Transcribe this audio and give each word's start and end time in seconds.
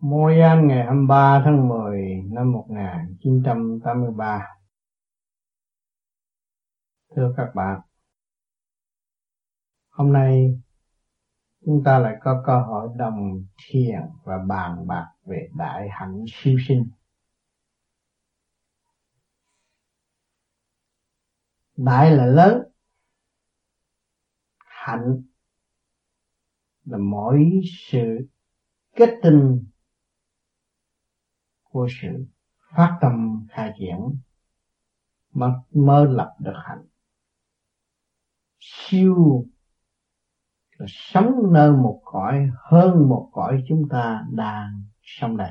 Môi 0.00 0.40
An 0.40 0.68
ngày 0.68 0.84
23 0.84 1.42
tháng 1.44 1.68
10 1.68 2.22
năm 2.30 2.52
1983 2.52 4.46
Thưa 7.16 7.34
các 7.36 7.50
bạn, 7.54 7.80
Hôm 9.88 10.12
nay 10.12 10.60
chúng 11.66 11.82
ta 11.84 11.98
lại 11.98 12.16
có 12.20 12.42
cơ 12.46 12.62
hội 12.62 12.88
đồng 12.96 13.44
thiền 13.66 14.00
và 14.24 14.38
bàn 14.48 14.86
bạc 14.86 15.06
về 15.24 15.48
đại 15.56 15.88
hạnh 15.90 16.24
siêu 16.28 16.58
sinh. 16.68 16.90
Đại 21.76 22.10
là 22.10 22.26
lớn, 22.26 22.62
Hạnh 24.58 25.22
là 26.84 26.98
mỗi 26.98 27.60
sự 27.90 28.28
kết 28.96 29.18
tinh 29.22 29.64
của 31.68 31.88
sự 32.02 32.26
phát 32.76 32.98
tâm 33.00 33.46
khai 33.50 33.72
triển 33.78 33.98
mà 35.32 35.46
mơ 35.70 36.04
lập 36.10 36.36
được 36.40 36.56
hạnh. 36.64 36.84
Siêu 38.60 39.46
là 40.78 40.86
sống 40.88 41.52
nơi 41.52 41.72
một 41.72 42.00
cõi 42.04 42.50
hơn 42.62 43.08
một 43.08 43.30
cõi 43.32 43.64
chúng 43.68 43.88
ta 43.88 44.24
đang 44.32 44.82
sống 45.02 45.36
đây. 45.36 45.50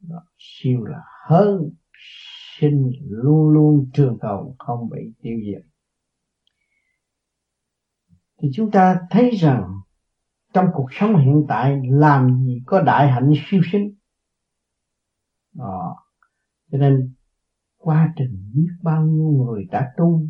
Đó, 0.00 0.22
siêu 0.38 0.84
là 0.84 1.02
hơn 1.28 1.70
sinh 2.58 2.92
luôn 3.08 3.48
luôn 3.48 3.90
trường 3.92 4.18
tồn 4.20 4.54
không 4.58 4.88
bị 4.90 5.12
tiêu 5.22 5.38
diệt. 5.44 5.62
Thì 8.38 8.48
chúng 8.54 8.70
ta 8.70 9.00
thấy 9.10 9.30
rằng 9.30 9.80
trong 10.52 10.66
cuộc 10.74 10.88
sống 10.92 11.16
hiện 11.16 11.44
tại 11.48 11.80
làm 11.90 12.44
gì 12.44 12.62
có 12.66 12.82
đại 12.82 13.10
hạnh 13.10 13.32
siêu 13.46 13.60
sinh? 13.72 13.94
Đó. 15.52 15.96
cho 16.72 16.78
nên, 16.78 17.14
quá 17.76 18.12
trình 18.16 18.50
biết 18.54 18.70
bao 18.82 19.02
nhiêu 19.02 19.28
người 19.28 19.64
đã 19.70 19.92
tu, 19.96 20.22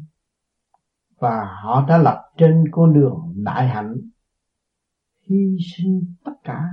và 1.19 1.57
họ 1.63 1.87
đã 1.89 1.99
lập 1.99 2.33
trên 2.37 2.65
con 2.71 2.95
đường 2.95 3.35
đại 3.37 3.69
hạnh, 3.69 3.97
hy 5.21 5.57
sinh 5.75 6.15
tất 6.25 6.35
cả 6.45 6.65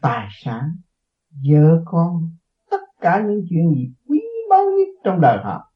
tài 0.00 0.28
sản, 0.32 0.76
vợ 1.30 1.82
con, 1.84 2.30
tất 2.70 2.80
cả 3.00 3.24
những 3.26 3.46
chuyện 3.50 3.74
gì 3.74 3.92
quý 4.06 4.20
báu 4.50 4.64
nhất 4.64 5.00
trong 5.04 5.20
đời 5.20 5.38
họ 5.44 5.72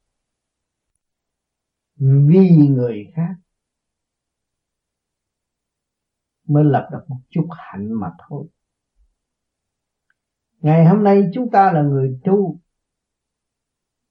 vì 1.98 2.50
người 2.68 3.12
khác 3.14 3.34
mới 6.48 6.64
lập 6.64 6.88
được 6.92 7.04
một 7.08 7.20
chút 7.30 7.48
hạnh 7.50 7.92
mà 7.92 8.10
thôi 8.28 8.46
ngày 10.66 10.86
hôm 10.86 11.04
nay 11.04 11.30
chúng 11.34 11.50
ta 11.50 11.72
là 11.72 11.82
người 11.82 12.20
tu, 12.24 12.58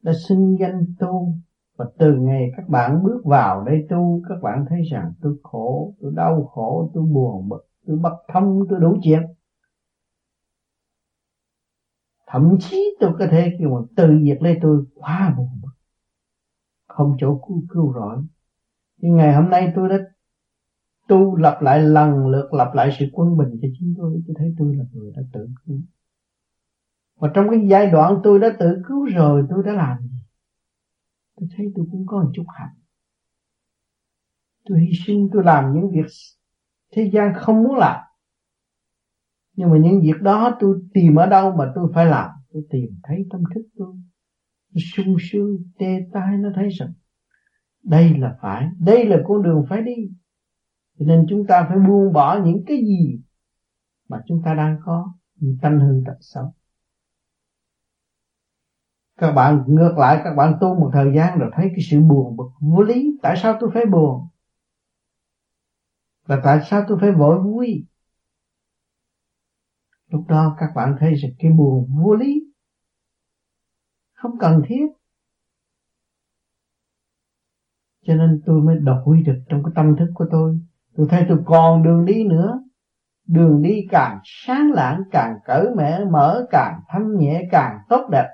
đã 0.02 0.14
xưng 0.28 0.58
danh 0.60 0.86
tu. 1.00 1.36
Và 1.78 1.86
từ 1.98 2.14
ngày 2.14 2.52
các 2.58 2.70
bạn 2.70 3.04
bước 3.04 3.22
vào 3.26 3.64
đây 3.64 3.86
tu, 3.90 4.22
các 4.30 4.36
bạn 4.42 4.66
thấy 4.70 4.82
rằng 4.92 5.14
tôi 5.22 5.38
khổ, 5.44 5.94
tôi 6.02 6.12
đau 6.16 6.44
khổ, 6.46 6.92
tôi 6.94 7.04
buồn 7.04 7.50
bực, 7.50 7.68
tôi 7.88 7.98
bất 7.98 8.14
thông, 8.34 8.60
tôi 8.70 8.80
đủ 8.80 8.98
chuyện. 9.04 9.22
Thậm 12.28 12.58
chí 12.60 12.96
tôi 13.00 13.12
có 13.20 13.28
thể 13.32 13.56
kêu 13.60 13.70
mà 13.70 13.88
từ 13.96 14.20
việc 14.24 14.42
lấy 14.42 14.60
tôi 14.62 14.86
quá 14.96 15.34
buồn 15.38 15.50
bực, 15.64 15.74
không 16.88 17.16
chỗ 17.20 17.42
cứu 17.48 17.64
cứu 17.70 17.94
rỗi. 17.94 18.18
Nhưng 18.98 19.16
ngày 19.16 19.34
hôm 19.34 19.50
nay 19.50 19.74
tôi 19.76 19.90
đã 19.90 19.98
tu 21.08 21.36
lặp 21.36 21.62
lại 21.62 21.80
lần 21.80 22.28
lượt, 22.28 22.54
lặp 22.54 22.74
lại 22.74 22.90
sự 23.00 23.06
quân 23.14 23.38
bình 23.38 23.60
cho 23.62 23.68
chính 23.80 23.94
tôi. 23.98 24.22
Tôi 24.28 24.36
thấy 24.40 24.56
tôi 24.58 24.76
là 24.76 24.84
người 24.94 25.12
đã 25.16 25.22
tự 25.34 25.48
cứu 25.66 25.78
và 27.16 27.32
trong 27.34 27.48
cái 27.50 27.60
giai 27.70 27.92
đoạn 27.92 28.20
tôi 28.24 28.40
đã 28.40 28.48
tự 28.60 28.82
cứu 28.88 29.06
rồi, 29.06 29.46
tôi 29.50 29.64
đã 29.66 29.74
làm 29.74 29.98
gì? 30.02 30.18
Tôi 31.36 31.50
thấy 31.58 31.72
tôi 31.76 31.86
cũng 31.92 32.06
có 32.08 32.24
một 32.24 32.32
chút 32.34 32.46
hạnh. 32.48 32.76
Tôi 34.66 34.80
hy 34.80 34.92
sinh, 35.06 35.30
tôi 35.34 35.44
làm 35.44 35.74
những 35.74 35.92
việc 35.92 36.06
thế 36.92 37.10
gian 37.14 37.34
không 37.36 37.64
muốn 37.64 37.76
làm. 37.76 38.02
Nhưng 39.56 39.70
mà 39.70 39.78
những 39.78 40.02
việc 40.02 40.22
đó 40.22 40.58
tôi 40.60 40.82
tìm 40.94 41.16
ở 41.16 41.26
đâu 41.26 41.52
mà 41.52 41.72
tôi 41.76 41.92
phải 41.94 42.06
làm? 42.06 42.30
Tôi 42.54 42.64
tìm 42.70 43.00
thấy 43.04 43.26
tâm 43.32 43.44
thức 43.56 43.62
tôi. 43.78 43.96
Nó 44.74 44.80
sung 44.96 45.16
sướng, 45.20 45.58
tê 45.80 46.00
tai, 46.14 46.38
nó 46.38 46.50
thấy 46.56 46.70
rằng 46.70 46.94
đây 47.84 48.18
là 48.18 48.38
phải, 48.42 48.68
đây 48.80 49.06
là 49.06 49.18
con 49.26 49.44
đường 49.44 49.66
phải 49.70 49.82
đi. 49.82 50.10
Cho 51.00 51.06
nên 51.06 51.26
chúng 51.30 51.48
ta 51.48 51.66
phải 51.70 51.78
buông 51.88 52.14
bỏ 52.14 52.40
những 52.46 52.64
cái 52.68 52.78
gì 52.78 53.22
mà 54.10 54.22
chúng 54.28 54.42
ta 54.46 54.54
đang 54.54 54.78
có 54.84 55.14
vì 55.42 55.58
tanh 55.62 55.80
hương 55.80 56.04
tật 56.06 56.18
xấu 56.20 56.54
các 59.18 59.32
bạn 59.32 59.64
ngược 59.68 59.96
lại, 59.98 60.22
các 60.24 60.34
bạn 60.34 60.58
tu 60.62 60.76
một 60.80 60.90
thời 60.94 61.14
gian 61.16 61.40
rồi 61.40 61.52
thấy 61.56 61.70
cái 61.70 61.86
sự 61.90 62.00
buồn 62.02 62.38
bực 62.38 62.50
vô 62.60 62.82
lý. 62.82 63.18
Tại 63.22 63.36
sao 63.38 63.58
tôi 63.60 63.70
phải 63.74 63.86
buồn? 63.86 64.28
Và 66.26 66.42
tại 66.44 66.60
sao 66.66 66.86
tôi 66.88 66.98
phải 67.02 67.12
vội 67.12 67.40
vui? 67.40 67.86
Lúc 70.08 70.28
đó 70.28 70.56
các 70.60 70.70
bạn 70.76 70.96
thấy 71.00 71.16
rằng 71.16 71.32
cái 71.40 71.52
buồn 71.52 71.90
vô 72.04 72.14
lý. 72.14 72.44
Không 74.14 74.38
cần 74.40 74.62
thiết. 74.68 74.86
Cho 78.06 78.16
nên 78.16 78.42
tôi 78.46 78.62
mới 78.62 78.76
đổi 78.76 79.22
được 79.26 79.44
trong 79.50 79.64
cái 79.64 79.72
tâm 79.76 79.96
thức 80.00 80.12
của 80.14 80.26
tôi. 80.32 80.60
Tôi 80.96 81.08
thấy 81.10 81.26
tôi 81.30 81.40
còn 81.46 81.84
đường 81.84 82.06
đi 82.06 82.24
nữa. 82.24 82.60
Đường 83.28 83.62
đi 83.62 83.88
càng 83.90 84.20
sáng 84.24 84.72
lạng, 84.72 85.02
càng 85.12 85.34
cởi 85.46 85.68
mở 85.76 86.06
mở 86.12 86.46
càng 86.52 86.80
thanh 86.88 87.18
nhẹ, 87.18 87.44
càng 87.52 87.78
tốt 87.90 88.10
đẹp 88.12 88.28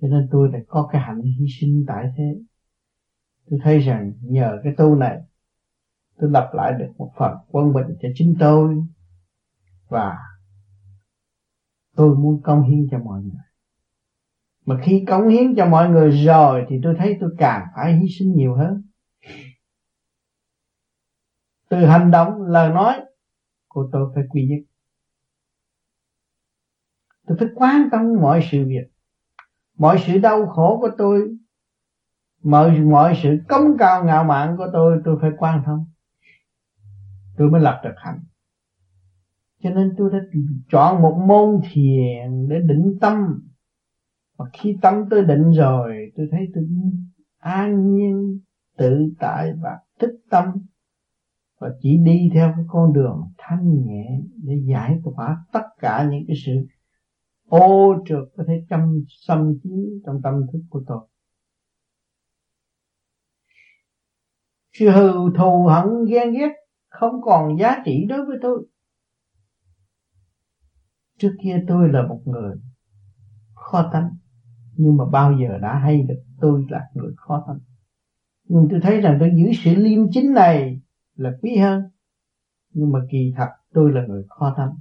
cho 0.00 0.08
nên 0.08 0.28
tôi 0.30 0.52
lại 0.52 0.62
có 0.68 0.88
cái 0.92 1.02
hạnh 1.02 1.22
hy 1.22 1.46
sinh 1.60 1.84
tại 1.88 2.12
thế. 2.16 2.38
Tôi 3.50 3.60
thấy 3.62 3.78
rằng 3.78 4.12
nhờ 4.22 4.58
cái 4.64 4.74
tu 4.76 4.94
này, 4.94 5.18
tôi 6.18 6.30
lập 6.30 6.50
lại 6.54 6.72
được 6.78 6.92
một 6.98 7.12
phần 7.18 7.32
quân 7.48 7.72
bình 7.72 7.86
cho 8.02 8.08
chính 8.14 8.36
tôi. 8.40 8.76
Và 9.88 10.16
tôi 11.96 12.16
muốn 12.16 12.42
công 12.42 12.62
hiến 12.62 12.86
cho 12.90 12.98
mọi 12.98 13.22
người. 13.22 13.42
Mà 14.64 14.80
khi 14.84 15.04
cống 15.08 15.28
hiến 15.28 15.54
cho 15.56 15.66
mọi 15.66 15.90
người 15.90 16.10
rồi 16.10 16.66
thì 16.68 16.76
tôi 16.82 16.94
thấy 16.98 17.16
tôi 17.20 17.30
càng 17.38 17.66
phải 17.76 17.96
hy 17.96 18.06
sinh 18.18 18.34
nhiều 18.34 18.54
hơn. 18.54 18.82
Từ 21.68 21.86
hành 21.86 22.10
động, 22.10 22.42
lời 22.42 22.70
nói 22.70 23.00
của 23.68 23.88
tôi 23.92 24.12
phải 24.14 24.24
quy 24.28 24.46
nhất. 24.46 24.58
Tôi 27.26 27.36
phải 27.40 27.48
quan 27.54 27.88
tâm 27.92 28.02
mọi 28.20 28.48
sự 28.50 28.64
việc 28.68 28.97
mọi 29.78 29.98
sự 30.06 30.18
đau 30.18 30.46
khổ 30.46 30.78
của 30.80 30.90
tôi, 30.98 31.36
mọi 32.42 32.80
mọi 32.80 33.18
sự 33.22 33.38
cống 33.48 33.76
cao 33.78 34.04
ngạo 34.04 34.24
mạn 34.24 34.56
của 34.56 34.66
tôi 34.72 35.00
tôi 35.04 35.18
phải 35.20 35.30
quan 35.38 35.62
thông. 35.66 35.86
Tôi 37.36 37.50
mới 37.50 37.60
lập 37.60 37.80
được 37.84 37.94
hạnh. 37.96 38.20
Cho 39.62 39.70
nên 39.70 39.94
tôi 39.98 40.10
đã 40.12 40.18
chọn 40.70 41.02
một 41.02 41.22
môn 41.26 41.60
thiền 41.70 42.48
để 42.48 42.60
định 42.60 42.98
tâm. 43.00 43.48
Và 44.36 44.44
khi 44.52 44.78
tâm 44.82 45.04
tôi 45.10 45.24
định 45.24 45.50
rồi, 45.50 46.12
tôi 46.16 46.28
thấy 46.30 46.48
tôi 46.54 46.64
an 47.38 47.94
nhiên, 47.94 48.40
tự 48.76 49.12
tại 49.18 49.52
và 49.60 49.78
thích 49.98 50.14
tâm. 50.30 50.44
Và 51.58 51.70
chỉ 51.80 51.96
đi 51.96 52.30
theo 52.34 52.52
cái 52.56 52.64
con 52.68 52.92
đường 52.92 53.30
thanh 53.38 53.86
nhẹ 53.86 54.20
để 54.42 54.54
giải 54.64 55.00
tỏa 55.04 55.36
tất 55.52 55.64
cả 55.78 56.08
những 56.10 56.24
cái 56.28 56.36
sự 56.46 56.66
ô 57.48 57.94
trượt 58.08 58.28
có 58.36 58.44
thể 58.48 58.64
chăm 58.68 59.04
xâm 59.08 59.54
chiếm 59.62 59.78
trong 60.06 60.20
tâm 60.22 60.34
thức 60.52 60.60
của 60.70 60.82
tôi. 60.86 61.08
Sự 64.72 64.90
hừ 64.90 65.12
thù 65.38 65.66
hận 65.66 66.04
ghen 66.08 66.32
ghét, 66.32 66.52
không 66.88 67.22
còn 67.22 67.58
giá 67.58 67.82
trị 67.84 68.06
đối 68.08 68.24
với 68.26 68.36
tôi. 68.42 68.66
Trước 71.18 71.36
kia 71.42 71.64
tôi 71.68 71.88
là 71.88 72.06
một 72.08 72.22
người 72.24 72.56
khó 73.54 73.90
tánh, 73.92 74.16
nhưng 74.76 74.96
mà 74.96 75.04
bao 75.12 75.32
giờ 75.40 75.58
đã 75.62 75.78
hay 75.78 76.02
được 76.02 76.22
tôi 76.40 76.66
là 76.68 76.80
người 76.94 77.12
khó 77.16 77.44
tánh. 77.46 77.58
Nhưng 78.44 78.68
tôi 78.70 78.80
thấy 78.82 79.00
rằng 79.00 79.16
tôi 79.20 79.30
giữ 79.36 79.52
sự 79.64 79.74
liêm 79.74 80.00
chính 80.10 80.32
này 80.32 80.80
là 81.14 81.30
quý 81.42 81.56
hơn, 81.56 81.82
nhưng 82.70 82.92
mà 82.92 82.98
kỳ 83.10 83.32
thật 83.36 83.48
tôi 83.72 83.92
là 83.92 84.06
người 84.08 84.24
khó 84.28 84.54
tánh. 84.56 84.74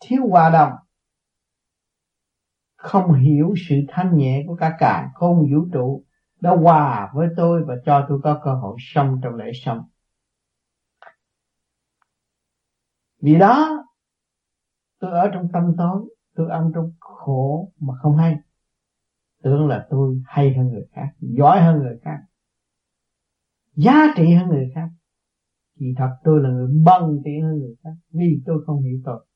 Thiếu 0.00 0.28
hòa 0.28 0.50
đồng 0.50 0.72
không 2.80 3.14
hiểu 3.14 3.54
sự 3.68 3.74
thanh 3.88 4.16
nhẹ 4.16 4.44
của 4.46 4.56
cả 4.56 4.76
cả 4.78 5.10
không 5.14 5.38
vũ 5.52 5.66
trụ 5.72 6.04
đã 6.40 6.50
hòa 6.50 7.10
với 7.14 7.28
tôi 7.36 7.64
và 7.64 7.74
cho 7.84 8.06
tôi 8.08 8.20
có 8.22 8.40
cơ 8.44 8.54
hội 8.54 8.76
sống 8.78 9.20
trong 9.22 9.34
lễ 9.34 9.50
sống. 9.54 9.78
Vì 13.22 13.38
đó, 13.38 13.84
tôi 14.98 15.10
ở 15.10 15.30
trong 15.34 15.48
tâm 15.52 15.74
tối, 15.78 16.08
tôi 16.34 16.50
ăn 16.50 16.70
trong 16.74 16.92
khổ 17.00 17.72
mà 17.80 17.94
không 18.02 18.16
hay. 18.16 18.36
Tưởng 19.42 19.68
là 19.68 19.86
tôi 19.90 20.22
hay 20.26 20.54
hơn 20.54 20.68
người 20.68 20.86
khác, 20.92 21.08
giỏi 21.20 21.62
hơn 21.62 21.78
người 21.78 21.98
khác, 22.02 22.18
giá 23.74 23.94
trị 24.16 24.34
hơn 24.34 24.48
người 24.48 24.72
khác. 24.74 24.88
Thì 25.80 25.94
thật 25.96 26.16
tôi 26.24 26.42
là 26.42 26.48
người 26.48 26.68
bần 26.84 27.20
tiện 27.24 27.42
hơn 27.42 27.58
người 27.58 27.74
khác, 27.84 27.94
Vì 28.10 28.42
tôi 28.46 28.64
không 28.66 28.82
hiểu 28.82 28.98
tôi 29.04 29.26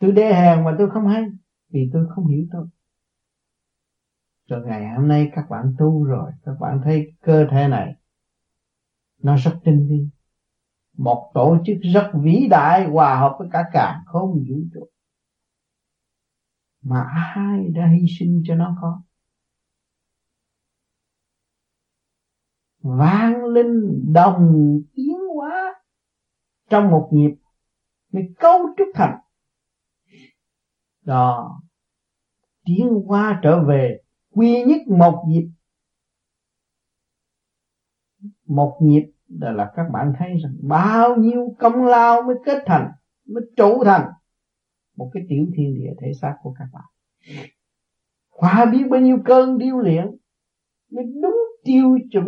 Tôi 0.00 0.12
đê 0.12 0.34
hèn 0.34 0.64
mà 0.64 0.74
tôi 0.78 0.90
không 0.90 1.08
hay, 1.08 1.24
Vì 1.68 1.90
tôi 1.92 2.06
không 2.14 2.26
hiểu 2.26 2.46
tôi. 2.52 2.66
Rồi 4.48 4.66
ngày 4.66 4.94
hôm 4.96 5.08
nay 5.08 5.30
các 5.34 5.44
bạn 5.50 5.74
tu 5.78 6.04
rồi, 6.04 6.32
Các 6.44 6.52
bạn 6.60 6.80
thấy 6.84 7.12
cơ 7.20 7.46
thể 7.50 7.68
này, 7.68 7.94
Nó 9.22 9.36
rất 9.36 9.60
tinh 9.64 9.86
vi. 9.90 10.08
Một 10.96 11.30
tổ 11.34 11.58
chức 11.66 11.76
rất 11.94 12.10
vĩ 12.22 12.46
đại, 12.50 12.86
Hòa 12.86 13.20
hợp 13.20 13.36
với 13.38 13.48
cả 13.52 13.64
cả 13.72 14.02
không 14.06 14.30
vũ 14.48 14.56
trụ. 14.74 14.88
Mà 16.82 17.02
ai 17.34 17.68
đã 17.68 17.86
hy 17.86 18.06
sinh 18.18 18.42
cho 18.46 18.54
nó 18.54 18.76
có? 18.80 19.02
Vang 22.82 23.44
linh 23.44 24.12
đồng 24.12 24.80
tiến 24.94 25.16
hóa 25.36 25.74
trong 26.70 26.90
một 26.90 27.08
nhịp 27.12 27.34
mới 28.12 28.34
cấu 28.38 28.58
trúc 28.76 28.88
thành 28.94 29.18
đó. 31.10 31.60
Tiến 32.64 32.88
hóa 33.06 33.40
trở 33.42 33.64
về 33.64 34.00
quy 34.30 34.64
nhất 34.64 34.80
một 34.88 35.24
nhịp. 35.28 35.50
Một 38.46 38.78
nhịp 38.82 39.12
đó 39.28 39.50
là 39.50 39.72
các 39.76 39.86
bạn 39.92 40.12
thấy 40.18 40.28
rằng 40.42 40.56
bao 40.62 41.16
nhiêu 41.16 41.56
công 41.58 41.84
lao 41.84 42.22
mới 42.22 42.36
kết 42.44 42.62
thành, 42.66 42.90
mới 43.26 43.44
trụ 43.56 43.84
thành 43.84 44.10
một 44.96 45.10
cái 45.14 45.22
tiểu 45.28 45.46
thiên 45.56 45.74
địa 45.74 45.90
thể 46.00 46.12
xác 46.20 46.36
của 46.42 46.54
các 46.58 46.66
bạn. 46.72 46.84
Qua 48.28 48.66
biết 48.72 48.84
bao 48.90 49.00
nhiêu 49.00 49.18
cơn 49.24 49.58
điêu 49.58 49.78
luyện 49.78 50.06
mới 50.90 51.04
đúng 51.22 51.38
tiêu 51.64 51.98
chuẩn 52.12 52.26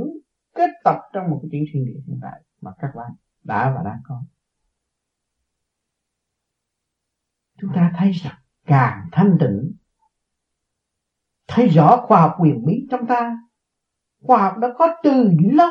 kết 0.55 0.71
tập 0.85 0.97
trong 1.13 1.31
một 1.31 1.39
cái 1.43 1.49
tiểu 1.53 1.65
thiên 1.73 1.85
địa 1.85 2.01
hiện 2.07 2.19
tại 2.23 2.43
mà 2.61 2.71
các 2.79 2.89
bạn 2.97 3.13
đã 3.45 3.75
và 3.77 3.83
đang 3.85 4.01
có. 4.05 4.23
Chúng 7.61 7.71
ta 7.75 7.93
thấy 7.99 8.11
rằng 8.13 8.42
càng 8.73 9.09
thanh 9.13 9.37
tịnh. 9.41 9.73
Thấy 11.49 11.69
rõ 11.69 12.05
khoa 12.07 12.21
học 12.21 12.35
quyền 12.41 12.65
bí 12.67 12.87
trong 12.91 13.07
ta, 13.07 13.39
khoa 14.21 14.43
học 14.43 14.59
đã 14.59 14.69
có 14.79 14.95
từ 15.03 15.31
lâu, 15.53 15.71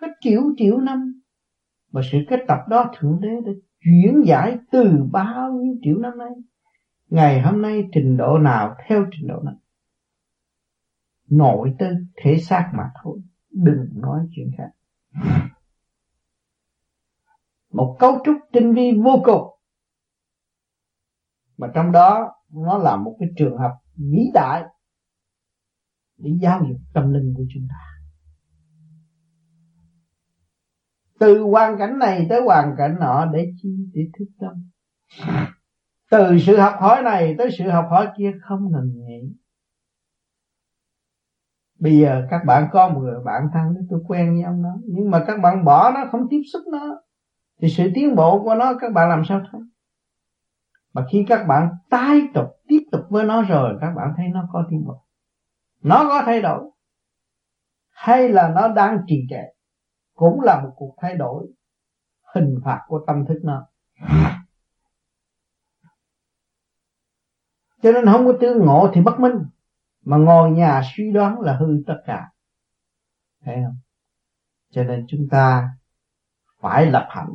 có 0.00 0.06
triệu 0.20 0.42
triệu 0.56 0.78
năm 0.80 1.20
và 1.92 2.02
sự 2.12 2.18
kết 2.28 2.40
tập 2.48 2.58
đó 2.68 2.92
thượng 2.98 3.20
đế 3.20 3.28
đã 3.46 3.52
chuyển 3.84 4.22
giải 4.26 4.58
từ 4.70 5.04
bao 5.12 5.52
nhiêu 5.52 5.74
triệu 5.82 5.98
năm 5.98 6.18
nay? 6.18 6.30
Ngày 7.08 7.40
hôm 7.42 7.62
nay 7.62 7.84
trình 7.92 8.16
độ 8.16 8.38
nào 8.38 8.76
theo 8.88 9.06
trình 9.12 9.28
độ 9.28 9.42
nào 9.42 9.56
nội 11.30 11.74
tư, 11.78 11.86
thể 12.16 12.38
xác 12.38 12.70
mà 12.74 12.90
thôi, 13.02 13.20
đừng 13.50 13.88
nói 13.94 14.20
chuyện 14.34 14.50
khác. 14.58 14.70
Một 17.72 17.96
cấu 17.98 18.20
trúc 18.24 18.36
tinh 18.52 18.74
vi 18.74 18.92
vô 19.04 19.22
cùng 19.24 19.55
mà 21.58 21.68
trong 21.74 21.92
đó, 21.92 22.32
nó 22.52 22.78
là 22.78 22.96
một 22.96 23.16
cái 23.20 23.28
trường 23.36 23.58
hợp 23.58 23.72
vĩ 23.96 24.30
đại 24.34 24.62
để 26.18 26.30
giáo 26.40 26.60
dục 26.68 26.78
tâm 26.94 27.12
linh 27.12 27.34
của 27.36 27.44
chúng 27.54 27.62
ta. 27.68 27.76
Từ 31.18 31.42
hoàn 31.42 31.78
cảnh 31.78 31.98
này 31.98 32.26
tới 32.28 32.42
hoàn 32.42 32.74
cảnh 32.78 32.96
nọ 33.00 33.26
để 33.32 33.52
chi, 33.62 33.76
để 33.94 34.02
thức 34.18 34.26
tâm. 34.40 34.70
Từ 36.10 36.38
sự 36.38 36.56
học 36.56 36.74
hỏi 36.80 37.02
này 37.02 37.34
tới 37.38 37.48
sự 37.58 37.70
học 37.70 37.86
hỏi 37.90 38.08
kia 38.18 38.32
không 38.42 38.72
ngừng 38.72 38.92
nghỉ. 39.06 39.36
Bây 41.78 41.98
giờ 41.98 42.26
các 42.30 42.40
bạn 42.46 42.68
có 42.72 42.88
một 42.88 43.00
người 43.00 43.24
bạn 43.24 43.42
thân 43.52 43.74
tôi 43.90 44.00
quen 44.08 44.34
với 44.34 44.42
ông 44.42 44.62
đó. 44.62 44.76
Nhưng 44.84 45.10
mà 45.10 45.24
các 45.26 45.40
bạn 45.42 45.64
bỏ 45.64 45.90
nó, 45.94 46.04
không 46.12 46.20
tiếp 46.30 46.40
xúc 46.52 46.62
nó, 46.72 47.00
thì 47.60 47.68
sự 47.68 47.90
tiến 47.94 48.14
bộ 48.14 48.42
của 48.42 48.54
nó 48.54 48.74
các 48.80 48.92
bạn 48.92 49.08
làm 49.08 49.22
sao 49.28 49.40
thấy 49.52 49.60
mà 50.96 51.06
khi 51.10 51.24
các 51.28 51.44
bạn 51.48 51.68
tái 51.90 52.20
tục, 52.34 52.46
tiếp 52.68 52.80
tục 52.92 53.00
với 53.08 53.24
nó 53.24 53.42
rồi, 53.42 53.78
các 53.80 53.90
bạn 53.96 54.14
thấy 54.16 54.28
nó 54.28 54.48
có 54.52 54.66
tiến 54.70 54.84
bộ. 54.86 55.04
Nó 55.82 56.04
có 56.08 56.22
thay 56.26 56.42
đổi. 56.42 56.70
Hay 57.90 58.28
là 58.28 58.48
nó 58.48 58.68
đang 58.68 58.98
trì 59.06 59.26
trệ, 59.30 59.42
cũng 60.14 60.40
là 60.40 60.60
một 60.60 60.72
cuộc 60.76 60.94
thay 61.00 61.16
đổi 61.16 61.46
hình 62.34 62.60
phạt 62.64 62.80
của 62.86 63.04
tâm 63.06 63.24
thức 63.28 63.40
nó. 63.42 63.66
Cho 67.82 67.92
nên 67.92 68.06
không 68.06 68.26
có 68.26 68.32
tương 68.40 68.66
ngộ 68.66 68.90
thì 68.94 69.00
bất 69.00 69.20
minh, 69.20 69.36
mà 70.04 70.16
ngồi 70.16 70.50
nhà 70.50 70.82
suy 70.96 71.12
đoán 71.12 71.40
là 71.40 71.56
hư 71.56 71.66
tất 71.86 72.02
cả. 72.06 72.30
Thấy 73.44 73.56
không? 73.64 73.76
Cho 74.70 74.84
nên 74.84 75.04
chúng 75.08 75.28
ta 75.30 75.68
phải 76.60 76.86
lập 76.86 77.06
hạnh 77.10 77.30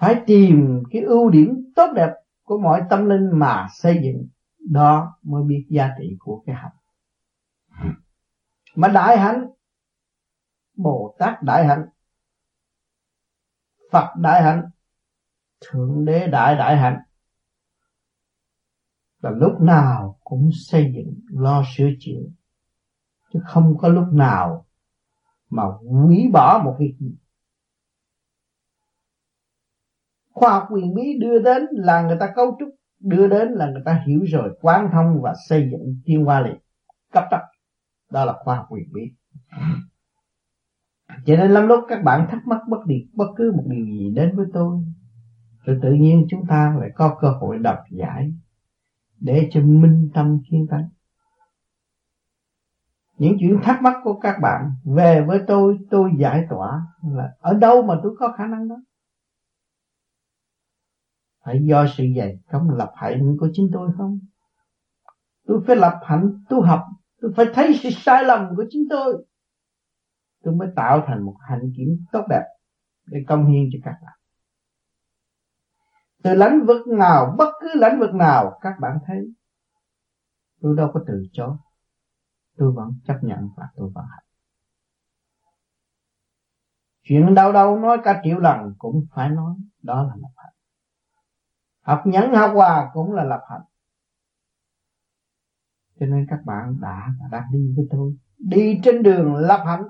phải 0.00 0.22
tìm 0.26 0.82
cái 0.90 1.02
ưu 1.02 1.30
điểm 1.30 1.72
tốt 1.76 1.92
đẹp 1.96 2.10
của 2.42 2.58
mọi 2.58 2.82
tâm 2.90 3.08
linh 3.08 3.30
mà 3.32 3.66
xây 3.72 4.00
dựng. 4.04 4.28
Đó 4.58 5.18
mới 5.22 5.42
biết 5.42 5.66
giá 5.68 5.90
trị 5.98 6.16
của 6.18 6.42
cái 6.46 6.56
hạnh. 6.56 6.72
Mà 8.74 8.88
đại 8.88 9.18
hạnh, 9.18 9.50
bồ 10.76 11.16
tát 11.18 11.42
đại 11.42 11.66
hạnh, 11.66 11.86
phật 13.92 14.08
đại 14.16 14.42
hạnh, 14.42 14.70
thượng 15.60 16.04
đế 16.04 16.26
đại 16.26 16.56
đại 16.56 16.76
hạnh, 16.76 16.98
là 19.22 19.30
lúc 19.30 19.60
nào 19.60 20.18
cũng 20.24 20.50
xây 20.52 20.92
dựng, 20.94 21.20
lo 21.28 21.64
sửa 21.76 21.88
chữa. 22.00 22.22
Chứ 23.32 23.40
không 23.44 23.78
có 23.78 23.88
lúc 23.88 24.04
nào 24.12 24.66
mà 25.50 25.62
hủy 25.90 26.30
bỏ 26.32 26.62
một 26.64 26.76
việc 26.78 26.94
gì. 26.98 27.16
Khoa 30.40 30.50
học 30.50 30.66
quyền 30.70 30.94
bí 30.94 31.18
đưa 31.18 31.38
đến 31.38 31.66
là 31.70 32.02
người 32.02 32.16
ta 32.20 32.32
cấu 32.34 32.56
trúc, 32.60 32.68
đưa 33.00 33.26
đến 33.26 33.48
là 33.48 33.70
người 33.70 33.82
ta 33.84 34.02
hiểu 34.06 34.20
rồi, 34.26 34.58
quán 34.60 34.88
thông 34.92 35.22
và 35.22 35.34
xây 35.48 35.68
dựng 35.70 36.00
tiên 36.04 36.24
hoa 36.24 36.40
liền, 36.40 36.56
cấp 37.12 37.24
tốc 37.30 37.40
đó 38.10 38.24
là 38.24 38.32
khoa 38.44 38.56
học 38.56 38.66
quyền 38.68 38.92
bí. 38.92 39.02
Cho 41.26 41.36
nên 41.36 41.50
lắm 41.50 41.66
lúc 41.66 41.84
các 41.88 42.02
bạn 42.04 42.26
thắc 42.30 42.46
mắc 42.46 42.60
bất 42.68 42.86
điệt 42.86 43.02
bất 43.12 43.26
cứ 43.36 43.52
một 43.56 43.64
điều 43.66 43.86
gì 43.86 44.10
đến 44.14 44.36
với 44.36 44.46
tôi, 44.52 44.84
rồi 45.64 45.78
tự 45.82 45.92
nhiên 45.92 46.26
chúng 46.30 46.46
ta 46.48 46.76
lại 46.80 46.90
có 46.94 47.16
cơ 47.20 47.30
hội 47.30 47.58
đọc 47.58 47.78
giải 47.90 48.32
để 49.20 49.48
cho 49.52 49.60
minh 49.60 50.10
tâm 50.14 50.38
kiến 50.50 50.66
tánh. 50.70 50.88
Những 53.18 53.36
chuyện 53.40 53.60
thắc 53.62 53.82
mắc 53.82 53.96
của 54.04 54.20
các 54.20 54.36
bạn 54.42 54.70
về 54.84 55.24
với 55.26 55.40
tôi 55.46 55.78
tôi 55.90 56.10
giải 56.18 56.46
tỏa 56.50 56.82
là 57.14 57.32
ở 57.40 57.54
đâu 57.54 57.82
mà 57.82 57.94
tôi 58.02 58.14
có 58.18 58.34
khả 58.38 58.46
năng 58.46 58.68
đó? 58.68 58.76
Phải 61.44 61.60
do 61.62 61.86
sự 61.96 62.04
dạy 62.16 62.38
công 62.50 62.70
lập 62.70 62.92
hạnh 62.96 63.36
của 63.40 63.48
chính 63.52 63.70
tôi 63.72 63.90
không? 63.96 64.18
Tôi 65.46 65.62
phải 65.66 65.76
lập 65.76 66.00
hạnh 66.02 66.44
tu 66.48 66.62
học, 66.62 66.84
tôi 67.20 67.32
phải 67.36 67.46
thấy 67.54 67.80
sự 67.82 67.90
sai 67.92 68.24
lầm 68.24 68.56
của 68.56 68.64
chính 68.70 68.82
tôi. 68.90 69.26
Tôi 70.42 70.54
mới 70.54 70.68
tạo 70.76 71.04
thành 71.06 71.22
một 71.22 71.36
hành 71.48 71.72
kiểm 71.76 72.04
tốt 72.12 72.24
đẹp 72.30 72.44
để 73.06 73.18
công 73.28 73.46
hiến 73.46 73.68
cho 73.72 73.78
các 73.84 73.94
bạn. 74.02 74.18
Từ 76.22 76.34
lãnh 76.34 76.66
vực 76.66 76.86
nào, 76.86 77.34
bất 77.38 77.52
cứ 77.60 77.68
lãnh 77.74 78.00
vực 78.00 78.14
nào, 78.14 78.58
các 78.60 78.74
bạn 78.80 78.98
thấy, 79.06 79.18
tôi 80.60 80.76
đâu 80.76 80.90
có 80.94 81.04
từ 81.06 81.22
chối. 81.32 81.56
Tôi 82.56 82.72
vẫn 82.72 82.92
chấp 83.06 83.18
nhận 83.22 83.48
và 83.56 83.64
tôi 83.76 83.90
vẫn 83.94 84.04
hành 84.10 84.24
chuyện 87.10 87.34
đau 87.34 87.52
đâu 87.52 87.78
nói 87.78 87.98
cả 88.04 88.20
triệu 88.24 88.38
lần 88.38 88.74
cũng 88.78 89.06
phải 89.14 89.30
nói, 89.30 89.54
đó 89.82 90.02
là 90.02 90.14
một 90.16 90.28
học 91.90 92.02
nhẫn 92.06 92.34
học 92.34 92.50
hòa 92.54 92.90
cũng 92.92 93.12
là 93.12 93.24
lập 93.24 93.40
hạnh. 93.50 93.60
Cho 96.00 96.06
nên 96.06 96.26
các 96.28 96.38
bạn 96.46 96.76
đã 96.80 97.08
và 97.20 97.28
đang 97.30 97.42
đi 97.52 97.74
với 97.76 97.86
tôi. 97.90 98.16
Đi 98.38 98.80
trên 98.84 99.02
đường 99.02 99.34
lập 99.34 99.62
hạnh. 99.66 99.82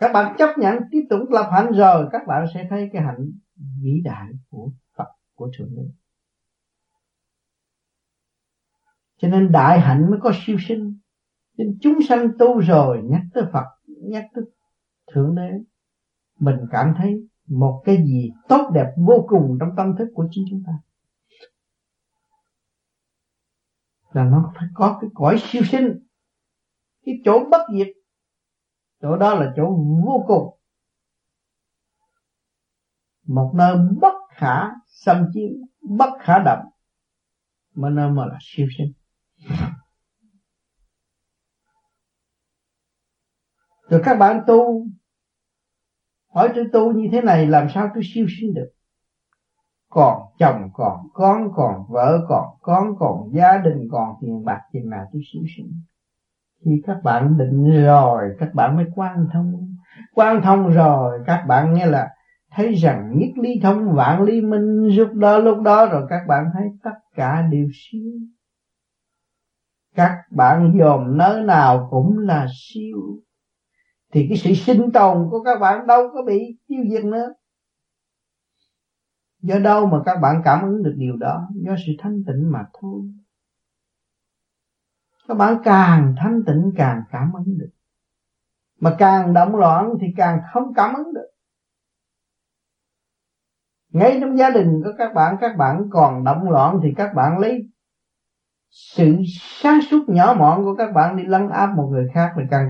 Các 0.00 0.12
bạn 0.12 0.34
chấp 0.38 0.58
nhận, 0.58 0.78
tiếp 0.90 1.06
tục 1.10 1.20
lập 1.30 1.48
hạnh 1.52 1.72
rồi 1.72 2.08
các 2.12 2.22
bạn 2.26 2.46
sẽ 2.54 2.66
thấy 2.70 2.90
cái 2.92 3.02
hạnh 3.02 3.32
vĩ 3.82 4.00
đại 4.04 4.28
của 4.48 4.70
Phật, 4.96 5.08
của 5.34 5.50
thượng 5.58 5.76
đế. 5.76 5.82
Cho 9.16 9.28
nên 9.28 9.52
đại 9.52 9.80
hạnh 9.80 10.10
mới 10.10 10.20
có 10.22 10.32
siêu 10.46 10.56
sinh. 10.68 10.98
Nên 11.56 11.78
chúng 11.80 11.98
sanh 12.08 12.28
tu 12.38 12.60
rồi 12.60 13.02
nhắc 13.04 13.22
tới 13.34 13.44
Phật, 13.52 13.66
nhắc 13.86 14.24
tới 14.34 14.44
thượng 15.12 15.34
đế, 15.34 15.50
mình 16.38 16.56
cảm 16.70 16.94
thấy 16.98 17.28
một 17.52 17.82
cái 17.84 17.96
gì 17.96 18.30
tốt 18.48 18.70
đẹp 18.74 18.86
vô 18.96 19.26
cùng 19.28 19.56
trong 19.60 19.68
tâm 19.76 19.96
thức 19.98 20.08
của 20.14 20.28
chính 20.30 20.44
chúng 20.50 20.62
ta. 20.66 20.72
Là 24.12 24.24
nó 24.24 24.52
phải 24.56 24.68
có 24.74 24.98
cái 25.00 25.10
cõi 25.14 25.36
siêu 25.42 25.62
sinh, 25.64 26.06
cái 27.04 27.14
chỗ 27.24 27.48
bất 27.50 27.66
diệt. 27.76 27.86
Chỗ 29.02 29.16
đó 29.16 29.34
là 29.34 29.52
chỗ 29.56 29.62
vô 30.04 30.24
cùng. 30.26 30.58
Một 33.26 33.52
nơi 33.54 33.76
bất 34.00 34.14
khả 34.30 34.70
xâm 34.86 35.26
chiếm 35.34 35.50
bất 35.80 36.10
khả 36.20 36.38
động. 36.44 36.64
Mà 37.74 37.90
nơi 37.90 38.10
mà 38.10 38.26
là 38.26 38.38
siêu 38.40 38.66
sinh. 38.78 38.92
Rồi 43.88 44.02
các 44.04 44.14
bạn 44.14 44.44
tu 44.46 44.86
hỏi 46.34 46.48
tôi 46.54 46.64
tu 46.72 46.92
như 46.92 47.08
thế 47.12 47.22
này 47.22 47.46
làm 47.46 47.68
sao 47.74 47.88
tôi 47.94 48.02
siêu 48.14 48.26
sinh 48.40 48.54
được? 48.54 48.70
Còn 49.90 50.22
chồng 50.38 50.70
còn 50.74 51.00
con, 51.12 51.52
còn 51.54 51.84
vợ 51.88 52.26
còn 52.28 52.46
con, 52.60 52.96
còn 52.98 53.30
gia 53.32 53.58
đình 53.58 53.88
còn 53.92 54.14
tiền 54.20 54.44
bạc 54.44 54.60
thì 54.72 54.80
nào 54.80 55.04
tôi 55.12 55.22
siêu 55.32 55.42
sinh? 55.56 55.72
Khi 56.64 56.82
các 56.86 56.96
bạn 57.02 57.38
định 57.38 57.84
rồi, 57.84 58.22
các 58.38 58.54
bạn 58.54 58.76
mới 58.76 58.86
quan 58.94 59.26
thông. 59.32 59.76
Quan 60.14 60.42
thông 60.42 60.68
rồi, 60.68 61.20
các 61.26 61.44
bạn 61.48 61.74
nghe 61.74 61.86
là 61.86 62.08
thấy 62.50 62.74
rằng 62.74 63.18
nhất 63.18 63.30
ly 63.42 63.60
thông, 63.62 63.92
vạn 63.92 64.22
ly 64.22 64.40
minh, 64.40 64.88
giúp 64.96 65.12
đó, 65.12 65.38
lúc 65.38 65.60
đó 65.62 65.86
rồi 65.86 66.06
các 66.10 66.20
bạn 66.28 66.44
thấy 66.54 66.68
tất 66.82 66.94
cả 67.14 67.42
đều 67.50 67.66
siêu. 67.72 68.12
Các 69.94 70.18
bạn 70.30 70.74
dòm 70.78 71.18
nơi 71.18 71.42
nào 71.44 71.88
cũng 71.90 72.18
là 72.18 72.46
siêu 72.52 72.98
thì 74.12 74.26
cái 74.28 74.38
sự 74.38 74.54
sinh 74.54 74.92
tồn 74.92 75.28
của 75.30 75.42
các 75.42 75.58
bạn 75.58 75.86
đâu 75.86 76.10
có 76.14 76.22
bị 76.22 76.56
tiêu 76.68 76.84
diệt 76.90 77.04
nữa. 77.04 77.34
Do 79.42 79.58
đâu 79.58 79.86
mà 79.86 80.02
các 80.06 80.16
bạn 80.22 80.42
cảm 80.44 80.62
ứng 80.62 80.82
được 80.82 80.94
điều 80.96 81.16
đó? 81.16 81.48
Do 81.54 81.76
sự 81.86 81.92
thanh 81.98 82.24
tịnh 82.26 82.52
mà 82.52 82.64
thôi. 82.80 83.02
Các 85.28 85.34
bạn 85.34 85.60
càng 85.64 86.14
thanh 86.18 86.42
tịnh 86.46 86.72
càng 86.76 87.02
cảm 87.10 87.32
ứng 87.32 87.58
được. 87.58 87.70
Mà 88.80 88.96
càng 88.98 89.34
động 89.34 89.56
loạn 89.56 89.94
thì 90.00 90.06
càng 90.16 90.40
không 90.52 90.74
cảm 90.74 90.94
ứng 90.94 91.14
được. 91.14 91.28
Ngay 93.88 94.18
trong 94.20 94.38
gia 94.38 94.50
đình 94.50 94.80
của 94.84 94.92
các 94.98 95.14
bạn 95.14 95.36
các 95.40 95.56
bạn 95.56 95.88
còn 95.90 96.24
động 96.24 96.50
loạn 96.50 96.80
thì 96.82 96.88
các 96.96 97.14
bạn 97.14 97.38
lấy 97.38 97.68
sự 98.70 99.16
sáng 99.34 99.80
suốt 99.90 100.08
nhỏ 100.08 100.34
mọn 100.38 100.64
của 100.64 100.76
các 100.76 100.92
bạn 100.92 101.16
đi 101.16 101.22
lấn 101.26 101.48
áp 101.48 101.66
một 101.76 101.88
người 101.92 102.08
khác 102.14 102.32
thì 102.36 102.42
càng 102.50 102.68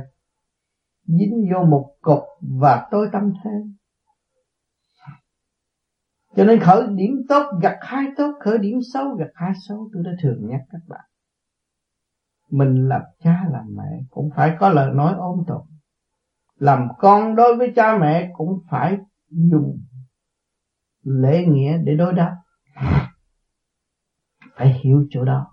dính 1.05 1.49
vô 1.53 1.65
một 1.65 1.95
cục 2.01 2.23
và 2.61 2.89
tối 2.91 3.09
tâm 3.13 3.33
thêm. 3.45 3.77
Cho 6.37 6.45
nên 6.45 6.61
khởi 6.61 6.87
điểm 6.95 7.11
tốt 7.29 7.47
gặt 7.63 7.79
hai 7.81 8.07
tốt, 8.17 8.33
khởi 8.41 8.59
điểm 8.59 8.79
xấu 8.93 9.15
gặt 9.15 9.31
hai 9.35 9.53
xấu. 9.69 9.91
Tôi 9.93 10.03
đã 10.05 10.11
thường 10.23 10.49
nhắc 10.49 10.61
các 10.71 10.79
bạn. 10.89 11.05
Mình 12.51 12.89
làm 12.89 13.03
cha 13.19 13.45
làm 13.51 13.65
mẹ 13.77 14.03
cũng 14.11 14.31
phải 14.37 14.57
có 14.61 14.69
lời 14.69 14.95
nói 14.95 15.15
ôn 15.19 15.45
tồn. 15.47 15.63
Làm 16.55 16.89
con 16.99 17.37
đối 17.37 17.57
với 17.57 17.73
cha 17.77 17.99
mẹ 17.99 18.31
cũng 18.37 18.59
phải 18.71 18.99
dùng 19.29 19.79
lễ 21.03 21.45
nghĩa 21.47 21.79
để 21.79 21.97
đối 21.97 22.13
đáp. 22.13 22.37
Phải 24.55 24.81
hiểu 24.85 25.07
chỗ 25.11 25.25
đó. 25.25 25.47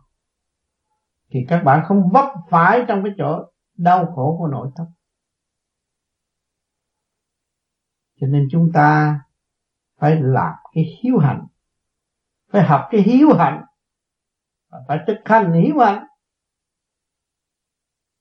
Thì 1.31 1.39
các 1.47 1.63
bạn 1.63 1.85
không 1.87 2.09
vấp 2.13 2.25
phải 2.49 2.85
trong 2.87 3.03
cái 3.03 3.13
chỗ 3.17 3.51
đau 3.77 4.05
khổ 4.15 4.35
của 4.39 4.47
nội 4.47 4.71
tâm. 4.75 4.87
Cho 8.19 8.27
nên 8.27 8.47
chúng 8.51 8.71
ta 8.73 9.19
phải 9.97 10.21
làm 10.21 10.53
cái 10.73 10.83
hiếu 10.83 11.17
hạnh, 11.17 11.47
phải 12.51 12.63
học 12.63 12.87
cái 12.91 13.01
hiếu 13.01 13.33
hạnh, 13.37 13.63
và 14.69 14.79
phải 14.87 14.99
thực 15.07 15.17
hành 15.25 15.53
hiếu 15.53 15.79
hạnh, 15.79 16.05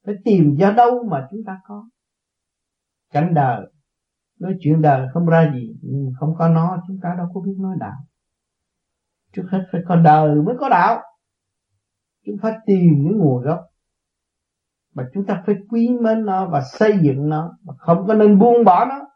phải 0.07 0.14
tìm 0.25 0.57
ra 0.57 0.71
đâu 0.71 1.05
mà 1.11 1.28
chúng 1.31 1.40
ta 1.47 1.61
có. 1.64 1.88
Cảnh 3.11 3.35
đời, 3.35 3.73
nói 4.38 4.57
chuyện 4.61 4.83
đời 4.83 5.09
không 5.12 5.26
ra 5.26 5.52
gì, 5.55 5.76
nhưng 5.83 6.12
không 6.19 6.35
có 6.38 6.49
nó, 6.49 6.83
chúng 6.87 6.99
ta 7.02 7.14
đâu 7.19 7.26
có 7.35 7.40
biết 7.40 7.55
nói 7.59 7.76
đạo. 7.81 7.97
Trước 9.33 9.45
hết 9.50 9.69
phải 9.73 9.81
có 9.88 9.97
đời 9.97 10.35
mới 10.35 10.55
có 10.61 10.69
đạo. 10.69 11.02
Chúng 12.26 12.37
phải 12.43 12.52
tìm 12.67 13.05
cái 13.05 13.14
nguồn 13.14 13.43
gốc, 13.43 13.61
mà 14.95 15.09
chúng 15.14 15.26
ta 15.26 15.43
phải 15.47 15.55
quý 15.69 15.88
mến 16.00 16.25
nó 16.25 16.49
và 16.49 16.61
xây 16.61 16.99
dựng 17.02 17.28
nó, 17.28 17.59
mà 17.62 17.75
không 17.78 18.07
có 18.07 18.14
nên 18.14 18.38
buông 18.38 18.64
bỏ 18.64 18.85
nó 18.85 19.08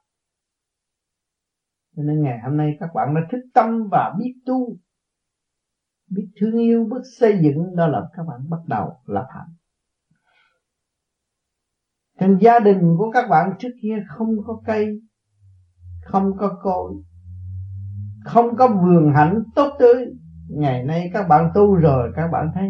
cho 1.96 2.02
nên 2.02 2.22
ngày 2.22 2.38
hôm 2.44 2.56
nay 2.56 2.76
các 2.80 2.90
bạn 2.94 3.14
đã 3.14 3.20
thức 3.30 3.40
tâm 3.54 3.88
và 3.90 4.14
biết 4.18 4.34
tu. 4.46 4.76
Biết 6.10 6.28
thương 6.40 6.58
yêu 6.58 6.84
biết 6.90 7.00
xây 7.18 7.38
dựng 7.42 7.76
đó 7.76 7.86
là 7.86 8.08
các 8.16 8.22
bạn 8.28 8.40
bắt 8.48 8.60
đầu 8.66 8.90
lập 9.06 9.26
hạnh 9.30 9.48
Thành 12.18 12.38
gia 12.40 12.58
đình 12.58 12.96
của 12.98 13.10
các 13.10 13.28
bạn 13.30 13.52
trước 13.58 13.68
kia 13.82 14.04
không 14.08 14.36
có 14.46 14.60
cây 14.66 15.00
Không 16.04 16.36
có 16.36 16.58
cội 16.62 16.92
Không 18.24 18.56
có 18.56 18.68
vườn 18.68 19.12
hạnh 19.14 19.42
tốt 19.54 19.76
tươi. 19.78 20.06
Ngày 20.48 20.84
nay 20.84 21.10
các 21.12 21.28
bạn 21.28 21.50
tu 21.54 21.74
rồi 21.74 22.12
Các 22.16 22.28
bạn 22.32 22.50
thấy 22.54 22.68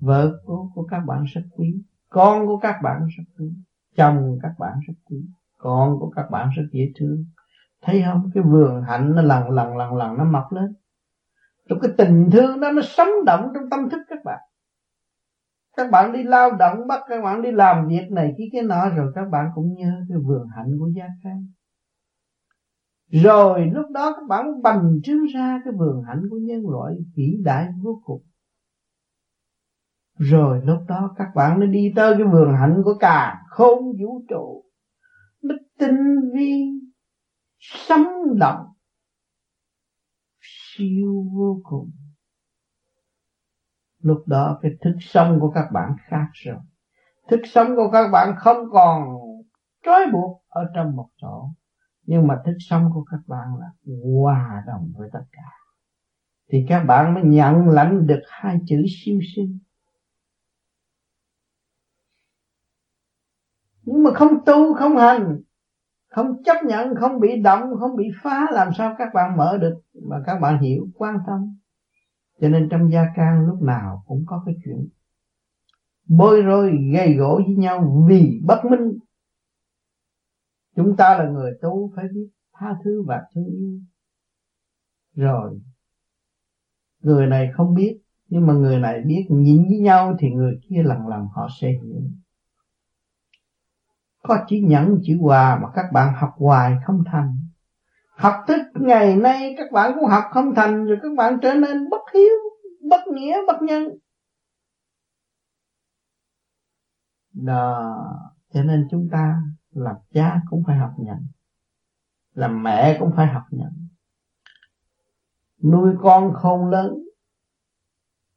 Vợ 0.00 0.32
của, 0.44 0.68
của 0.74 0.86
các 0.90 1.00
bạn 1.06 1.24
rất 1.24 1.42
quý 1.56 1.82
Con 2.08 2.46
của 2.46 2.58
các 2.58 2.76
bạn 2.82 3.06
rất 3.16 3.24
quý 3.38 3.52
Chồng 3.96 4.38
các 4.42 4.52
bạn 4.58 4.72
rất 4.88 4.94
quý 5.04 5.16
Con 5.58 5.98
của 6.00 6.10
các 6.10 6.30
bạn 6.30 6.50
rất 6.56 6.64
dễ 6.72 6.92
thương. 6.98 7.24
Thấy 7.82 8.02
không? 8.06 8.30
Cái 8.34 8.42
vườn 8.42 8.82
hạnh 8.82 9.12
nó 9.14 9.22
lần 9.22 9.50
lần 9.50 9.76
lần 9.76 9.96
lần 9.96 10.16
nó 10.16 10.24
mọc 10.24 10.52
lên. 10.52 10.74
Trong 11.68 11.80
cái 11.80 11.90
tình 11.98 12.28
thương 12.32 12.60
đó 12.60 12.70
nó 12.70 12.82
sống 12.82 13.08
động 13.26 13.52
trong 13.54 13.70
tâm 13.70 13.90
thức 13.90 14.00
các 14.08 14.18
bạn. 14.24 14.38
Các 15.76 15.90
bạn 15.90 16.12
đi 16.12 16.22
lao 16.22 16.50
động 16.50 16.86
bắt, 16.86 17.00
các 17.08 17.22
bạn 17.22 17.42
đi 17.42 17.52
làm 17.52 17.88
việc 17.88 18.08
này, 18.10 18.34
cái 18.38 18.48
cái 18.52 18.62
nọ, 18.62 18.88
rồi 18.88 19.12
các 19.14 19.24
bạn 19.30 19.50
cũng 19.54 19.74
nhớ 19.74 19.92
cái 20.08 20.18
vườn 20.18 20.48
hạnh 20.56 20.76
của 20.78 20.88
gia 20.96 21.06
can 21.22 21.46
rồi 23.10 23.70
lúc 23.74 23.90
đó 23.90 24.14
các 24.16 24.28
bạn 24.28 24.62
bành 24.62 25.00
trướng 25.04 25.24
ra 25.34 25.60
cái 25.64 25.72
vườn 25.72 26.02
hạnh 26.06 26.22
của 26.30 26.36
nhân 26.36 26.68
loại 26.68 26.94
vĩ 27.14 27.36
đại 27.44 27.68
vô 27.82 28.00
cùng. 28.04 28.22
Rồi 30.18 30.60
lúc 30.64 30.78
đó 30.88 31.14
các 31.16 31.28
bạn 31.34 31.60
nó 31.60 31.66
đi 31.66 31.92
tới 31.96 32.14
cái 32.18 32.26
vườn 32.26 32.54
hạnh 32.60 32.82
của 32.84 32.94
cả 33.00 33.42
không 33.48 33.78
vũ 34.00 34.22
trụ. 34.28 34.64
Nó 35.42 35.54
tinh 35.78 36.30
vi 36.34 36.64
sống 37.58 38.06
động 38.38 38.66
siêu 40.40 41.24
vô 41.32 41.60
cùng. 41.64 41.90
Lúc 43.98 44.22
đó 44.26 44.58
cái 44.62 44.72
thức 44.80 44.96
sống 45.00 45.38
của 45.40 45.50
các 45.50 45.68
bạn 45.72 45.96
khác 46.00 46.26
rồi. 46.32 46.56
Thức 47.28 47.40
sống 47.44 47.76
của 47.76 47.90
các 47.92 48.08
bạn 48.12 48.34
không 48.38 48.56
còn 48.72 49.08
trói 49.82 50.06
buộc 50.12 50.42
ở 50.48 50.64
trong 50.74 50.96
một 50.96 51.08
chỗ. 51.16 51.50
Nhưng 52.02 52.26
mà 52.26 52.42
thức 52.46 52.56
sống 52.58 52.90
của 52.94 53.04
các 53.10 53.20
bạn 53.26 53.48
là 53.60 53.66
hòa 54.04 54.62
đồng 54.66 54.92
với 54.96 55.08
tất 55.12 55.24
cả. 55.32 55.50
Thì 56.48 56.64
các 56.68 56.84
bạn 56.84 57.14
mới 57.14 57.22
nhận 57.26 57.68
lãnh 57.68 58.06
được 58.06 58.22
hai 58.28 58.58
chữ 58.66 58.84
siêu 58.88 59.20
sinh. 59.36 59.58
Nhưng 63.82 64.02
mà 64.02 64.10
không 64.14 64.44
tu, 64.46 64.74
không 64.74 64.96
hành 64.96 65.40
không 66.08 66.42
chấp 66.44 66.56
nhận, 66.66 66.94
không 66.94 67.20
bị 67.20 67.42
động, 67.42 67.62
không 67.80 67.96
bị 67.96 68.04
phá, 68.22 68.46
làm 68.52 68.72
sao 68.78 68.94
các 68.98 69.08
bạn 69.14 69.36
mở 69.36 69.58
được 69.58 69.80
mà 70.02 70.16
các 70.26 70.38
bạn 70.38 70.62
hiểu, 70.62 70.88
quan 70.94 71.18
tâm. 71.26 71.58
Cho 72.40 72.48
nên 72.48 72.68
trong 72.70 72.92
gia 72.92 73.06
can 73.16 73.46
lúc 73.46 73.62
nào 73.62 74.02
cũng 74.06 74.24
có 74.26 74.42
cái 74.46 74.54
chuyện 74.64 74.88
bôi 76.08 76.42
rối 76.42 76.72
gây 76.94 77.14
gỗ 77.14 77.40
với 77.46 77.56
nhau 77.56 78.04
vì 78.08 78.40
bất 78.44 78.64
minh. 78.70 78.98
Chúng 80.76 80.96
ta 80.96 81.18
là 81.18 81.30
người 81.30 81.52
tu 81.62 81.92
phải 81.96 82.04
biết 82.14 82.28
tha 82.52 82.76
thứ 82.84 83.02
và 83.06 83.22
thương 83.34 83.44
yêu. 83.44 83.80
Rồi, 85.14 85.60
người 87.00 87.26
này 87.26 87.50
không 87.54 87.74
biết, 87.74 88.00
nhưng 88.28 88.46
mà 88.46 88.54
người 88.54 88.78
này 88.78 89.02
biết 89.06 89.26
nhìn 89.28 89.62
với 89.68 89.78
nhau 89.78 90.16
thì 90.18 90.30
người 90.30 90.60
kia 90.68 90.82
lần 90.82 91.06
lần 91.08 91.26
họ 91.34 91.48
sẽ 91.60 91.68
hiểu 91.68 92.00
có 94.28 94.44
chỉ 94.46 94.60
nhẫn 94.60 95.00
chữ 95.04 95.18
hòa 95.20 95.58
mà 95.62 95.68
các 95.74 95.84
bạn 95.92 96.14
học 96.14 96.34
hoài 96.36 96.76
không 96.84 97.04
thành. 97.12 97.38
Học 98.16 98.34
thức 98.48 98.60
ngày 98.74 99.16
nay 99.16 99.54
các 99.58 99.72
bạn 99.72 99.92
cũng 99.94 100.04
học 100.04 100.24
không 100.30 100.54
thành, 100.54 100.84
rồi 100.84 100.98
các 101.02 101.08
bạn 101.16 101.38
trở 101.42 101.54
nên 101.54 101.90
bất 101.90 102.00
hiếu, 102.14 102.34
bất 102.90 103.00
nghĩa, 103.14 103.36
bất 103.46 103.62
nhân. 103.62 103.84
Đó, 107.32 107.96
cho 108.52 108.62
nên 108.62 108.88
chúng 108.90 109.08
ta 109.12 109.42
làm 109.70 109.96
cha 110.14 110.40
cũng 110.50 110.62
phải 110.66 110.76
học 110.76 110.90
nhận, 110.98 111.26
làm 112.34 112.62
mẹ 112.62 112.96
cũng 113.00 113.12
phải 113.16 113.26
học 113.26 113.44
nhận. 113.50 113.88
Nuôi 115.62 115.94
con 116.02 116.34
không 116.34 116.70
lớn, 116.70 116.98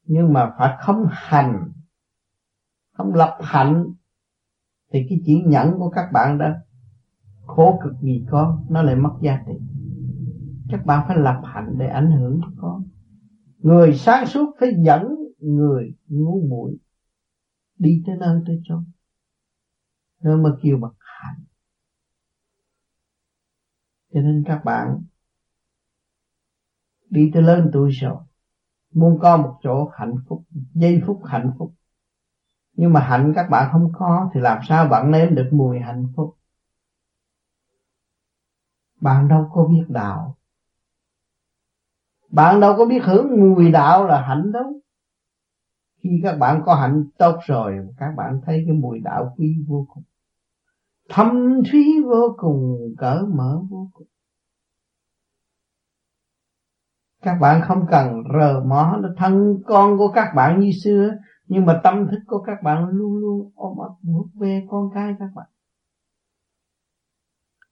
nhưng 0.03 0.33
mà 0.33 0.53
phải 0.57 0.77
không 0.81 1.07
hành, 1.11 1.71
không 2.97 3.13
lập 3.13 3.37
hạnh 3.41 3.93
thì 4.91 5.05
cái 5.09 5.21
chỉ 5.25 5.43
nhẫn 5.45 5.73
của 5.77 5.89
các 5.89 6.09
bạn 6.13 6.37
đó, 6.37 6.49
khổ 7.45 7.79
cực 7.83 7.93
gì 8.01 8.25
con 8.29 8.65
nó 8.69 8.81
lại 8.81 8.95
mất 8.95 9.13
giá 9.21 9.43
trị. 9.47 9.53
Các 10.69 10.85
bạn 10.85 11.05
phải 11.07 11.17
lập 11.17 11.41
hạnh 11.43 11.75
để 11.77 11.87
ảnh 11.87 12.11
hưởng 12.11 12.39
cho 12.41 12.51
con. 12.57 12.83
Người 13.57 13.93
sáng 13.93 14.25
suốt 14.25 14.55
phải 14.59 14.69
dẫn 14.85 15.15
người 15.39 15.95
ngu 16.07 16.41
muội 16.47 16.77
đi 17.77 18.03
tới 18.05 18.15
nơi 18.19 18.41
tới 18.47 18.61
chốn. 18.63 18.83
Nơi 20.23 20.37
mà 20.37 20.49
kêu 20.61 20.77
bằng 20.77 20.93
hạnh. 20.97 21.43
Cho 24.13 24.21
nên 24.21 24.43
các 24.47 24.61
bạn 24.65 25.03
đi 27.09 27.31
tới 27.33 27.43
lớn 27.43 27.69
tuổi 27.73 27.89
rồi, 27.91 28.17
muốn 28.93 29.19
có 29.21 29.37
một 29.37 29.59
chỗ 29.63 29.89
hạnh 29.93 30.15
phúc, 30.27 30.43
giây 30.73 31.01
phút 31.05 31.21
hạnh 31.25 31.51
phúc 31.57 31.73
nhưng 32.73 32.93
mà 32.93 32.99
hạnh 32.99 33.33
các 33.35 33.49
bạn 33.49 33.69
không 33.71 33.91
có, 33.93 34.29
thì 34.33 34.39
làm 34.39 34.59
sao 34.67 34.87
bạn 34.87 35.11
nếm 35.11 35.35
được 35.35 35.49
mùi 35.51 35.79
hạnh 35.79 36.07
phúc? 36.15 36.35
Bạn 39.01 39.27
đâu 39.27 39.49
có 39.53 39.65
biết 39.65 39.85
đạo. 39.87 40.37
Bạn 42.29 42.59
đâu 42.59 42.75
có 42.77 42.85
biết 42.85 43.03
hưởng 43.03 43.39
mùi 43.39 43.71
đạo 43.71 44.07
là 44.07 44.21
hạnh 44.21 44.51
đâu. 44.51 44.81
Khi 46.03 46.19
các 46.23 46.37
bạn 46.37 46.61
có 46.65 46.75
hạnh 46.75 47.05
tốt 47.17 47.35
rồi, 47.45 47.87
các 47.97 48.11
bạn 48.17 48.41
thấy 48.45 48.63
cái 48.67 48.75
mùi 48.75 48.99
đạo 48.99 49.35
quý 49.37 49.55
vô 49.67 49.85
cùng. 49.93 50.03
Thâm 51.09 51.59
thúy 51.71 51.85
vô 52.05 52.35
cùng, 52.37 52.77
cỡ 52.97 53.25
mở 53.33 53.61
vô 53.69 53.89
cùng. 53.93 54.07
Các 57.21 57.35
bạn 57.41 57.61
không 57.67 57.85
cần 57.91 58.23
rờ 58.33 58.63
mó 58.65 58.97
nó. 59.01 59.09
Thân 59.17 59.61
con 59.65 59.97
của 59.97 60.07
các 60.07 60.33
bạn 60.35 60.59
như 60.59 60.71
xưa 60.83 61.11
nhưng 61.51 61.65
mà 61.65 61.81
tâm 61.83 62.07
thức 62.11 62.19
của 62.27 62.41
các 62.41 62.63
bạn 62.63 62.89
luôn 62.89 63.17
luôn 63.17 63.51
ôm 63.55 63.77
ấp 63.77 63.93
vuốt 64.03 64.27
về 64.33 64.67
con 64.69 64.89
cái 64.93 65.15
các 65.19 65.29
bạn. 65.35 65.47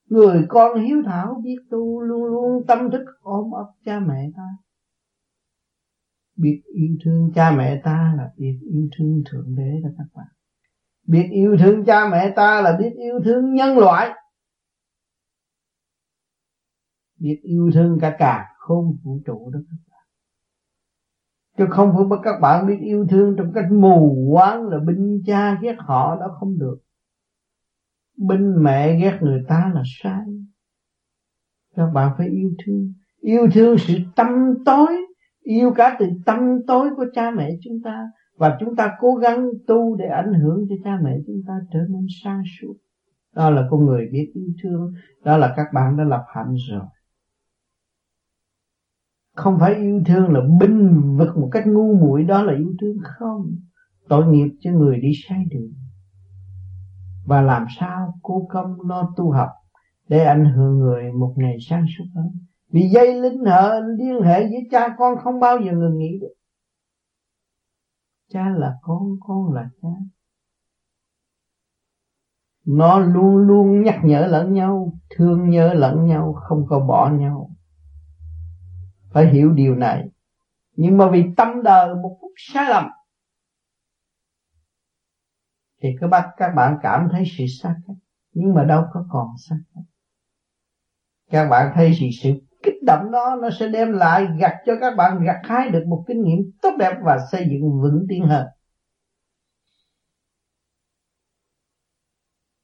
Người 0.06 0.46
con 0.48 0.80
hiếu 0.80 1.02
thảo 1.06 1.40
biết 1.44 1.56
tu, 1.70 2.00
luôn 2.00 2.24
luôn 2.24 2.66
tâm 2.66 2.90
thức 2.90 3.04
ôm 3.20 3.50
ấp 3.50 3.72
cha 3.84 4.00
mẹ 4.00 4.30
ta. 4.36 4.48
Biết 6.36 6.62
yêu 6.74 6.96
thương 7.04 7.32
cha 7.34 7.50
mẹ 7.56 7.80
ta 7.84 8.14
là 8.16 8.32
biết 8.36 8.58
yêu 8.70 8.88
thương 8.98 9.22
thượng 9.30 9.54
đế 9.56 9.80
đó 9.82 9.90
các 9.98 10.06
bạn. 10.14 10.28
Biết 11.06 11.28
yêu 11.32 11.56
thương 11.60 11.84
cha 11.84 12.08
mẹ 12.12 12.32
ta 12.36 12.60
là 12.60 12.76
biết 12.78 12.92
yêu 12.96 13.20
thương 13.24 13.54
nhân 13.54 13.78
loại. 13.78 14.10
Biết 17.18 17.40
yêu 17.42 17.70
thương 17.74 17.98
cả 18.00 18.16
cả 18.18 18.46
không 18.58 18.96
vũ 19.02 19.20
trụ 19.26 19.50
đó 19.50 19.60
các 19.70 19.76
bạn 19.89 19.89
chứ 21.60 21.66
không 21.70 21.92
phải 21.94 22.18
các 22.22 22.40
bạn 22.40 22.66
biết 22.66 22.78
yêu 22.80 23.06
thương 23.10 23.34
trong 23.38 23.52
cách 23.52 23.64
mù 23.72 24.28
quáng 24.32 24.68
là 24.68 24.78
binh 24.86 25.22
cha 25.26 25.58
ghét 25.62 25.76
họ 25.78 26.16
đó 26.20 26.26
không 26.40 26.58
được. 26.58 26.78
Binh 28.18 28.54
mẹ 28.62 28.98
ghét 29.00 29.18
người 29.20 29.44
ta 29.48 29.70
là 29.74 29.82
sai. 30.02 30.24
Các 31.76 31.86
bạn 31.94 32.12
phải 32.18 32.28
yêu 32.28 32.50
thương. 32.66 32.92
Yêu 33.20 33.48
thương 33.52 33.78
sự 33.78 33.94
tâm 34.16 34.28
tối, 34.64 35.06
yêu 35.42 35.72
cả 35.76 35.96
từ 35.98 36.06
tâm 36.26 36.38
tối 36.66 36.90
của 36.96 37.04
cha 37.14 37.30
mẹ 37.30 37.50
chúng 37.64 37.80
ta. 37.84 38.08
Và 38.38 38.56
chúng 38.60 38.76
ta 38.76 38.96
cố 39.00 39.14
gắng 39.14 39.48
tu 39.66 39.96
để 39.96 40.06
ảnh 40.06 40.32
hưởng 40.34 40.66
cho 40.68 40.74
cha 40.84 40.98
mẹ 41.02 41.16
chúng 41.26 41.42
ta 41.46 41.54
trở 41.72 41.80
nên 41.88 42.06
sáng 42.24 42.42
suốt. 42.60 42.74
Đó 43.34 43.50
là 43.50 43.66
con 43.70 43.86
người 43.86 44.08
biết 44.12 44.30
yêu 44.34 44.48
thương. 44.62 44.92
Đó 45.24 45.36
là 45.36 45.54
các 45.56 45.66
bạn 45.74 45.96
đã 45.96 46.04
lập 46.04 46.24
hạnh 46.34 46.54
rồi 46.70 46.84
không 49.40 49.58
phải 49.60 49.74
yêu 49.74 50.02
thương 50.06 50.32
là 50.32 50.40
binh 50.60 51.02
vực 51.18 51.36
một 51.36 51.48
cách 51.52 51.64
ngu 51.66 51.94
muội, 51.94 52.24
đó 52.24 52.42
là 52.42 52.52
yêu 52.52 52.74
thương 52.80 52.96
không? 53.02 53.56
Tội 54.08 54.26
nghiệp 54.26 54.48
cho 54.60 54.70
người 54.70 55.00
đi 55.00 55.10
sai 55.28 55.44
đường. 55.50 55.72
Và 57.26 57.42
làm 57.42 57.66
sao 57.78 58.14
cố 58.22 58.46
công 58.50 58.88
lo 58.88 59.12
tu 59.16 59.30
học 59.30 59.48
để 60.08 60.24
ảnh 60.24 60.44
hưởng 60.44 60.78
người 60.78 61.12
một 61.12 61.34
ngày 61.36 61.56
sáng 61.68 61.84
suốt 61.98 62.04
hơn? 62.14 62.26
Vì 62.72 62.88
dây 62.88 63.20
linh 63.20 63.44
hệ 63.44 63.80
liên 63.98 64.22
hệ 64.22 64.40
với 64.40 64.68
cha 64.70 64.88
con 64.98 65.18
không 65.24 65.40
bao 65.40 65.58
giờ 65.58 65.72
ngừng 65.72 65.98
nghỉ 65.98 66.18
được. 66.20 66.34
Cha 68.32 68.48
là 68.48 68.74
con 68.82 69.02
con 69.20 69.52
là 69.52 69.70
cha. 69.82 69.88
Nó 72.66 72.98
luôn 72.98 73.36
luôn 73.36 73.82
nhắc 73.82 74.00
nhở 74.04 74.26
lẫn 74.26 74.52
nhau, 74.52 74.92
thương 75.16 75.50
nhớ 75.50 75.74
lẫn 75.74 76.06
nhau, 76.06 76.32
không 76.32 76.66
có 76.68 76.80
bỏ 76.80 77.10
nhau 77.10 77.49
phải 79.12 79.26
hiểu 79.26 79.52
điều 79.52 79.74
này. 79.74 80.04
Nhưng 80.76 80.96
mà 80.96 81.10
vì 81.10 81.24
tâm 81.36 81.62
đời 81.62 81.94
một 81.94 82.18
phút 82.20 82.30
sai 82.36 82.70
lầm, 82.70 82.84
thì 85.82 85.88
các 86.00 86.06
bạn 86.06 86.30
các 86.36 86.50
bạn 86.56 86.78
cảm 86.82 87.08
thấy 87.12 87.24
sự 87.38 87.44
xa 87.62 87.74
cách, 87.86 87.96
nhưng 88.32 88.54
mà 88.54 88.64
đâu 88.64 88.84
có 88.92 89.04
còn 89.10 89.26
xa 89.48 89.56
cách. 89.74 89.84
Các 91.30 91.48
bạn 91.48 91.72
thấy 91.74 91.92
sự 92.00 92.06
sự 92.22 92.30
kích 92.62 92.82
động 92.86 93.10
đó, 93.10 93.36
nó 93.42 93.48
sẽ 93.60 93.68
đem 93.68 93.92
lại, 93.92 94.26
gặt 94.38 94.54
cho 94.66 94.72
các 94.80 94.96
bạn 94.96 95.24
gặt 95.24 95.40
hái 95.44 95.68
được 95.68 95.84
một 95.86 96.04
kinh 96.08 96.22
nghiệm 96.22 96.38
tốt 96.62 96.70
đẹp 96.78 96.94
và 97.02 97.18
xây 97.32 97.46
dựng 97.50 97.80
vững 97.82 98.06
tiến 98.08 98.26
hơn. 98.26 98.46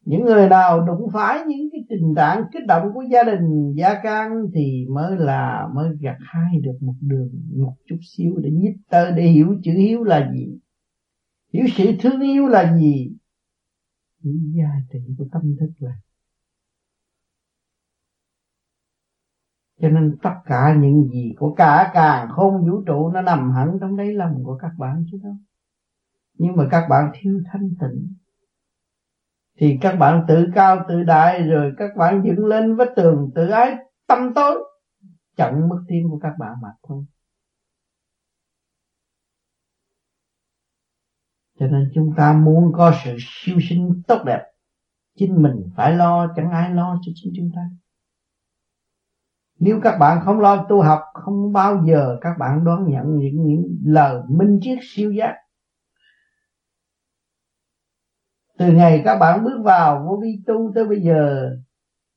Những 0.06 0.24
người 0.24 0.48
nào 0.48 0.86
đụng 0.86 1.10
phải 1.12 1.38
những 1.46 1.68
cái 1.72 1.84
tình 1.88 2.14
trạng 2.16 2.42
kích 2.52 2.66
động 2.66 2.90
của 2.94 3.02
gia 3.02 3.22
đình, 3.22 3.72
gia 3.76 4.02
can 4.02 4.30
thì 4.54 4.86
mới 4.90 5.16
là, 5.16 5.68
mới 5.74 5.88
gặt 6.00 6.16
hai 6.20 6.60
được 6.60 6.78
một 6.80 6.94
đường 7.00 7.30
một 7.56 7.74
chút 7.86 7.98
xíu 8.02 8.36
để 8.36 8.50
nhích 8.50 8.76
tới 8.88 9.12
để 9.16 9.22
hiểu 9.22 9.60
chữ 9.62 9.72
hiếu 9.72 10.04
là 10.04 10.32
gì. 10.34 10.58
Hiểu 11.52 11.66
sự 11.76 11.84
thương 12.00 12.20
yêu 12.20 12.46
là 12.46 12.76
gì. 12.76 13.12
Hiểu 14.24 14.34
giá 14.54 14.70
trị 14.92 14.98
của 15.18 15.24
tâm 15.32 15.56
thức 15.60 15.70
là 15.78 15.92
cho 19.80 19.88
nên 19.88 20.16
tất 20.22 20.34
cả 20.44 20.76
những 20.80 21.08
gì 21.12 21.34
của 21.38 21.54
cả 21.54 21.90
càng 21.94 22.28
không 22.30 22.66
vũ 22.70 22.82
trụ 22.86 23.10
nó 23.10 23.22
nằm 23.22 23.52
hẳn 23.52 23.78
trong 23.80 23.96
đáy 23.96 24.12
lòng 24.14 24.44
của 24.44 24.58
các 24.62 24.70
bạn 24.78 25.04
chứ 25.10 25.18
đâu. 25.22 25.36
Nhưng 26.38 26.56
mà 26.56 26.68
các 26.70 26.86
bạn 26.88 27.12
thiếu 27.14 27.40
thanh 27.52 27.70
tịnh 27.80 28.14
thì 29.56 29.78
các 29.80 29.96
bạn 29.96 30.24
tự 30.28 30.46
cao, 30.54 30.84
tự 30.88 31.02
đại, 31.02 31.42
rồi 31.42 31.72
các 31.78 31.90
bạn 31.96 32.22
dựng 32.24 32.46
lên 32.46 32.76
vách 32.76 32.90
tường, 32.96 33.30
tự 33.34 33.48
ái, 33.48 33.76
tâm 34.06 34.34
tối. 34.34 34.64
Chặn 35.36 35.68
mức 35.68 35.84
tim 35.88 36.08
của 36.10 36.18
các 36.18 36.32
bạn 36.38 36.52
mà 36.62 36.68
thôi. 36.88 37.04
Cho 41.58 41.66
nên 41.66 41.90
chúng 41.94 42.12
ta 42.16 42.32
muốn 42.32 42.72
có 42.74 42.92
sự 43.04 43.16
siêu 43.20 43.58
sinh 43.68 44.02
tốt 44.08 44.22
đẹp. 44.26 44.42
Chính 45.18 45.42
mình 45.42 45.70
phải 45.76 45.92
lo, 45.92 46.32
chẳng 46.36 46.50
ai 46.50 46.74
lo 46.74 46.98
cho 47.02 47.12
chính 47.14 47.32
chúng 47.36 47.50
ta. 47.54 47.62
Nếu 49.58 49.80
các 49.82 49.98
bạn 49.98 50.20
không 50.24 50.40
lo 50.40 50.66
tu 50.68 50.82
học, 50.82 51.00
không 51.14 51.52
bao 51.52 51.84
giờ 51.86 52.18
các 52.20 52.34
bạn 52.38 52.64
đón 52.64 52.90
nhận 52.90 53.18
những 53.18 53.46
những 53.46 53.78
lời 53.84 54.22
minh 54.28 54.58
triết 54.62 54.78
siêu 54.82 55.12
giác. 55.12 55.34
Từ 58.58 58.72
ngày 58.72 59.02
các 59.04 59.18
bạn 59.18 59.44
bước 59.44 59.62
vào 59.64 60.04
vô 60.08 60.20
vi 60.22 60.42
tu 60.46 60.72
tới 60.74 60.84
bây 60.88 61.00
giờ, 61.00 61.50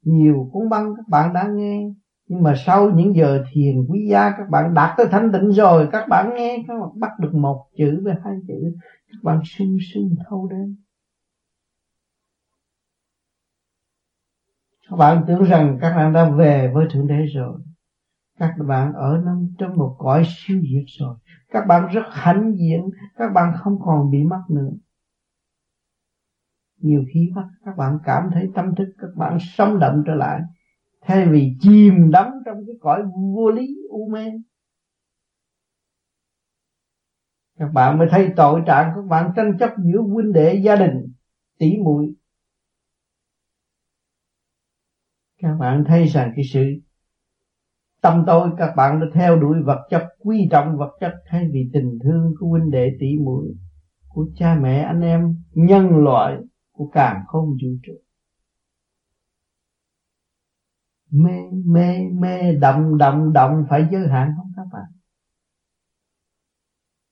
nhiều 0.04 0.50
cuốn 0.54 0.70
băng 0.70 0.96
các 0.96 1.08
bạn 1.08 1.34
đã 1.34 1.48
nghe. 1.48 1.90
Nhưng 2.28 2.44
mà 2.44 2.54
sau 2.66 2.90
những 2.90 3.16
giờ 3.16 3.44
thiền 3.54 3.86
quý 3.90 4.08
giá, 4.10 4.34
các 4.38 4.50
bạn 4.50 4.74
đạt 4.74 4.98
tới 4.98 5.06
thanh 5.12 5.32
tịnh 5.32 5.52
rồi, 5.52 5.90
các 5.92 6.08
bạn 6.10 6.34
nghe, 6.36 6.64
các 6.68 6.74
bạn 6.80 6.90
bắt 7.00 7.12
được 7.20 7.36
một 7.36 7.66
chữ 7.78 8.02
với 8.04 8.14
hai 8.24 8.34
chữ, 8.48 8.76
các 9.08 9.20
bạn 9.24 9.42
sung 9.44 9.78
sung 9.94 10.16
thâu 10.30 10.48
đến 10.52 10.76
các 14.90 14.96
bạn 14.96 15.24
tưởng 15.28 15.44
rằng 15.44 15.78
các 15.82 15.96
bạn 15.96 16.14
đã 16.14 16.30
về 16.30 16.72
với 16.74 16.88
thượng 16.92 17.08
đế 17.08 17.26
rồi. 17.36 17.60
Các 18.40 18.54
bạn 18.68 18.94
ở 18.94 19.24
trong 19.58 19.78
một 19.78 19.96
cõi 20.00 20.24
siêu 20.28 20.62
diệt 20.62 20.86
rồi. 21.00 21.16
Các 21.52 21.68
bạn 21.68 21.88
rất 21.94 22.06
hãnh 22.12 22.54
diện, 22.58 22.90
các 23.18 23.34
bạn 23.34 23.54
không 23.60 23.78
còn 23.82 24.12
bị 24.12 24.24
mất 24.24 24.42
nữa 24.50 24.70
nhiều 26.80 27.04
khi 27.14 27.32
các 27.66 27.78
bạn 27.78 27.98
cảm 28.04 28.30
thấy 28.34 28.50
tâm 28.56 28.76
thức, 28.76 28.88
các 28.98 29.10
bạn 29.16 29.38
sống 29.40 29.80
động 29.80 30.04
trở 30.08 30.14
lại. 30.14 30.42
Thay 31.02 31.28
vì 31.30 31.58
chìm 31.60 32.12
đắm 32.12 32.28
trong 32.46 32.58
cái 32.68 32.76
cõi 32.82 33.04
vô 33.36 33.52
lý, 33.52 33.76
u 33.90 34.10
mê. 34.12 34.32
Các 37.58 37.70
bạn 37.74 37.98
mới 37.98 38.08
thấy 38.12 38.30
tội 38.36 38.62
trạng 38.66 38.92
các 38.96 39.02
bạn 39.02 39.32
tranh 39.36 39.58
chấp 39.60 39.70
giữa 39.78 40.02
huynh 40.02 40.34
đệ 40.34 40.54
gia 40.54 40.76
đình 40.76 41.14
tỷ 41.58 41.78
muội. 41.78 42.14
Các 45.42 45.56
bạn 45.60 45.84
thấy 45.88 46.06
rằng 46.06 46.34
cái 46.36 46.46
sự 46.54 46.60
tâm 48.02 48.24
tôi 48.28 48.50
các 48.58 48.74
bạn 48.76 49.00
đã 49.00 49.06
theo 49.14 49.40
đuổi 49.40 49.58
vật 49.64 49.88
chất, 49.90 50.08
quý 50.20 50.48
trọng 50.52 50.78
vật 50.78 50.98
chất 51.00 51.14
thay 51.26 51.50
vì 51.54 51.70
tình 51.74 52.00
thương 52.04 52.34
của 52.40 52.48
huynh 52.48 52.72
đệ 52.72 52.98
tỷ 53.00 53.18
muội, 53.18 53.56
của 54.08 54.28
cha 54.36 54.56
mẹ, 54.62 54.80
anh 54.82 55.02
em, 55.02 55.36
nhân 55.54 55.98
loại 56.04 56.38
của 56.80 56.90
càng 56.94 57.24
không 57.28 57.50
vũ 57.50 57.70
trụ. 57.84 57.94
Mê 61.10 61.32
mê 61.66 62.00
mê 62.14 62.56
động 62.56 62.98
động 62.98 63.34
động 63.34 63.66
phải 63.70 63.88
giới 63.92 64.08
hạn, 64.08 64.34
không 64.38 64.52
các 64.56 64.66
bạn 64.72 64.92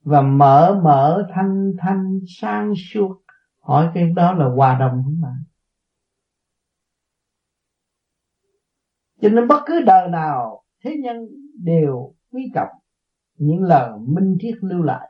và 0.03 0.21
mở 0.21 0.81
mở, 0.83 1.27
thanh 1.33 1.73
thanh 1.79 2.19
sang 2.27 2.73
suốt, 2.75 3.21
hỏi 3.59 3.91
cái 3.93 4.11
đó 4.15 4.33
là 4.33 4.45
hòa 4.45 4.77
đồng 4.79 5.01
không 5.05 5.21
bạn 5.21 5.43
cho 9.21 9.29
nên 9.29 9.47
bất 9.47 9.63
cứ 9.65 9.81
đời 9.85 10.09
nào, 10.09 10.63
thế 10.83 10.97
nhân 11.03 11.27
đều 11.63 12.15
quý 12.31 12.51
trọng 12.55 12.69
những 13.37 13.63
lời 13.63 13.99
minh 13.99 14.37
triết 14.39 14.55
lưu 14.61 14.81
lại. 14.81 15.09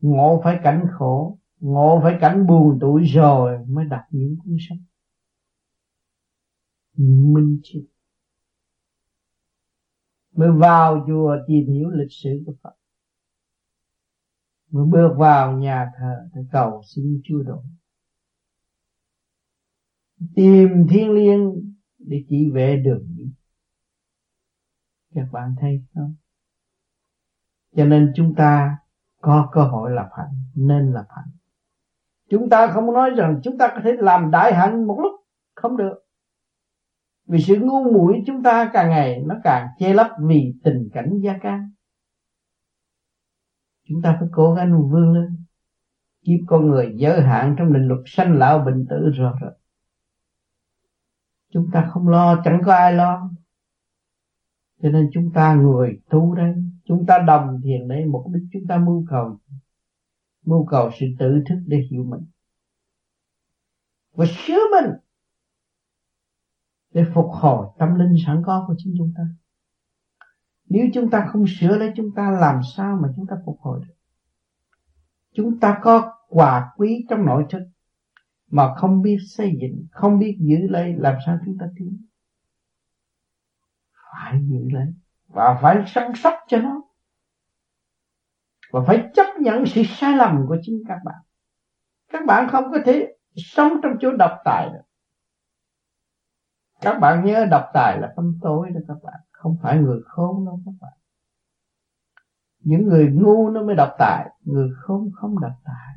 Ngộ 0.00 0.40
phải 0.44 0.60
cảnh 0.64 0.86
khổ 0.92 1.39
ngộ 1.60 2.00
phải 2.02 2.18
cảnh 2.20 2.46
buồn 2.46 2.78
tuổi 2.80 3.04
rồi 3.04 3.64
mới 3.68 3.84
đọc 3.84 4.02
những 4.10 4.36
cuốn 4.44 4.56
sách. 4.68 4.78
Minh 6.96 7.60
triết 7.62 7.82
mới 10.32 10.50
vào 10.52 11.04
chùa 11.06 11.36
tìm 11.46 11.66
hiểu 11.66 11.90
lịch 11.90 12.12
sử 12.12 12.42
của 12.46 12.54
Phật. 12.62 12.74
Mới 14.70 14.86
bước 14.86 15.14
vào 15.16 15.58
nhà 15.58 15.90
thờ 15.98 16.28
để 16.34 16.42
cầu 16.52 16.82
xin 16.86 17.20
Chúa 17.24 17.42
độ. 17.42 17.62
Tìm 20.34 20.86
thiên 20.90 21.10
liêng 21.10 21.74
để 21.98 22.24
chỉ 22.28 22.50
về 22.50 22.82
đường 22.84 23.06
đi. 23.16 23.32
Các 25.14 25.28
bạn 25.32 25.54
thấy 25.60 25.84
không? 25.94 26.14
Cho 27.76 27.84
nên 27.84 28.12
chúng 28.16 28.34
ta 28.34 28.78
có 29.20 29.48
cơ 29.52 29.64
hội 29.64 29.90
lập 29.90 30.08
hạnh, 30.16 30.34
nên 30.54 30.92
lập 30.92 31.06
hạnh 31.08 31.30
chúng 32.30 32.48
ta 32.50 32.72
không 32.72 32.92
nói 32.92 33.10
rằng 33.10 33.40
chúng 33.42 33.58
ta 33.58 33.68
có 33.68 33.80
thể 33.84 33.92
làm 33.98 34.30
đại 34.30 34.54
hạnh 34.54 34.86
một 34.86 34.98
lúc. 35.02 35.12
Không 35.54 35.76
được. 35.76 35.94
Vì 37.26 37.38
sự 37.40 37.56
ngu 37.60 37.92
muội 37.92 38.22
chúng 38.26 38.42
ta 38.42 38.70
càng 38.72 38.90
ngày 38.90 39.22
nó 39.26 39.34
càng 39.44 39.66
che 39.78 39.94
lấp 39.94 40.10
vì 40.26 40.54
tình 40.64 40.88
cảnh 40.92 41.20
gia 41.22 41.38
can. 41.38 41.70
Chúng 43.88 44.02
ta 44.02 44.16
phải 44.20 44.28
cố 44.32 44.54
gắng 44.54 44.90
vươn 44.90 45.12
lên. 45.12 45.36
Kiếp 46.24 46.40
con 46.46 46.68
người 46.68 46.92
giới 46.96 47.22
hạn 47.22 47.54
trong 47.58 47.72
định 47.72 47.88
luật 47.88 48.00
sanh 48.06 48.38
lão 48.38 48.58
bệnh 48.58 48.86
tử 48.90 49.10
rồi 49.14 49.32
rồi. 49.40 49.52
Chúng 51.52 51.70
ta 51.72 51.88
không 51.90 52.08
lo, 52.08 52.42
chẳng 52.44 52.60
có 52.64 52.74
ai 52.74 52.92
lo. 52.92 53.30
Cho 54.82 54.88
nên 54.88 55.10
chúng 55.12 55.30
ta 55.34 55.54
người 55.54 56.00
tu 56.10 56.34
đây. 56.34 56.54
Chúng 56.84 57.06
ta 57.06 57.18
đồng 57.18 57.60
thiền 57.64 57.88
đây, 57.88 58.04
mục 58.04 58.24
đích 58.32 58.42
chúng 58.52 58.66
ta 58.68 58.76
mưu 58.76 59.04
cầu 59.10 59.38
mưu 60.42 60.66
cầu 60.66 60.90
sự 61.00 61.06
tự 61.18 61.42
thức 61.48 61.58
để 61.66 61.78
hiểu 61.90 62.04
mình. 62.04 62.24
Và 64.12 64.26
sửa 64.46 64.60
mình 64.70 64.90
để 66.92 67.04
phục 67.14 67.26
hồi 67.32 67.66
tâm 67.78 67.94
linh 67.94 68.14
sẵn 68.26 68.42
có 68.46 68.64
của 68.68 68.74
chính 68.78 68.94
chúng 68.98 69.12
ta. 69.16 69.22
Nếu 70.68 70.86
chúng 70.94 71.10
ta 71.10 71.28
không 71.32 71.44
sửa 71.46 71.76
lấy 71.76 71.92
chúng 71.96 72.14
ta, 72.16 72.30
làm 72.30 72.60
sao 72.76 72.98
mà 73.02 73.08
chúng 73.16 73.26
ta 73.26 73.36
phục 73.46 73.60
hồi 73.60 73.80
được? 73.86 73.94
Chúng 75.32 75.60
ta 75.60 75.78
có 75.82 76.12
quà 76.28 76.70
quý 76.76 77.06
trong 77.08 77.26
nội 77.26 77.46
thức 77.50 77.62
mà 78.50 78.74
không 78.74 79.02
biết 79.02 79.18
xây 79.28 79.58
dựng, 79.60 79.86
không 79.90 80.18
biết 80.18 80.36
giữ 80.40 80.56
lấy, 80.68 80.94
làm 80.96 81.14
sao 81.26 81.38
chúng 81.44 81.58
ta 81.60 81.66
tiến? 81.76 82.06
Phải 84.12 84.40
giữ 84.42 84.70
lấy 84.72 84.86
và 85.28 85.58
phải 85.62 85.84
săn 85.86 86.12
sóc 86.14 86.34
cho 86.48 86.58
nó. 86.58 86.82
Và 88.70 88.80
phải 88.86 89.10
chấp 89.14 89.26
nhận 89.40 89.66
sự 89.66 89.82
sai 89.88 90.16
lầm 90.16 90.44
của 90.48 90.56
chính 90.62 90.82
các 90.88 90.98
bạn. 91.04 91.22
Các 92.12 92.26
bạn 92.26 92.48
không 92.50 92.64
có 92.72 92.78
thể 92.84 93.14
sống 93.36 93.72
trong 93.82 93.92
chỗ 94.00 94.12
độc 94.12 94.38
tài 94.44 94.68
được. 94.72 94.82
Các 96.80 96.98
bạn 96.98 97.24
nhớ 97.24 97.46
độc 97.50 97.64
tài 97.74 97.98
là 98.00 98.12
tâm 98.16 98.38
tối 98.42 98.70
đó 98.70 98.80
các 98.88 98.96
bạn, 99.02 99.20
không 99.30 99.56
phải 99.62 99.78
người 99.78 100.00
khôn 100.04 100.46
đâu 100.46 100.60
các 100.64 100.72
bạn. 100.80 100.92
Những 102.60 102.88
người 102.88 103.10
ngu 103.12 103.50
nó 103.50 103.62
mới 103.62 103.74
độc 103.74 103.94
tài, 103.98 104.30
người 104.44 104.70
khôn 104.76 105.10
không 105.14 105.40
độc 105.40 105.52
tài. 105.64 105.94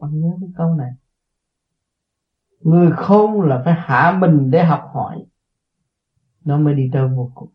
Bạn 0.00 0.20
nhớ 0.20 0.30
cái 0.40 0.50
câu 0.56 0.74
này. 0.74 0.90
Người 2.60 2.92
khôn 2.96 3.42
là 3.42 3.62
phải 3.64 3.74
hạ 3.74 4.18
mình 4.20 4.50
để 4.50 4.64
học 4.64 4.90
hỏi, 4.92 5.26
nó 6.44 6.58
mới 6.58 6.74
đi 6.74 6.90
tới 6.92 7.08
vô 7.08 7.30
cùng. 7.34 7.50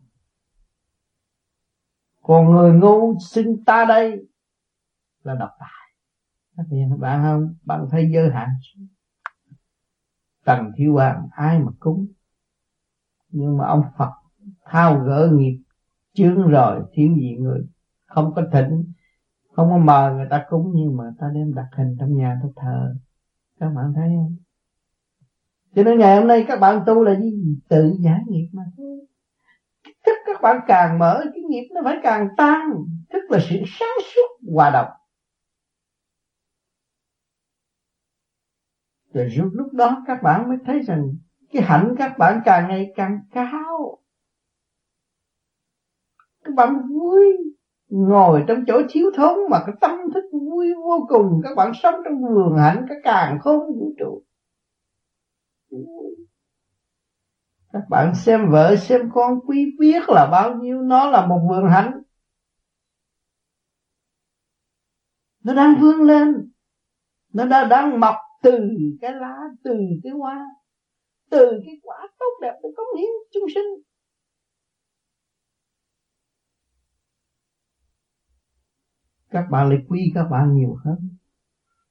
Còn 2.22 2.52
người 2.52 2.72
ngu 2.72 3.18
xưng 3.20 3.64
ta 3.64 3.84
đây 3.84 4.26
là 5.22 5.34
độc 5.34 5.50
tài. 5.58 5.68
Các 6.56 6.64
bạn 6.98 7.22
không, 7.22 7.54
bạn 7.64 7.86
thấy 7.90 8.10
giới 8.12 8.30
hạn 8.30 8.48
tầng 10.44 10.72
thiếu 10.76 10.92
hoàng 10.92 11.28
ai 11.32 11.58
mà 11.58 11.72
cúng. 11.80 12.06
Nhưng 13.28 13.58
mà 13.58 13.66
ông 13.66 13.82
Phật 13.98 14.10
thao 14.64 14.98
gỡ 14.98 15.30
nghiệp, 15.32 15.62
chướng 16.12 16.48
rồi 16.48 16.82
thiếu 16.92 17.14
gì 17.16 17.36
người. 17.36 17.66
Không 18.06 18.34
có 18.34 18.42
thỉnh, 18.52 18.92
không 19.52 19.70
có 19.70 19.78
mời 19.78 20.14
người 20.14 20.26
ta 20.30 20.44
cúng, 20.48 20.72
nhưng 20.74 20.96
mà 20.96 21.04
ta 21.18 21.26
đem 21.34 21.54
đặt 21.54 21.68
hình 21.76 21.96
trong 22.00 22.16
nhà 22.16 22.40
ta 22.42 22.48
thờ. 22.56 22.94
Các 23.60 23.68
bạn 23.68 23.92
thấy 23.96 24.08
không? 24.16 24.36
Cho 25.74 25.82
nên 25.82 25.98
ngày 25.98 26.16
hôm 26.16 26.26
nay 26.26 26.44
các 26.48 26.60
bạn 26.60 26.82
tu 26.86 27.02
là 27.02 27.20
gì? 27.20 27.56
Tự 27.68 27.96
giải 28.00 28.20
nghiệp 28.26 28.48
mà 28.52 28.62
thức 29.84 30.16
các 30.26 30.42
bạn 30.42 30.60
càng 30.66 30.98
mở, 30.98 31.24
cái 31.34 31.42
nghiệp 31.48 31.68
nó 31.74 31.80
phải 31.84 31.96
càng 32.02 32.28
tan 32.36 32.60
thức 33.12 33.22
là 33.30 33.38
sự 33.40 33.56
sáng 33.66 33.98
suốt 34.14 34.52
hòa 34.54 34.70
đồng. 34.70 34.88
Rồi 39.14 39.30
lúc 39.52 39.72
đó 39.72 40.02
các 40.06 40.22
bạn 40.22 40.48
mới 40.48 40.58
thấy 40.66 40.80
rằng 40.80 41.14
cái 41.52 41.62
hạnh 41.62 41.94
các 41.98 42.18
bạn 42.18 42.40
càng 42.44 42.68
ngày 42.68 42.92
càng 42.96 43.18
cao. 43.30 43.98
Các 46.44 46.54
bạn 46.54 46.88
vui, 46.88 47.36
ngồi 47.88 48.44
trong 48.48 48.64
chỗ 48.66 48.82
thiếu 48.88 49.10
thốn 49.16 49.38
mà 49.50 49.62
cái 49.66 49.74
tâm 49.80 49.90
thức 50.14 50.24
vui 50.32 50.74
vô 50.74 51.06
cùng. 51.08 51.40
Các 51.44 51.54
bạn 51.56 51.72
sống 51.82 51.94
trong 52.04 52.22
vườn 52.22 52.56
hạnh, 52.58 52.86
cái 52.88 52.98
càng 53.04 53.38
không 53.40 53.58
vũ 53.58 53.94
trụ. 53.98 54.22
Các 57.72 57.82
bạn 57.90 58.14
xem 58.14 58.50
vợ, 58.50 58.76
xem 58.76 59.10
con, 59.14 59.40
quý 59.46 59.76
biết 59.78 60.02
là 60.08 60.28
bao 60.32 60.54
nhiêu, 60.54 60.82
nó 60.82 61.10
là 61.10 61.26
một 61.26 61.40
vườn 61.48 61.70
hạnh. 61.70 62.02
Nó 65.44 65.54
đang 65.54 65.74
vươn 65.80 66.02
lên. 66.02 66.50
Nó 67.32 67.44
đã 67.44 67.64
đang 67.64 68.00
mọc 68.00 68.14
từ 68.42 68.68
cái 69.00 69.12
lá, 69.12 69.36
từ 69.64 69.74
cái 70.02 70.12
hoa, 70.12 70.46
từ 71.30 71.60
cái 71.66 71.74
quả 71.82 72.08
tốt 72.18 72.38
đẹp 72.42 72.52
để 72.62 72.68
cống 72.76 72.98
hiến 72.98 73.10
chúng 73.32 73.48
sinh. 73.54 73.82
Các 79.30 79.46
bạn 79.50 79.68
lại 79.68 79.78
quy 79.88 80.12
các 80.14 80.24
bạn 80.30 80.54
nhiều 80.54 80.76
hơn. 80.84 81.08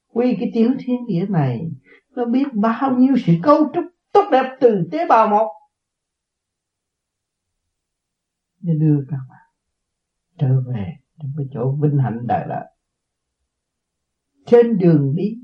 Quy 0.08 0.36
cái 0.40 0.52
tiểu 0.54 0.70
thiên 0.80 1.08
địa 1.08 1.26
này, 1.30 1.72
nó 2.10 2.26
biết 2.26 2.48
bao 2.54 2.98
nhiêu 2.98 3.16
sự 3.26 3.34
cấu 3.44 3.72
trúc 3.74 3.84
tốt 4.12 4.30
đẹp 4.32 4.58
từ 4.62 4.88
tế 4.92 5.08
bào 5.08 5.28
một. 5.28 5.48
Để 8.60 8.74
đưa 8.80 9.06
các 9.10 9.20
bạn 9.30 9.48
trở 10.38 10.62
về 10.68 10.98
trong 11.18 11.32
cái 11.38 11.46
chỗ 11.54 11.78
vinh 11.82 11.98
hạnh 11.98 12.28
đại 12.28 12.48
lạc 12.48 12.66
trên 14.46 14.78
đường 14.78 15.14
đi 15.16 15.38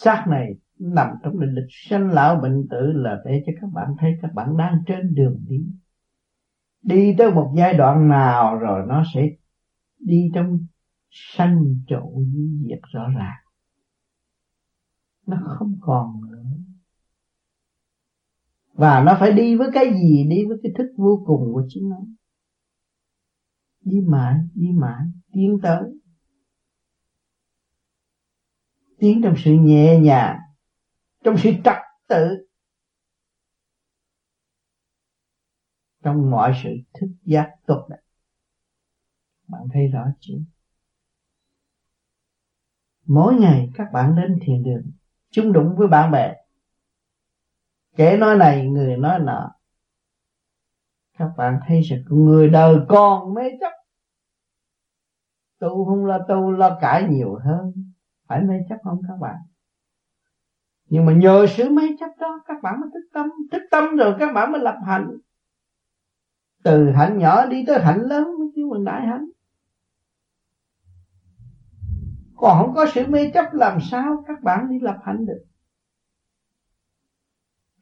xác 0.00 0.24
này 0.28 0.54
nằm 0.78 1.08
trong 1.22 1.40
định 1.40 1.54
lịch 1.54 1.68
sanh 1.70 2.10
lão 2.10 2.40
bệnh 2.40 2.66
tử 2.70 2.92
là 2.92 3.22
để 3.24 3.42
cho 3.46 3.52
các 3.60 3.70
bạn 3.72 3.88
thấy 3.98 4.18
các 4.22 4.34
bạn 4.34 4.56
đang 4.56 4.82
trên 4.86 5.14
đường 5.14 5.44
đi. 5.48 5.66
Đi 6.82 7.14
tới 7.18 7.30
một 7.30 7.52
giai 7.56 7.74
đoạn 7.74 8.08
nào 8.08 8.58
rồi 8.58 8.86
nó 8.88 9.04
sẽ 9.14 9.28
đi 9.98 10.30
trong 10.34 10.66
sanh 11.10 11.64
trụ 11.86 12.24
diệt 12.68 12.80
rõ 12.92 13.08
ràng. 13.08 13.36
Nó 15.26 15.36
không 15.58 15.78
còn 15.80 16.20
nữa. 16.30 16.44
Và 18.72 19.02
nó 19.02 19.16
phải 19.20 19.32
đi 19.32 19.56
với 19.56 19.68
cái 19.72 19.94
gì? 19.94 20.26
Đi 20.30 20.44
với 20.48 20.58
cái 20.62 20.72
thức 20.78 20.92
vô 20.96 21.22
cùng 21.26 21.52
của 21.52 21.66
chính 21.68 21.88
nó. 21.88 22.00
Đi 23.80 24.00
mãi 24.00 24.34
đi 24.54 24.68
mãi, 24.72 25.06
tiến 25.32 25.58
tới 25.62 25.82
tiến 29.04 29.20
trong 29.24 29.34
sự 29.36 29.52
nhẹ 29.52 29.98
nhàng, 30.00 30.38
trong 31.24 31.34
sự 31.38 31.50
trật 31.64 31.76
tự, 32.08 32.46
trong 36.02 36.30
mọi 36.30 36.52
sự 36.62 36.70
thức 36.94 37.08
giác 37.22 37.50
tốt 37.66 37.86
đẹp. 37.90 38.00
Bạn 39.48 39.62
thấy 39.72 39.88
rõ 39.88 40.04
chưa? 40.20 40.38
Mỗi 43.06 43.34
ngày 43.34 43.70
các 43.74 43.88
bạn 43.92 44.16
đến 44.16 44.38
thiền 44.42 44.62
đường, 44.62 44.90
chung 45.30 45.52
đụng 45.52 45.74
với 45.76 45.88
bạn 45.88 46.10
bè. 46.10 46.34
Kẻ 47.96 48.16
nói 48.16 48.36
này, 48.36 48.66
người 48.66 48.96
nói 48.96 49.18
nọ. 49.18 49.54
Các 51.18 51.28
bạn 51.36 51.60
thấy 51.66 51.80
rằng 51.80 52.02
người 52.08 52.48
đời 52.48 52.76
còn 52.88 53.34
mê 53.34 53.42
chấp. 53.60 53.72
Tu 55.58 55.84
không 55.84 56.06
là 56.06 56.18
tu 56.28 56.50
lo 56.50 56.78
cãi 56.80 57.06
nhiều 57.10 57.38
hơn 57.44 57.83
phải 58.34 58.42
mê 58.42 58.54
chấp 58.68 58.76
không 58.84 59.00
các 59.08 59.16
bạn? 59.20 59.36
Nhưng 60.86 61.06
mà 61.06 61.12
nhờ 61.12 61.46
sự 61.56 61.70
mê 61.70 61.82
chấp 62.00 62.10
đó, 62.20 62.42
các 62.46 62.62
bạn 62.62 62.80
mới 62.80 62.90
thức 62.94 63.08
tâm. 63.12 63.26
Thức 63.52 63.62
tâm 63.70 63.96
rồi 63.96 64.16
các 64.18 64.32
bạn 64.34 64.52
mới 64.52 64.60
lập 64.60 64.78
hạnh. 64.86 65.18
Từ 66.62 66.90
hạnh 66.90 67.18
nhỏ 67.18 67.46
đi 67.46 67.64
tới 67.66 67.80
hạnh 67.80 68.00
lớn 68.00 68.24
mới 68.38 68.48
kêu 68.56 68.68
mình 68.68 68.84
đại 68.84 69.06
hạnh. 69.06 69.24
Còn 72.36 72.58
không 72.58 72.74
có 72.74 72.86
sự 72.94 73.06
mê 73.06 73.30
chấp 73.34 73.54
làm 73.54 73.78
sao 73.80 74.24
các 74.26 74.42
bạn 74.42 74.68
đi 74.70 74.80
lập 74.80 74.98
hạnh 75.04 75.26
được? 75.26 75.44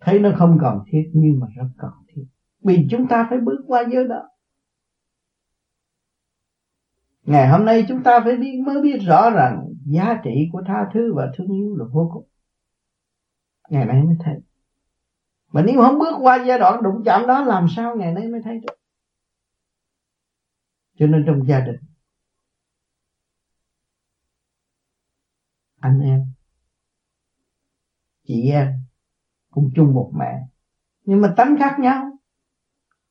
Thấy 0.01 0.19
nó 0.19 0.31
không 0.39 0.59
cần 0.61 0.79
thiết, 0.87 1.11
nhưng 1.15 1.41
mà 1.41 1.47
rất 1.57 1.69
cần 1.79 1.93
thiết. 2.09 2.25
Vì 2.61 2.87
chúng 2.91 3.09
ta 3.09 3.27
phải 3.31 3.39
bước 3.39 3.65
qua 3.67 3.85
giới 3.93 4.09
đó. 4.09 4.29
Ngày 7.23 7.49
hôm 7.49 7.65
nay 7.65 7.85
chúng 7.89 8.03
ta 8.03 8.21
phải 8.25 8.37
biết 8.37 8.63
mới 8.67 8.83
biết 8.83 8.99
rõ 9.07 9.31
rằng 9.31 9.72
giá 9.87 10.21
trị 10.25 10.49
của 10.53 10.63
tha 10.67 10.91
thứ 10.95 11.15
và 11.15 11.33
thương 11.37 11.49
yêu 11.49 11.77
là 11.77 11.85
vô 11.93 12.11
cùng. 12.15 12.29
Ngày 13.69 13.87
nay 13.87 14.03
mới 14.03 14.17
thấy. 14.25 14.35
Mà 15.53 15.63
nếu 15.63 15.81
không 15.81 15.99
bước 15.99 16.17
qua 16.21 16.45
giai 16.47 16.59
đoạn 16.59 16.83
đụng 16.83 17.03
chạm 17.05 17.27
đó, 17.27 17.45
làm 17.45 17.67
sao 17.77 17.97
ngày 17.97 18.13
nay 18.13 18.29
mới 18.29 18.41
thấy 18.45 18.59
được? 18.59 18.75
Cho 20.99 21.07
nên 21.07 21.25
trong 21.27 21.47
gia 21.47 21.61
đình, 21.61 21.77
anh 25.81 26.01
em, 26.01 26.27
chị 28.25 28.51
em, 28.51 28.73
cùng 29.51 29.71
chung 29.77 29.95
một 29.95 30.13
mẹ. 30.15 30.41
Nhưng 31.05 31.21
mà 31.21 31.35
tánh 31.37 31.57
khác 31.59 31.77
nhau. 31.81 32.19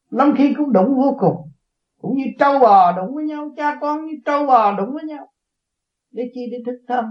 Lắm 0.09 0.33
khi 0.37 0.53
cũng 0.57 0.73
đụng 0.73 0.95
vô 0.95 1.17
cùng. 1.19 1.51
Cũng 2.01 2.17
như 2.17 2.23
trâu 2.39 2.59
bò 2.59 2.91
đụng 2.91 3.15
với 3.15 3.25
nhau, 3.25 3.49
cha 3.57 3.77
con 3.81 4.05
như 4.05 4.13
trâu 4.25 4.45
bò 4.45 4.77
đụng 4.77 4.93
với 4.93 5.03
nhau 5.03 5.31
để 6.11 6.31
chi? 6.33 6.41
Để 6.51 6.57
thức 6.65 6.81
tâm. 6.87 7.05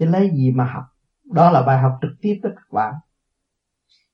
Thì 0.00 0.06
lấy 0.06 0.30
gì 0.30 0.50
mà 0.50 0.64
học? 0.64 0.84
Đó 1.24 1.50
là 1.50 1.62
bài 1.62 1.78
học 1.78 1.92
trực 2.02 2.10
tiếp 2.20 2.40
với 2.42 2.52
các 2.56 2.72
bạn. 2.72 2.94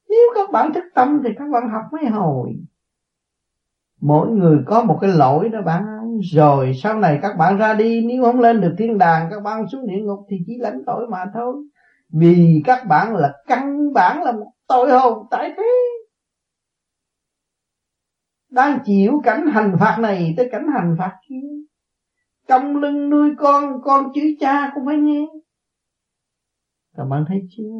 Nếu 0.08 0.32
các 0.34 0.50
bạn 0.52 0.72
thức 0.72 0.84
tâm 0.94 1.20
thì 1.24 1.30
các 1.38 1.44
bạn 1.52 1.68
học 1.68 1.82
mấy 1.92 2.06
hồi? 2.06 2.50
Mỗi 4.00 4.30
người 4.30 4.58
có 4.66 4.84
một 4.84 4.98
cái 5.00 5.10
lỗi 5.10 5.48
đó 5.48 5.62
bạn 5.62 5.84
rồi 6.32 6.72
sau 6.74 6.98
này 6.98 7.18
các 7.22 7.36
bạn 7.38 7.56
ra 7.56 7.74
đi, 7.74 8.06
nếu 8.06 8.22
không 8.22 8.40
lên 8.40 8.60
được 8.60 8.74
thiên 8.78 8.98
đàng, 8.98 9.28
các 9.30 9.40
bạn 9.40 9.68
xuống 9.72 9.86
địa 9.86 10.02
ngục 10.02 10.26
thì 10.30 10.36
chỉ 10.46 10.58
lãnh 10.58 10.82
tội 10.86 11.06
mà 11.10 11.24
thôi. 11.34 11.54
Vì 12.08 12.62
các 12.64 12.86
bạn 12.88 13.16
là 13.16 13.32
căn 13.46 13.92
bản 13.92 14.22
là 14.22 14.32
một 14.32 14.52
tội 14.68 14.90
hồn 14.90 15.26
tại 15.30 15.52
thế. 15.56 15.72
Đang 18.50 18.78
chịu 18.84 19.20
cảnh 19.24 19.46
hành 19.46 19.76
phạt 19.80 19.96
này 20.00 20.34
tới 20.36 20.48
cảnh 20.52 20.66
hành 20.74 20.96
phạt 20.98 21.12
kia 21.28 21.48
trong 22.48 22.76
lưng 22.76 23.10
nuôi 23.10 23.30
con 23.38 23.82
con 23.82 24.12
chửi 24.14 24.36
cha 24.40 24.70
cũng 24.74 24.86
phải 24.86 24.96
nghe. 24.96 25.26
Các 26.96 27.04
bạn 27.04 27.24
thấy 27.28 27.48
chưa? 27.50 27.72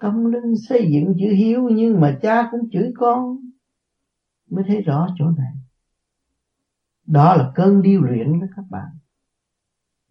Công 0.00 0.26
lưng 0.26 0.54
xây 0.68 0.90
dựng 0.92 1.14
chữ 1.18 1.32
hiếu 1.32 1.68
nhưng 1.72 2.00
mà 2.00 2.18
cha 2.22 2.48
cũng 2.50 2.70
chửi 2.72 2.92
con. 2.96 3.38
Mới 4.50 4.64
thấy 4.68 4.82
rõ 4.82 5.08
chỗ 5.18 5.24
này. 5.24 5.52
Đó 7.06 7.34
là 7.36 7.52
cơn 7.54 7.82
điêu 7.82 8.00
luyện 8.00 8.40
đó 8.40 8.46
các 8.56 8.64
bạn. 8.70 8.88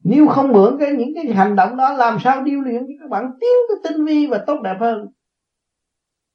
Nếu 0.03 0.27
không 0.27 0.51
mượn 0.51 0.77
cái, 0.79 0.91
những 0.91 1.11
cái 1.15 1.33
hành 1.33 1.55
động 1.55 1.77
đó, 1.77 1.93
làm 1.93 2.17
sao 2.19 2.43
điêu 2.43 2.61
luyện 2.61 2.81
cho 2.87 2.93
các 2.99 3.09
bạn 3.09 3.31
tiến 3.39 3.49
tới 3.67 3.77
tinh 3.83 4.05
vi 4.05 4.27
và 4.27 4.43
tốt 4.47 4.61
đẹp 4.63 4.77
hơn? 4.79 5.07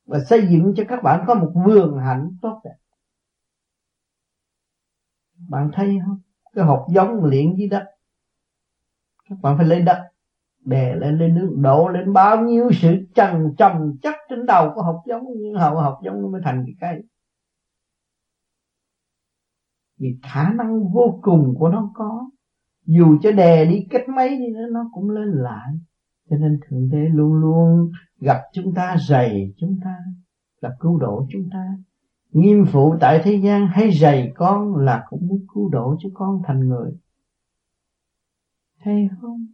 Và 0.04 0.18
xây 0.24 0.46
dựng 0.50 0.74
cho 0.76 0.84
các 0.88 1.02
bạn 1.02 1.24
có 1.26 1.34
một 1.34 1.52
vườn 1.66 1.98
hạnh 1.98 2.36
tốt 2.42 2.60
đẹp. 2.64 2.76
Bạn 5.48 5.70
thấy 5.74 5.98
không? 6.06 6.18
Cái 6.56 6.64
hộp 6.64 6.86
giống 6.94 7.24
luyện 7.24 7.54
dưới 7.54 7.68
đất. 7.68 7.84
Các 9.28 9.38
bạn 9.42 9.56
phải 9.56 9.66
lấy 9.66 9.82
đất, 9.82 10.08
đè 10.64 10.94
lên 10.94 11.18
lên 11.18 11.34
nước, 11.34 11.54
đổ 11.56 11.88
lên. 11.88 12.12
Bao 12.12 12.44
nhiêu 12.44 12.70
sự 12.72 12.96
trần 13.14 13.54
trầm 13.58 13.96
chắc 14.02 14.14
trên 14.28 14.46
đầu 14.46 14.72
của 14.74 14.82
hộp 14.82 15.02
giống, 15.06 15.24
nhưng 15.36 15.54
hậu 15.54 15.74
hộp 15.74 15.98
giống 16.04 16.22
nó 16.22 16.28
mới 16.28 16.40
thành 16.44 16.64
cái 16.66 16.74
cây. 16.80 17.02
Vì 19.98 20.18
khả 20.22 20.52
năng 20.52 20.92
vô 20.92 21.18
cùng 21.22 21.54
của 21.58 21.68
nó 21.68 21.90
có. 21.94 22.30
Dù 22.86 23.18
cho 23.22 23.32
đè 23.32 23.64
đi 23.64 23.86
cách 23.90 24.08
mấy 24.08 24.28
đi 24.28 24.48
nữa, 24.54 24.66
nó 24.70 24.90
cũng 24.92 25.10
lên 25.10 25.28
lại. 25.28 25.72
Cho 26.30 26.36
nên 26.36 26.60
thượng 26.68 26.90
đế 26.90 27.08
luôn 27.08 27.34
luôn 27.34 27.90
gặp 28.20 28.42
chúng 28.52 28.74
ta 28.74 28.96
dày 29.08 29.54
chúng 29.56 29.78
ta 29.84 29.96
là 30.60 30.76
cứu 30.80 30.98
độ 30.98 31.26
chúng 31.32 31.48
ta 31.52 31.76
nghiêm 32.36 32.64
phụ 32.72 32.96
tại 33.00 33.20
thế 33.24 33.40
gian 33.44 33.66
hay 33.66 33.92
dày 33.92 34.32
con 34.34 34.76
là 34.76 35.04
cũng 35.08 35.28
muốn 35.28 35.46
cứu 35.54 35.68
độ 35.68 35.96
cho 35.98 36.08
con 36.14 36.42
thành 36.46 36.68
người. 36.68 36.92
Hay 38.76 39.08
không? 39.20 39.46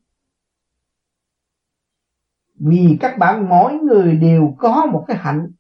Vì 2.55 2.97
các 3.01 3.19
bạn 3.19 3.49
mỗi 3.49 3.75
người 3.75 4.17
đều 4.17 4.55
có 4.59 4.87
một 4.87 5.05
cái 5.07 5.17
hạnh 5.17 5.53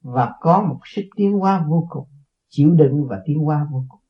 và 0.00 0.34
có 0.40 0.62
một 0.62 0.80
sức 0.84 1.02
tiến 1.16 1.32
hóa 1.32 1.64
vô 1.68 1.86
cùng, 1.90 2.08
chịu 2.48 2.70
đựng 2.70 3.06
và 3.08 3.22
tiến 3.24 3.38
hóa 3.38 3.66
vô 3.72 3.84
cùng. 3.88 4.00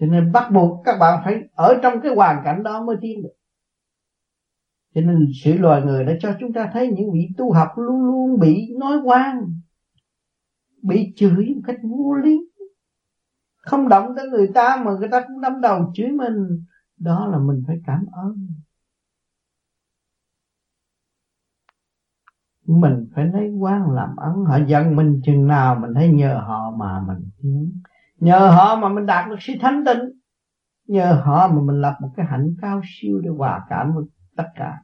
Cho 0.00 0.06
nên 0.06 0.32
bắt 0.32 0.50
buộc 0.52 0.84
các 0.84 0.96
bạn 1.00 1.22
phải 1.24 1.34
ở 1.54 1.74
trong 1.82 2.00
cái 2.02 2.14
hoàn 2.14 2.42
cảnh 2.44 2.62
đó 2.62 2.84
mới 2.84 2.96
tiến 3.00 3.22
được. 3.22 3.34
Cho 4.94 5.00
nên 5.00 5.30
sự 5.44 5.52
loài 5.52 5.82
người 5.82 6.04
đã 6.04 6.12
cho 6.20 6.36
chúng 6.40 6.52
ta 6.52 6.70
thấy 6.72 6.88
những 6.88 7.12
vị 7.12 7.28
tu 7.36 7.52
học 7.52 7.68
luôn 7.76 8.06
luôn 8.06 8.40
bị 8.40 8.74
nói 8.78 8.98
quan 9.04 9.60
bị 10.86 11.12
chửi 11.16 11.54
một 11.54 11.62
cách 11.66 11.76
vô 11.82 12.14
lý. 12.14 12.40
Không 13.56 13.88
động 13.88 14.12
tới 14.16 14.28
người 14.28 14.50
ta 14.54 14.82
mà 14.84 14.92
người 14.92 15.08
ta 15.08 15.20
cũng 15.28 15.40
đâm 15.40 15.60
đầu 15.60 15.92
chửi 15.94 16.08
mình. 16.10 16.64
Đó 16.96 17.26
là 17.26 17.38
mình 17.38 17.62
phải 17.66 17.76
cảm 17.86 18.06
ơn. 18.12 18.48
Mình 22.66 23.08
phải 23.14 23.26
lấy 23.26 23.50
quan 23.50 23.90
làm 23.90 24.16
ấn. 24.16 24.44
Họ 24.46 24.58
giận 24.66 24.96
mình 24.96 25.20
chừng 25.24 25.46
nào 25.46 25.74
mình 25.74 25.90
thấy 25.94 26.08
nhờ 26.08 26.40
họ 26.46 26.70
mà 26.76 27.00
mình 27.06 27.30
tiến. 27.42 27.80
Nhờ 28.16 28.50
họ 28.50 28.76
mà 28.76 28.88
mình 28.88 29.06
đạt 29.06 29.28
được 29.30 29.36
sự 29.40 29.52
thánh 29.60 29.84
tịnh. 29.86 30.20
Nhờ 30.86 31.22
họ 31.24 31.48
mà 31.48 31.62
mình 31.62 31.80
lập 31.80 31.96
một 32.00 32.12
cái 32.16 32.26
hạnh 32.26 32.56
cao 32.60 32.80
siêu 32.84 33.20
để 33.20 33.30
hòa 33.30 33.66
cảm 33.68 33.92
với 33.94 34.04
tất 34.36 34.46
cả. 34.54 34.82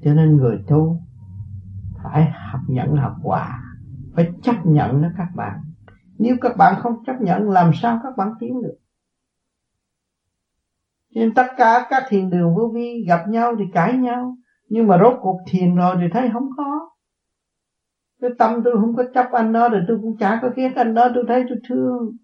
Cho 0.00 0.14
nên 0.14 0.36
người 0.36 0.64
tu 0.68 1.00
phải 2.14 2.30
học 2.30 2.60
nhận 2.68 2.96
học 2.96 3.12
hòa, 3.22 3.62
phải 4.14 4.32
chấp 4.42 4.54
nhận 4.64 5.02
đó 5.02 5.08
các 5.18 5.28
bạn. 5.36 5.60
Nếu 6.18 6.36
các 6.40 6.56
bạn 6.56 6.80
không 6.82 7.04
chấp 7.06 7.16
nhận, 7.20 7.50
làm 7.50 7.70
sao 7.74 8.00
các 8.02 8.16
bạn 8.16 8.28
tiến 8.40 8.62
được? 8.62 8.76
Nên 11.14 11.34
tất 11.34 11.46
cả 11.56 11.86
các 11.90 12.02
thiền 12.08 12.30
đường 12.30 12.54
vô 12.56 12.70
vi 12.74 13.04
gặp 13.08 13.24
nhau 13.28 13.54
thì 13.58 13.64
cãi 13.72 13.96
nhau, 13.96 14.36
nhưng 14.68 14.86
mà 14.86 14.98
rốt 14.98 15.18
cuộc 15.20 15.40
thiền 15.50 15.76
rồi 15.76 15.96
thì 16.00 16.06
thấy 16.12 16.30
không 16.32 16.48
có. 16.56 16.90
Cái 18.20 18.30
tâm 18.38 18.60
tôi 18.64 18.74
không 18.80 18.96
có 18.96 19.04
chấp 19.14 19.32
anh 19.32 19.52
đó, 19.52 19.68
rồi 19.68 19.82
tôi 19.88 19.98
cũng 20.02 20.16
chả 20.16 20.38
có 20.42 20.50
ghét 20.56 20.72
anh 20.76 20.94
đó, 20.94 21.08
tôi 21.14 21.24
thấy 21.28 21.44
tôi 21.48 21.58
thương. 21.68 22.16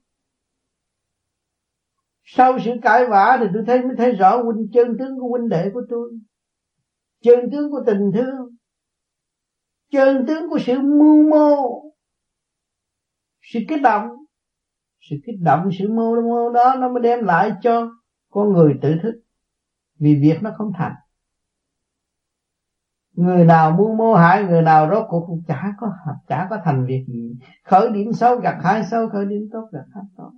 Sau 2.25 2.59
sự 2.59 2.71
cãi 2.83 3.07
vã 3.07 3.37
thì 3.41 3.47
tôi 3.55 3.65
thấy 3.67 3.83
mới 3.83 3.97
thấy 3.97 4.13
rõ 4.13 4.43
huynh 4.43 4.67
chân 4.73 4.97
tướng 4.99 5.19
của 5.21 5.29
huynh 5.29 5.49
đệ 5.49 5.71
của 5.75 5.83
tôi, 5.89 6.11
chân 7.23 7.51
tướng 7.53 7.71
của 7.71 7.83
tình 7.87 8.11
thương 8.15 8.60
chân 9.91 10.27
tướng 10.27 10.51
của 10.51 10.59
sự 10.67 10.81
mưu 10.81 11.31
mô, 11.31 11.83
sự 13.43 13.61
kích 13.69 13.83
động, 13.83 14.09
sự 15.01 15.17
kích 15.27 15.37
động, 15.43 15.69
sự 15.79 15.89
mưu 15.89 16.23
mô 16.23 16.51
đó 16.51 16.75
nó 16.79 16.89
mới 16.89 17.03
đem 17.03 17.25
lại 17.25 17.53
cho 17.63 17.91
con 18.31 18.53
người 18.53 18.79
tự 18.83 18.95
thức. 19.03 19.21
Vì 19.99 20.15
việc 20.15 20.43
nó 20.43 20.51
không 20.59 20.73
thành. 20.79 20.93
Người 23.13 23.45
nào 23.45 23.77
mưu 23.79 23.95
mô 23.95 24.15
hại, 24.15 24.45
người 24.45 24.63
nào 24.63 24.91
rốt 24.91 25.05
cuộc 25.09 25.25
cũng 25.27 25.43
chả 25.49 25.73
có 25.79 25.87
hợp, 25.87 26.15
chả 26.29 26.47
có 26.51 26.59
thành 26.65 26.87
việc 26.87 27.05
gì. 27.09 27.39
Khởi 27.65 27.91
điểm 27.93 28.13
xấu 28.13 28.37
gặt 28.37 28.59
hai 28.63 28.85
xấu, 28.91 29.09
khởi 29.09 29.27
điểm 29.27 29.49
tốt 29.53 29.69
gặt 29.73 29.85
hai 29.95 30.05
tốt. 30.17 30.31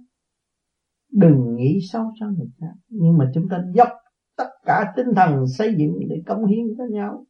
Đừng 1.13 1.57
nghĩ 1.57 1.79
xấu 1.93 2.13
cho 2.21 2.27
người 2.27 2.49
khác. 2.61 2.73
Nhưng 2.89 3.19
mà 3.19 3.31
chúng 3.35 3.49
ta 3.51 3.65
dốc 3.75 3.89
tất 4.37 4.49
cả 4.67 4.93
tinh 4.97 5.07
thần 5.17 5.47
xây 5.47 5.75
dựng 5.75 5.99
để 6.09 6.23
cống 6.27 6.47
hiến 6.47 6.65
cho 6.79 6.85
nhau. 6.91 7.25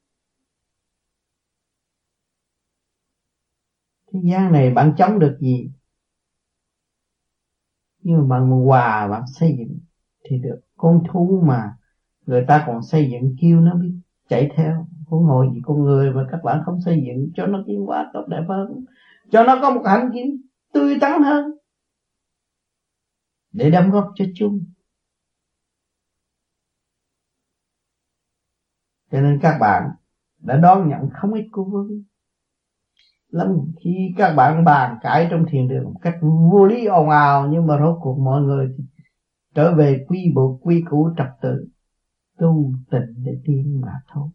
Thế 4.13 4.21
gian 4.25 4.53
này 4.53 4.71
bạn 4.71 4.95
chống 4.99 5.19
được 5.19 5.39
gì? 5.41 5.71
Nhưng 8.03 8.29
mà 8.29 8.41
bạn 8.41 8.51
hòa, 8.51 9.09
bạn 9.09 9.23
xây 9.27 9.57
dựng 9.59 9.79
thì 10.25 10.39
được. 10.39 10.61
Con 10.77 11.03
thú 11.13 11.43
mà 11.47 11.77
người 12.27 12.45
ta 12.49 12.65
còn 12.67 12.83
xây 12.83 13.11
dựng 13.11 13.37
kêu 13.41 13.61
nó 13.61 13.75
biết 13.75 13.93
chạy 14.29 14.51
theo. 14.57 14.87
Huống 15.07 15.27
ngồi 15.27 15.49
gì 15.55 15.61
con 15.65 15.83
người 15.83 16.13
mà 16.13 16.27
các 16.31 16.41
bạn 16.45 16.63
không 16.67 16.81
xây 16.81 17.03
dựng, 17.07 17.31
cho 17.35 17.47
nó 17.47 17.65
tiến 17.67 17.81
hóa 17.87 18.11
tốt 18.13 18.25
đẹp 18.29 18.45
hơn. 18.49 18.85
Cho 19.31 19.45
nó 19.45 19.59
có 19.63 19.71
một 19.71 19.83
hành 19.87 20.11
kiến 20.15 20.43
tươi 20.73 20.99
tắn 21.01 21.23
hơn. 21.23 21.45
Để 23.53 23.71
đóng 23.71 23.91
góp 23.91 24.13
cho 24.17 24.25
chung 24.35 24.65
cho 29.13 29.21
nên 29.21 29.39
các 29.43 29.59
bạn 29.61 29.91
đã 30.39 30.57
đón 30.57 30.89
nhận 30.89 31.11
không 31.13 31.35
ít 31.35 31.49
cô 31.53 31.65
vương 31.65 32.03
lắm. 33.33 33.49
Khi 33.81 34.15
các 34.17 34.35
bạn 34.35 34.65
bàn 34.65 34.99
cãi 35.03 35.29
trong 35.31 35.45
thiền 35.49 35.69
đường 35.69 35.85
một 35.85 36.01
cách 36.03 36.15
vô 36.23 36.67
lý 36.67 36.87
ồn 36.87 37.11
ào, 37.11 37.49
nhưng 37.49 37.67
mà 37.67 37.79
rốt 37.79 37.99
cuộc 38.01 38.19
mọi 38.19 38.43
người 38.43 38.77
trở 39.55 39.75
về 39.75 40.05
quy 40.09 40.33
bộ, 40.35 40.59
quy 40.63 40.85
củ 40.91 41.11
trật 41.19 41.29
tự, 41.43 41.69
tu 42.39 42.73
tịnh 42.91 43.15
để 43.25 43.33
tiến 43.45 43.81
mà 43.81 43.93
thôi. 44.09 44.29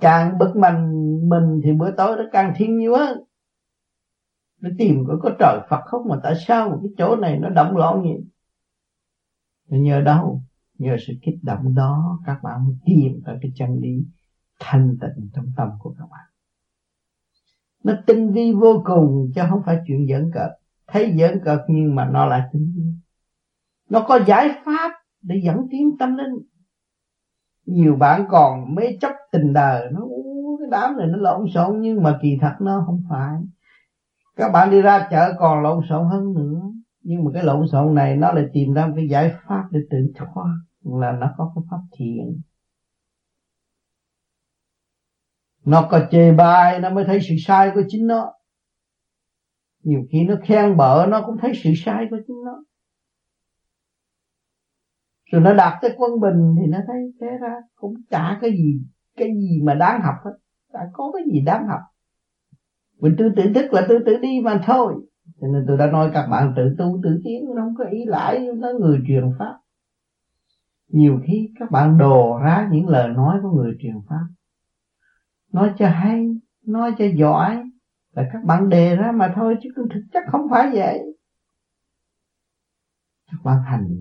Càng 0.00 0.38
bực 0.38 0.56
mình 0.56 0.92
mình 1.28 1.60
thì 1.64 1.72
bữa 1.72 1.90
tối 1.90 2.16
nó 2.16 2.22
càng 2.32 2.52
thiên 2.56 2.78
nhiều 2.78 2.96
hơn 2.96 3.18
nó 4.60 4.70
tìm 4.78 5.04
có 5.08 5.18
có 5.22 5.30
trời 5.38 5.60
Phật 5.70 5.80
không 5.84 6.08
mà 6.08 6.16
tại 6.22 6.34
sao 6.46 6.80
cái 6.82 6.90
chỗ 6.98 7.16
này 7.16 7.38
nó 7.38 7.48
động 7.48 7.76
loạn 7.76 8.02
vậy? 8.02 8.24
Nhờ 9.66 10.00
đâu? 10.00 10.42
Nhờ 10.78 10.96
sự 11.06 11.12
kích 11.22 11.38
động 11.42 11.74
đó 11.74 12.18
các 12.26 12.42
bạn 12.42 12.64
mới 12.64 12.74
tìm 12.84 13.22
ra 13.24 13.38
cái 13.42 13.52
chân 13.54 13.78
lý 13.80 14.06
thanh 14.60 14.96
tịnh 15.00 15.28
trong 15.34 15.46
tâm 15.56 15.68
của 15.78 15.94
các 15.98 16.04
bạn 16.10 16.29
nó 17.84 17.92
tinh 18.06 18.32
vi 18.32 18.52
vô 18.52 18.82
cùng, 18.84 19.30
chứ 19.34 19.42
không 19.50 19.62
phải 19.66 19.78
chuyện 19.86 20.06
giỡn 20.06 20.30
cợt. 20.34 20.50
Thấy 20.86 21.14
giỡn 21.18 21.40
cợt 21.44 21.58
nhưng 21.68 21.94
mà 21.94 22.04
nó 22.04 22.26
lại 22.26 22.42
tinh 22.52 22.72
vi. 22.76 22.82
Nó 23.90 24.04
có 24.08 24.18
giải 24.26 24.48
pháp 24.64 24.90
để 25.22 25.40
dẫn 25.44 25.66
tiến 25.70 25.96
tâm 25.98 26.16
linh. 26.16 26.34
Nhiều 27.66 27.96
bạn 27.96 28.24
còn 28.28 28.74
mê 28.74 28.82
chấp 29.00 29.12
tình 29.32 29.52
đời 29.52 29.88
nó 29.92 30.00
cái 30.58 30.68
đám 30.70 30.96
này 30.96 31.06
nó 31.06 31.18
lộn 31.18 31.46
xộn, 31.54 31.80
nhưng 31.80 32.02
mà 32.02 32.18
kỳ 32.22 32.38
thật 32.40 32.52
nó 32.60 32.82
không 32.86 33.02
phải. 33.10 33.36
Các 34.36 34.52
bạn 34.52 34.70
đi 34.70 34.82
ra 34.82 35.08
chợ 35.10 35.32
còn 35.38 35.62
lộn 35.62 35.80
xộn 35.88 36.06
hơn 36.06 36.34
nữa. 36.34 36.60
Nhưng 37.02 37.24
mà 37.24 37.30
cái 37.34 37.42
lộn 37.42 37.68
xộn 37.68 37.94
này 37.94 38.16
nó 38.16 38.32
lại 38.32 38.44
tìm 38.52 38.72
ra 38.72 38.92
cái 38.96 39.08
giải 39.08 39.34
pháp 39.46 39.64
để 39.70 39.80
tự 39.90 40.12
thoát. 40.16 40.54
Là 40.84 41.12
nó 41.12 41.30
có 41.36 41.52
cái 41.54 41.64
pháp 41.70 41.80
thiện. 41.92 42.40
Nó 45.70 45.88
có 45.90 46.08
chê 46.10 46.32
bai, 46.32 46.80
nó 46.80 46.90
mới 46.90 47.04
thấy 47.04 47.18
sự 47.28 47.34
sai 47.46 47.70
của 47.74 47.82
chính 47.88 48.06
nó. 48.06 48.32
Nhiều 49.82 50.00
khi 50.10 50.24
nó 50.24 50.34
khen 50.42 50.76
bợ, 50.76 51.06
nó 51.08 51.22
cũng 51.26 51.36
thấy 51.38 51.52
sự 51.54 51.70
sai 51.76 52.06
của 52.10 52.16
chính 52.26 52.36
nó. 52.44 52.64
Rồi 55.32 55.42
nó 55.42 55.54
đạt 55.54 55.78
tới 55.82 55.94
quân 55.96 56.20
bình 56.20 56.54
thì 56.58 56.66
nó 56.66 56.78
thấy 56.86 57.12
thế 57.20 57.26
ra 57.40 57.54
cũng 57.74 57.94
chả 58.10 58.38
cái 58.40 58.50
gì 58.50 58.80
cái 59.16 59.28
gì 59.28 59.62
mà 59.62 59.74
đáng 59.74 60.00
học 60.02 60.14
hết. 60.24 60.30
Chả 60.72 60.80
có 60.92 61.12
cái 61.12 61.22
gì 61.32 61.40
đáng 61.40 61.66
học. 61.68 61.80
Mình 63.00 63.14
tự 63.18 63.28
tự 63.36 63.42
thức 63.54 63.72
là 63.72 63.86
tự 63.88 63.98
tự 64.06 64.16
đi 64.16 64.40
mà 64.44 64.60
thôi. 64.66 64.94
Cho 65.40 65.46
nên 65.46 65.64
tôi 65.68 65.76
đã 65.76 65.86
nói 65.86 66.10
các 66.14 66.26
bạn 66.26 66.52
tự 66.56 66.74
tu, 66.78 67.00
tự 67.02 67.20
tiến 67.24 67.46
không 67.54 67.74
có 67.78 67.84
ý 67.84 68.04
lại 68.04 68.46
nó 68.56 68.68
người 68.80 69.00
truyền 69.08 69.24
pháp. 69.38 69.58
Nhiều 70.88 71.20
khi 71.26 71.50
các 71.58 71.70
bạn 71.70 71.98
đồ 71.98 72.38
ra 72.38 72.68
những 72.72 72.88
lời 72.88 73.08
nói 73.08 73.38
của 73.42 73.50
người 73.50 73.76
truyền 73.80 73.96
pháp 74.08 74.26
nói 75.52 75.72
cho 75.78 75.88
hay, 75.88 76.26
nói 76.62 76.92
cho 76.98 77.04
giỏi. 77.14 77.62
Là 78.12 78.28
các 78.32 78.44
bạn 78.44 78.68
đề 78.68 78.96
ra 78.96 79.12
mà 79.12 79.32
thôi, 79.36 79.56
chứ 79.62 79.70
thực 79.76 80.02
chất 80.12 80.22
không 80.26 80.46
phải 80.50 80.70
vậy. 80.72 81.00
Các 83.26 83.38
bạn 83.44 83.62
hành. 83.62 83.98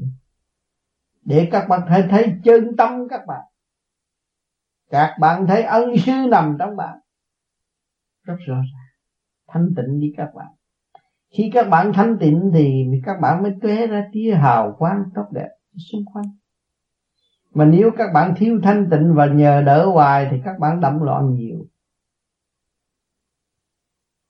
Để 1.25 1.49
các 1.51 1.67
bạn 1.69 1.81
thấy 1.87 2.03
thấy 2.09 2.33
chân 2.43 2.75
tâm 2.77 3.07
các 3.09 3.21
bạn. 3.27 3.41
Các 4.89 5.17
bạn 5.19 5.47
thấy 5.47 5.63
ân 5.63 5.97
sư 5.97 6.11
nằm 6.31 6.55
trong 6.59 6.75
bạn. 6.75 6.99
Rất 8.23 8.35
rõ 8.47 8.55
ràng. 8.55 8.89
Thanh 9.47 9.73
tịnh 9.75 9.99
đi 9.99 10.13
các 10.17 10.29
bạn. 10.35 10.47
Khi 11.29 11.49
các 11.53 11.69
bạn 11.69 11.91
thanh 11.93 12.17
tịnh 12.19 12.51
thì 12.53 12.85
các 13.05 13.19
bạn 13.21 13.43
mới 13.43 13.51
tuế 13.61 13.87
ra 13.87 14.09
tia 14.13 14.35
hào 14.35 14.75
quang 14.79 15.03
tốt 15.15 15.25
đẹp 15.31 15.49
xung 15.91 16.05
quanh 16.13 16.25
mà 17.59 17.65
nếu 17.65 17.91
các 17.97 18.09
bạn 18.13 18.33
thiếu 18.37 18.59
thanh 18.63 18.87
tịnh 18.91 19.13
và 19.15 19.25
nhờ 19.25 19.61
đỡ 19.65 19.85
hoài 19.85 20.27
thì 20.31 20.37
các 20.45 20.59
bạn 20.59 20.79
động 20.81 21.03
loạn 21.03 21.33
nhiều. 21.33 21.67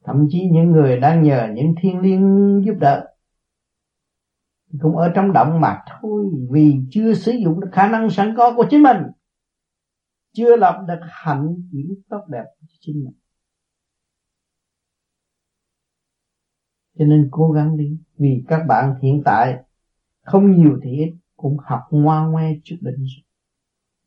Thậm 0.03 0.27
chí 0.29 0.49
những 0.51 0.71
người 0.71 0.99
đang 0.99 1.23
nhờ 1.23 1.47
những 1.53 1.75
thiên 1.81 1.99
liêng 1.99 2.61
giúp 2.65 2.73
đỡ 2.79 3.15
cũng 4.81 4.97
ở 4.97 5.11
trong 5.15 5.33
động 5.33 5.61
mà 5.61 5.83
thôi, 6.01 6.25
vì 6.51 6.75
chưa 6.91 7.13
sử 7.13 7.31
dụng 7.31 7.59
được 7.59 7.69
khả 7.71 7.89
năng 7.89 8.09
sẵn 8.09 8.33
có 8.37 8.55
của 8.55 8.65
chính 8.69 8.83
mình. 8.83 8.97
Chưa 10.33 10.55
lập 10.55 10.85
được 10.87 10.99
hạnh 11.01 11.55
kiểm 11.71 11.95
tốt 12.09 12.21
đẹp 12.27 12.43
của 12.59 12.67
chính 12.79 13.03
mình. 13.05 13.13
Cho 16.97 17.05
nên 17.05 17.27
cố 17.31 17.51
gắng 17.51 17.77
đi, 17.77 17.97
vì 18.17 18.43
các 18.47 18.63
bạn 18.67 18.99
hiện 19.01 19.21
tại 19.25 19.63
không 20.21 20.51
nhiều 20.51 20.79
thì 20.83 20.91
ít 20.91 21.18
cũng 21.41 21.57
học 21.63 21.81
ngoan 21.91 22.31
ngoe 22.31 22.51
chút 22.63 22.75
đỉnh 22.81 23.05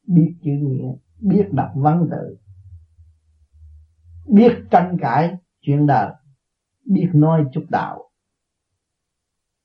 biết 0.07 0.35
chữ 0.43 0.51
nghĩa, 0.51 0.93
biết 1.21 1.49
đọc 1.53 1.71
văn 1.75 2.09
tự, 2.11 2.39
biết 4.29 4.53
tranh 4.71 4.97
cãi 5.01 5.37
chuyện 5.61 5.87
đời, 5.87 6.13
biết 6.87 7.11
nói 7.15 7.45
chút 7.53 7.65
đạo. 7.69 8.11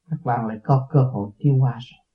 Các 0.09 0.17
bạn 0.23 0.47
lại 0.47 0.57
có 0.63 0.87
cơ 0.91 1.03
hội 1.03 1.31
tiêu 1.37 1.57
hóa 1.59 1.71
rồi. 1.71 2.05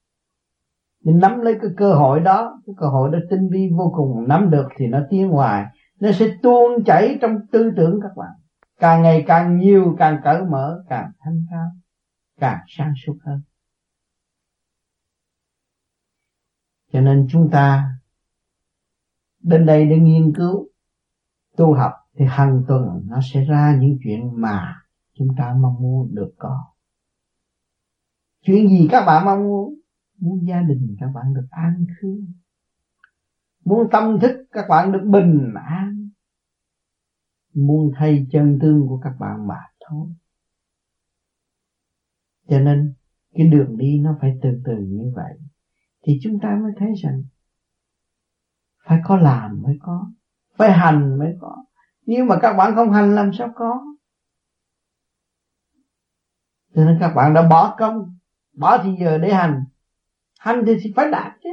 Nên 1.04 1.18
nắm 1.20 1.40
lấy 1.40 1.54
cái 1.62 1.70
cơ 1.76 1.94
hội 1.94 2.20
đó, 2.20 2.62
cái 2.66 2.74
cơ 2.78 2.86
hội 2.86 3.10
đó 3.12 3.18
tinh 3.30 3.48
vi 3.52 3.70
vô 3.76 3.92
cùng. 3.96 4.28
Nắm 4.28 4.50
được 4.50 4.68
thì 4.76 4.86
nó 4.86 5.00
tiến 5.10 5.28
ngoài 5.28 5.66
nó 6.00 6.12
sẽ 6.12 6.26
tuôn 6.42 6.84
chảy 6.84 7.18
trong 7.20 7.38
tư 7.52 7.70
tưởng 7.76 8.00
các 8.02 8.12
bạn. 8.16 8.30
Càng 8.78 9.02
ngày 9.02 9.24
càng 9.26 9.58
nhiều, 9.58 9.96
càng 9.98 10.20
cởi 10.24 10.42
mở, 10.44 10.84
càng 10.88 11.10
thanh 11.20 11.46
cao 11.50 11.68
càng 12.40 12.60
sáng 12.68 12.92
suốt 13.06 13.16
hơn. 13.24 13.42
Cho 16.92 17.00
nên 17.00 17.26
chúng 17.30 17.50
ta 17.52 17.92
đến 19.40 19.66
đây 19.66 19.86
để 19.86 19.98
nghiên 19.98 20.32
cứu, 20.36 20.68
tu 21.56 21.74
học 21.74 21.92
thì 22.18 22.24
hàng 22.28 22.64
tuần 22.68 23.06
nó 23.06 23.20
sẽ 23.32 23.44
ra 23.44 23.78
những 23.80 23.98
chuyện 24.04 24.40
mà 24.40 24.82
chúng 25.14 25.28
ta 25.38 25.54
mong 25.60 25.82
muốn 25.82 26.14
được 26.14 26.34
có. 26.38 26.64
Chuyện 28.42 28.68
gì 28.68 28.88
các 28.90 29.04
bạn 29.06 29.24
mong 29.24 29.44
muốn? 29.44 29.74
Muốn 30.18 30.46
gia 30.46 30.62
đình 30.62 30.96
các 31.00 31.10
bạn 31.14 31.34
được 31.34 31.46
an 31.50 31.86
khương 32.00 32.26
muốn 33.64 33.88
tâm 33.92 34.18
thức 34.20 34.46
các 34.52 34.66
bạn 34.68 34.92
được 34.92 35.02
bình 35.04 35.54
an. 35.54 36.08
Muốn 37.54 37.92
thay 37.96 38.26
chân 38.30 38.58
tương 38.62 38.88
của 38.88 38.98
các 38.98 39.14
bạn 39.18 39.46
mà 39.46 39.58
thôi. 39.88 40.08
Cho 42.48 42.60
nên 42.60 42.94
cái 43.34 43.46
đường 43.46 43.76
đi 43.76 43.98
nó 43.98 44.18
phải 44.20 44.38
từ 44.42 44.62
từ 44.64 44.76
như 44.78 45.12
vậy 45.14 45.38
thì 46.02 46.18
chúng 46.22 46.38
ta 46.42 46.58
mới 46.62 46.72
thấy 46.78 46.88
rằng 47.02 47.22
phải 48.84 49.00
có 49.04 49.16
làm 49.16 49.62
mới 49.62 49.78
có, 49.82 50.10
phải 50.56 50.72
hành 50.72 51.18
mới 51.18 51.36
có. 51.40 51.64
Nếu 52.06 52.24
mà 52.24 52.38
các 52.42 52.52
bạn 52.52 52.74
không 52.74 52.92
hành, 52.92 53.14
làm 53.14 53.30
sao 53.32 53.52
có? 53.54 53.80
Cho 56.74 56.84
nên 56.84 56.96
các 57.00 57.12
bạn 57.14 57.34
đã 57.34 57.48
bỏ 57.48 57.76
công, 57.78 58.16
bỏ 58.52 58.82
thì 58.84 58.90
giờ 59.00 59.18
để 59.18 59.34
hành. 59.34 59.64
Hành 60.38 60.62
thì 60.66 60.92
phải 60.96 61.10
đạt 61.10 61.32
chứ. 61.42 61.50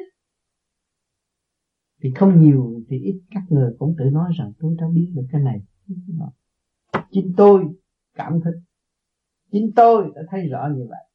Thì 2.01 2.13
không 2.15 2.41
nhiều 2.41 2.81
thì 2.89 2.97
ít. 2.99 3.21
Các 3.31 3.43
người 3.49 3.75
cũng 3.79 3.95
tự 3.97 4.05
nói 4.05 4.33
rằng 4.37 4.51
tôi 4.59 4.75
đã 4.79 4.85
biết 4.93 5.11
được 5.15 5.27
cái 5.31 5.41
này. 5.41 5.61
Chính 7.11 7.33
tôi 7.37 7.65
cảm 8.13 8.39
thức. 8.43 8.61
Chính 9.51 9.71
tôi 9.75 10.11
đã 10.15 10.21
thấy 10.31 10.47
rõ 10.47 10.67
như 10.75 10.87
vậy. 10.89 11.08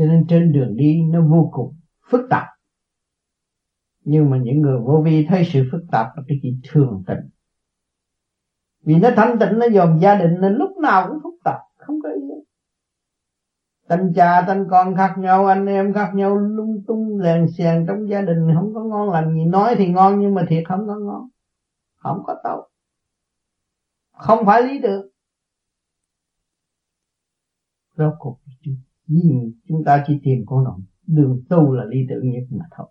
Cho 0.00 0.06
nên 0.06 0.26
trên 0.28 0.52
đường 0.52 0.76
đi 0.76 1.02
nó 1.02 1.20
vô 1.20 1.48
cùng 1.52 1.74
phức 2.10 2.20
tạp. 2.30 2.46
Nhưng 4.04 4.30
mà 4.30 4.38
những 4.38 4.60
người 4.60 4.78
vô 4.78 5.02
vi 5.04 5.26
thấy 5.28 5.44
sự 5.52 5.68
phức 5.72 5.80
tạp 5.90 6.06
là 6.16 6.22
cái 6.28 6.40
gì? 6.42 6.60
Thường 6.70 7.02
tình. 7.06 7.18
Vì 8.84 8.94
nó 8.94 9.10
thanh 9.16 9.38
tịnh, 9.38 9.58
nó 9.58 9.66
dòm 9.74 9.98
gia 9.98 10.14
đình 10.14 10.40
nên 10.40 10.52
lúc 10.52 10.70
nào 10.82 11.08
cũng 11.08 11.18
phức 11.22 11.34
tạp, 11.44 11.60
không 11.76 12.00
có 12.02 12.08
ý 12.08 12.20
Tanh 13.88 14.12
cha, 14.16 14.44
tanh 14.46 14.66
con 14.70 14.96
khác 14.96 15.14
nhau, 15.18 15.46
Anh 15.46 15.66
em 15.66 15.92
khác 15.92 16.12
nhau, 16.14 16.36
lung 16.36 16.84
tung, 16.86 17.18
lèn 17.18 17.46
xèn 17.58 17.86
Trong 17.88 18.08
gia 18.10 18.20
đình, 18.20 18.54
không 18.54 18.74
có 18.74 18.84
ngon 18.84 19.10
lành 19.10 19.34
gì. 19.34 19.44
Nói 19.44 19.74
thì 19.78 19.88
ngon 19.88 20.20
nhưng 20.20 20.34
mà 20.34 20.46
thiệt 20.48 20.64
không 20.68 20.86
có 20.86 20.96
ngon. 20.96 21.28
Không 21.96 22.22
có 22.26 22.40
tốt. 22.44 22.66
Không 24.12 24.46
phải 24.46 24.62
lý 24.62 24.78
được 24.78 25.10
Rốt 27.96 28.12
cuộc 28.18 28.38
nhưng 29.12 29.52
chúng 29.68 29.84
ta 29.84 30.04
chỉ 30.06 30.20
tìm 30.22 30.42
con 30.46 30.64
đường 30.64 30.84
Đường 31.06 31.42
tu 31.48 31.72
là 31.72 31.84
lý 31.84 31.98
tưởng 32.08 32.30
nhất 32.30 32.42
mà 32.50 32.64
thôi. 32.76 32.86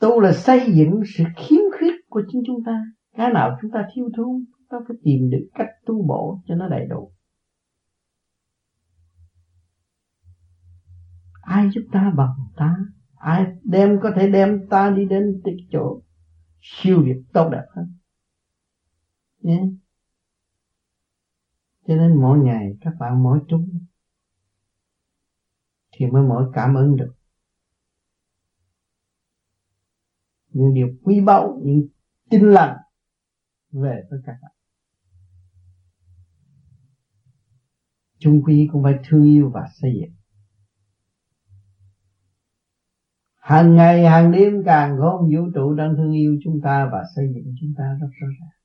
Tu 0.00 0.20
là 0.20 0.32
xây 0.32 0.72
dựng 0.74 1.00
sự 1.14 1.24
khiếm 1.36 1.60
khuyết 1.78 1.94
của 2.08 2.22
chính 2.32 2.42
chúng 2.46 2.64
ta. 2.66 2.84
Cái 3.16 3.32
nào 3.32 3.58
chúng 3.62 3.70
ta 3.70 3.88
thiếu 3.94 4.10
thốn 4.16 4.44
ta 4.70 4.78
phải 4.88 4.96
tìm 5.02 5.30
được 5.30 5.48
cách 5.54 5.68
tu 5.86 6.06
bổ 6.06 6.40
cho 6.46 6.54
nó 6.54 6.68
đầy 6.68 6.86
đủ. 6.86 7.12
Ai 11.42 11.70
giúp 11.74 11.82
ta 11.92 12.12
bằng 12.16 12.34
ta? 12.56 12.76
Ai 13.14 13.46
đem, 13.64 13.98
có 14.02 14.10
thể 14.16 14.30
đem 14.30 14.68
ta 14.70 14.90
đi 14.90 15.04
đến 15.04 15.40
cái 15.44 15.54
chỗ 15.72 16.00
siêu 16.60 17.02
việt 17.04 17.22
tốt 17.32 17.48
đẹp 17.52 17.64
hơn? 17.76 17.94
Yeah 19.44 19.81
cho 21.86 21.96
nên 21.96 22.20
mỗi 22.20 22.38
ngày 22.38 22.76
các 22.80 22.94
bạn 22.98 23.22
mỗi 23.22 23.40
chúng 23.48 23.78
thì 25.92 26.06
mới 26.06 26.22
mỗi 26.22 26.50
cảm 26.54 26.74
ứng 26.74 26.96
được. 26.96 27.14
Những 30.48 30.74
điều 30.74 30.88
quý 31.02 31.20
báu, 31.20 31.60
những 31.64 31.88
tin 32.30 32.42
lành 32.42 32.76
về 33.72 34.02
với 34.10 34.20
các 34.24 34.36
bạn. 34.42 34.52
Chung 38.18 38.42
quy 38.44 38.68
cũng 38.72 38.82
phải 38.82 38.94
thương 39.08 39.24
yêu 39.24 39.50
và 39.54 39.68
xây 39.80 39.92
dựng. 40.00 40.14
Hàng 43.34 43.76
ngày, 43.76 44.04
hàng 44.04 44.32
đêm 44.32 44.62
càng 44.64 44.96
không 45.00 45.30
vũ 45.30 45.50
trụ 45.54 45.74
đang 45.74 45.94
thương 45.96 46.12
yêu 46.12 46.38
chúng 46.44 46.60
ta 46.60 46.88
và 46.92 47.02
xây 47.16 47.24
dựng 47.34 47.54
chúng 47.60 47.74
ta 47.78 47.84
rất 48.00 48.08
rõ 48.20 48.26
ràng. 48.40 48.61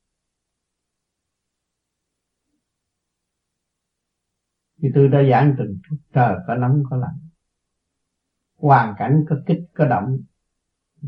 Thì 4.87 4.91
tôi 4.95 5.07
đã 5.07 5.19
giảng 5.31 5.55
từng 5.57 5.77
chút 5.89 5.97
trời 6.13 6.35
có 6.47 6.55
nóng 6.55 6.83
có 6.89 6.97
lạnh. 6.97 7.19
Hoàn 8.57 8.95
cảnh 8.97 9.25
có 9.29 9.35
kích 9.45 9.59
có 9.73 9.85
động 9.85 10.17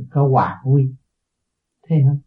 có 0.10 0.28
hòa 0.28 0.62
vui. 0.66 0.96
Thế 1.88 2.04
không 2.08 2.20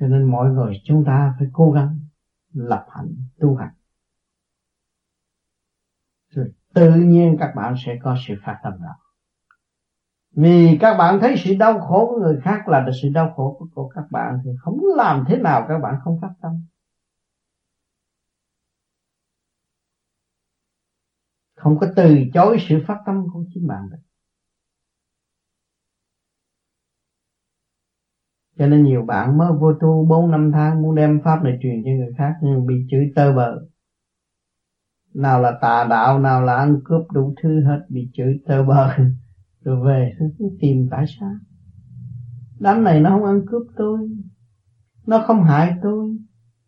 cho 0.00 0.06
nên 0.06 0.24
mọi 0.24 0.50
người 0.50 0.80
chúng 0.84 1.04
ta 1.04 1.34
phải 1.38 1.48
cố 1.52 1.70
gắng 1.70 1.98
lập 2.52 2.86
hạnh 2.90 3.14
tu 3.38 3.56
hành. 3.56 3.74
Rồi 6.28 6.52
tự 6.74 6.94
nhiên 6.94 7.36
các 7.40 7.52
bạn 7.56 7.74
sẽ 7.78 7.98
có 8.02 8.16
sự 8.26 8.34
phát 8.44 8.60
tâm 8.62 8.72
đó. 8.82 8.94
Vì 10.36 10.78
các 10.80 10.96
bạn 10.98 11.18
thấy 11.20 11.34
sự 11.38 11.54
đau 11.58 11.80
khổ 11.80 12.06
của 12.06 12.20
người 12.20 12.40
khác 12.42 12.68
là 12.68 12.86
sự 13.02 13.08
đau 13.08 13.32
khổ 13.36 13.56
của, 13.58 13.66
của 13.74 13.88
các 13.88 14.04
bạn 14.10 14.38
thì 14.44 14.50
không 14.60 14.78
làm 14.96 15.24
thế 15.28 15.38
nào 15.38 15.64
các 15.68 15.78
bạn 15.78 15.94
không 16.04 16.20
phát 16.20 16.32
tâm. 16.42 16.52
Không 21.62 21.78
có 21.78 21.86
từ 21.96 22.16
chối 22.34 22.56
sự 22.68 22.82
phát 22.86 22.98
tâm 23.06 23.24
của 23.32 23.44
chính 23.54 23.66
bạn 23.66 23.90
được. 23.90 23.98
Cho 28.58 28.66
nên 28.66 28.84
nhiều 28.84 29.02
bạn 29.02 29.38
mới 29.38 29.52
vô 29.60 29.72
tu 29.80 30.06
bốn 30.06 30.30
năm 30.30 30.50
tháng 30.52 30.82
muốn 30.82 30.94
đem 30.94 31.20
pháp 31.24 31.42
này 31.42 31.58
truyền 31.62 31.82
cho 31.84 31.90
người 31.90 32.12
khác 32.18 32.34
nhưng 32.42 32.66
bị 32.66 32.74
chửi 32.90 33.12
tơ 33.14 33.32
bờ 33.32 33.58
nào 35.14 35.40
là 35.40 35.58
tà 35.60 35.86
đạo, 35.90 36.18
nào 36.18 36.42
là 36.42 36.56
ăn 36.56 36.80
cướp 36.84 37.10
đủ 37.12 37.34
thứ 37.42 37.64
hết, 37.64 37.80
bị 37.88 38.10
chửi 38.12 38.40
tơ 38.46 38.62
bờ 38.64 38.96
rồi 39.64 39.86
về 39.86 40.12
tìm 40.60 40.88
tại 40.90 41.04
sao 41.20 41.32
đám 42.62 42.84
này 42.84 43.00
nó 43.00 43.10
không 43.10 43.24
ăn 43.24 43.40
cướp 43.46 43.62
tôi. 43.76 43.98
Nó 45.06 45.24
không 45.26 45.44
hại 45.44 45.74
tôi. 45.82 46.16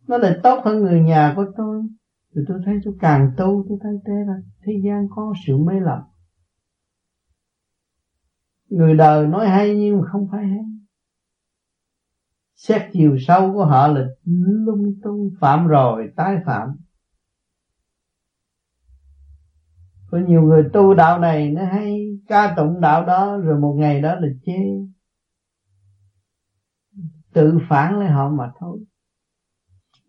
Nó 0.09 0.19
lại 0.19 0.37
tốt 0.43 0.61
hơn 0.65 0.83
người 0.83 1.01
nhà 1.01 1.33
của 1.37 1.45
tôi 1.57 1.83
rồi 2.35 2.45
tôi 2.49 2.61
thấy 2.65 2.75
tôi 2.85 2.95
càng 3.01 3.33
tu, 3.37 3.65
tôi 3.69 3.79
thấy 3.83 3.93
thế 4.07 4.13
là 4.27 4.35
thế 4.65 4.73
gian 4.85 5.07
có 5.11 5.35
sự 5.47 5.57
mê 5.59 5.81
lầm. 5.81 6.01
Người 8.69 8.95
đời 8.95 9.27
nói 9.27 9.49
hay 9.49 9.77
nhưng 9.77 10.01
mà 10.01 10.09
không 10.13 10.29
phải 10.33 10.47
hay. 10.47 10.65
Xét 12.55 12.83
chiều 12.93 13.17
sâu 13.19 13.53
của 13.53 13.65
họ 13.65 13.89
là 13.89 14.07
lung 14.67 14.95
tung 15.03 15.31
phạm 15.41 15.67
rồi, 15.67 16.13
tái 16.17 16.37
phạm. 16.47 16.69
Có 20.11 20.19
nhiều 20.19 20.43
người 20.43 20.71
tu 20.73 20.95
đạo 20.95 21.19
này 21.19 21.51
nó 21.51 21.65
hay, 21.65 22.19
ca 22.29 22.55
tụng 22.57 22.81
đạo 22.81 23.07
đó 23.07 23.39
rồi 23.39 23.61
một 23.61 23.75
ngày 23.79 24.01
đó 24.01 24.15
là 24.15 24.29
chê. 24.47 24.59
Tự 27.33 27.59
phản 27.69 27.99
lại 27.99 28.11
họ 28.11 28.29
mà 28.31 28.53
thôi 28.59 28.85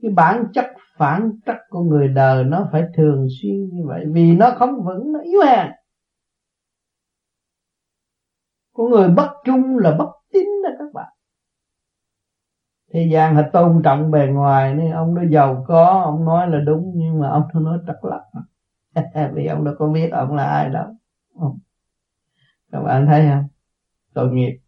cái 0.06 0.14
bản 0.14 0.46
chất 0.54 0.66
phản 0.98 1.32
trắc 1.46 1.58
của 1.70 1.84
người 1.84 2.08
đời 2.08 2.44
nó 2.44 2.70
phải 2.72 2.84
thường 2.94 3.28
xuyên 3.42 3.70
như 3.70 3.84
vậy, 3.86 4.06
vì 4.12 4.36
nó 4.36 4.52
không 4.58 4.84
vững, 4.84 5.12
nó 5.12 5.20
yếu 5.20 5.42
hèn. 5.46 5.68
Của 8.74 8.90
người 8.90 9.10
bất 9.10 9.30
trung 9.46 9.78
là 9.78 9.96
bất 9.98 10.10
tín 10.34 10.46
đó 10.64 10.70
các 10.80 10.94
bạn. 10.94 11.14
Thế 12.94 13.10
gian 13.12 13.36
họ 13.36 13.42
tôn 13.54 13.82
trọng 13.84 14.12
bề 14.12 14.28
ngoài 14.28 14.76
nên 14.76 14.92
ông 14.92 15.16
nó 15.16 15.22
giàu 15.30 15.66
có, 15.68 16.02
ông 16.06 16.26
nói 16.26 16.50
là 16.50 16.60
đúng, 16.60 16.94
nhưng 16.96 17.20
mà 17.20 17.30
ông 17.30 17.44
nó 17.54 17.60
nói 17.60 17.80
trật 17.88 17.98
lắc. 18.02 18.22
Vì 19.34 19.46
ông 19.46 19.64
đâu 19.64 19.76
có 19.80 19.88
biết 19.88 20.10
ông 20.12 20.36
là 20.36 20.44
ai 20.44 20.70
đâu. 20.70 20.86
Các 22.72 22.80
bạn 22.80 23.06
thấy 23.08 23.28
không? 23.30 23.48
Tội 24.14 24.32
nghiệp. 24.32 24.60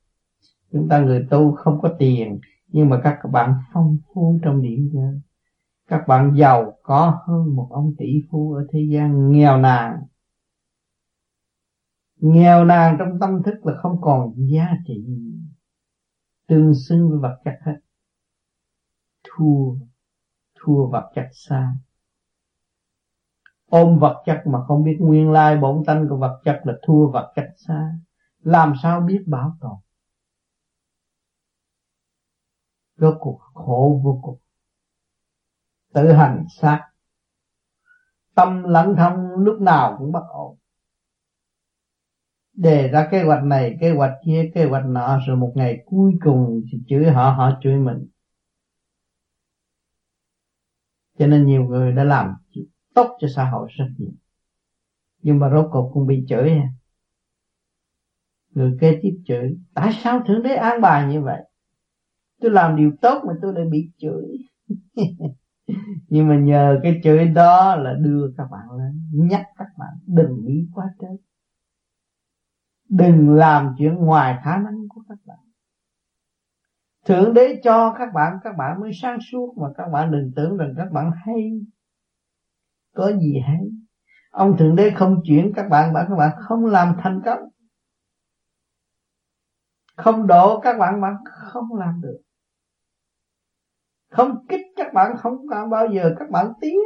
Chúng 0.72 0.90
ta 0.90 1.00
người 1.00 1.28
tu 1.30 1.56
không 1.56 1.82
có 1.82 1.90
tiền, 2.00 2.40
nhưng 2.68 2.90
mà 2.90 3.02
các 3.04 3.20
bạn 3.32 3.54
phong 3.74 3.98
phú 4.14 4.40
trong 4.44 4.62
điện 4.62 4.90
giới 4.94 5.22
các 5.88 6.04
bạn 6.08 6.36
giàu 6.38 6.78
có 6.84 7.24
hơn 7.28 7.56
một 7.56 7.68
ông 7.72 7.94
tỷ 7.98 8.06
phú 8.32 8.54
ở 8.54 8.68
thế 8.72 8.80
gian. 8.92 9.32
Nghèo 9.32 9.58
nàn. 9.58 10.04
Nghèo 12.16 12.66
nàn 12.66 12.96
trong 13.00 13.20
tâm 13.20 13.44
thức 13.44 13.66
là 13.66 13.74
không 13.82 14.02
còn 14.02 14.34
giá 14.38 14.68
trị 14.88 15.06
tương 16.48 16.74
xứng 16.76 17.10
với 17.10 17.20
vật 17.20 17.42
chất 17.46 17.56
hết. 17.62 17.80
Thua 19.24 19.76
thua 20.60 20.88
vật 20.88 21.12
chất 21.16 21.30
xa. 21.34 21.76
Ôm 23.66 24.00
vật 24.00 24.24
chất 24.26 24.44
mà 24.46 24.64
không 24.68 24.84
biết 24.84 24.98
nguyên 25.00 25.32
lai 25.32 25.58
bổn 25.58 25.84
tánh 25.86 26.08
của 26.10 26.18
vật 26.18 26.42
chất 26.46 26.62
là 26.64 26.74
thua 26.84 27.12
vật 27.12 27.34
chất 27.36 27.48
xa. 27.58 27.94
Làm 28.40 28.74
sao 28.84 29.02
biết 29.02 29.24
bảo 29.28 29.58
tồn? 29.62 29.76
Rốt 32.96 33.18
cuộc 33.20 33.40
khổ 33.54 34.02
vô 34.04 34.20
cùng 34.24 34.40
tự 35.94 36.12
hành 36.12 36.46
sát 36.50 36.88
tâm 38.38 38.64
lẫn 38.64 38.96
thông 38.98 39.30
lúc 39.38 39.62
nào 39.62 39.96
cũng 40.00 40.12
bất 40.12 40.24
ổn. 40.30 40.58
Đề 42.54 42.88
ra 42.88 43.08
kế 43.12 43.24
hoạch 43.24 43.44
này, 43.44 43.78
kế 43.82 43.92
hoạch 43.92 44.14
kia, 44.26 44.52
kế 44.56 44.66
hoạch 44.66 44.86
nọ, 44.86 45.20
rồi 45.28 45.38
một 45.38 45.52
ngày 45.56 45.84
cuối 45.86 46.14
cùng 46.24 46.62
thì 46.72 46.80
chửi 46.88 47.06
họ 47.06 47.32
họ 47.32 47.60
chửi 47.64 47.76
mình. 47.76 48.08
Cho 51.20 51.28
nên 51.28 51.46
nhiều 51.46 51.64
người 51.64 51.92
đã 51.92 52.04
làm 52.04 52.34
tốt 52.96 53.18
cho 53.20 53.28
xã 53.36 53.50
hội 53.50 53.68
rất 53.78 53.86
nhiều. 53.98 54.12
Nhưng 55.22 55.40
mà 55.40 55.50
rốt 55.50 55.66
cuộc 55.72 55.92
cũng 55.94 56.08
bị 56.08 56.26
chửi. 56.30 56.52
Người 58.50 58.78
kế 58.82 59.00
tiếp 59.02 59.22
chửi, 59.26 59.58
tại 59.74 59.92
sao 60.04 60.22
thượng 60.28 60.44
đế 60.44 60.56
an 60.56 60.82
bài 60.82 61.14
như 61.14 61.22
vậy? 61.22 61.42
Tôi 62.42 62.52
làm 62.52 62.76
điều 62.76 62.92
tốt 63.02 63.24
mà 63.28 63.34
tôi 63.42 63.54
lại 63.54 63.66
bị 63.72 63.90
chửi. 63.98 64.38
nhưng 66.08 66.28
mà 66.28 66.36
nhờ 66.36 66.80
cái 66.84 67.00
chữ 67.04 67.24
đó 67.36 67.76
là 67.76 67.94
đưa 67.94 68.34
các 68.38 68.48
bạn 68.52 68.72
lên, 68.78 69.02
nhắc 69.14 69.46
các 69.58 69.68
bạn 69.78 69.94
đừng 70.06 70.46
nghĩ 70.46 70.68
quá 70.74 70.86
trớn. 71.00 71.18
Đừng 72.90 73.36
làm 73.36 73.76
chuyện 73.78 73.96
ngoài 73.96 74.40
khả 74.44 74.58
năng 74.58 74.88
của 74.90 75.02
các 75.10 75.18
bạn. 75.26 75.38
Thượng 77.06 77.34
đế 77.34 77.62
cho 77.64 77.96
các 78.00 78.14
bạn 78.14 78.38
các 78.44 78.58
bạn 78.58 78.80
mới 78.80 78.92
sáng 79.02 79.20
suốt, 79.32 79.58
mà 79.58 79.68
các 79.78 79.88
bạn 79.94 80.12
đừng 80.12 80.32
tưởng 80.36 80.58
rằng 80.58 80.74
các 80.78 80.92
bạn 80.92 81.12
hay. 81.26 81.62
Có 82.96 83.12
gì 83.12 83.40
hay? 83.48 83.62
Ông 84.32 84.58
thượng 84.58 84.76
đế 84.76 84.92
không 84.96 85.22
chuyển 85.24 85.52
các 85.56 85.70
bạn 85.70 85.94
bạn 85.94 86.06
các 86.10 86.16
bạn 86.16 86.38
không 86.40 86.66
làm 86.66 86.96
thành 87.00 87.22
công. 87.26 87.40
Không 89.96 90.28
độ 90.28 90.60
các 90.60 90.78
bạn 90.80 91.02
bạn 91.02 91.14
không 91.26 91.76
làm 91.76 92.02
được 92.02 92.18
không 94.18 94.46
kích 94.50 94.62
các 94.76 94.94
bạn, 94.94 95.18
không 95.18 95.36
bao 95.72 95.88
giờ 95.94 96.16
các 96.20 96.30
bạn 96.30 96.54
tiến. 96.62 96.78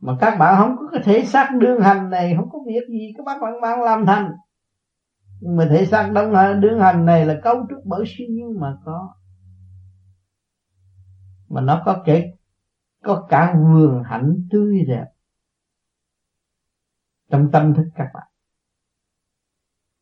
Mà 0.00 0.16
các 0.20 0.36
bạn 0.38 0.54
không 0.58 0.76
có 0.76 0.88
cái 0.92 1.02
thể 1.04 1.24
xác 1.24 1.50
đương 1.60 1.80
hành 1.80 2.10
này, 2.10 2.34
không 2.36 2.50
có 2.50 2.58
việc 2.66 2.88
gì, 2.88 3.12
các 3.16 3.24
bạn 3.26 3.40
bạn 3.62 3.82
làm 3.82 4.06
thành. 4.06 4.32
Nhưng 5.40 5.56
mà 5.56 5.66
thể 5.70 5.86
xác 5.86 6.10
đương 6.14 6.60
đương 6.60 6.80
hành 6.80 7.06
này 7.06 7.26
là 7.26 7.40
cấu 7.42 7.56
trúc 7.70 7.78
bởi 7.84 8.04
siêu 8.06 8.26
nhiên 8.30 8.60
mà 8.60 8.76
có. 8.84 9.14
Mà 11.48 11.60
nó 11.60 11.82
có 11.86 12.02
kể, 12.06 12.32
có 13.02 13.26
cả 13.28 13.54
vườn 13.54 14.02
hạnh 14.04 14.48
tươi 14.50 14.84
đẹp 14.88 15.04
trong 17.30 17.50
tâm 17.52 17.74
thức 17.74 17.86
các 17.94 18.06
bạn. 18.14 18.26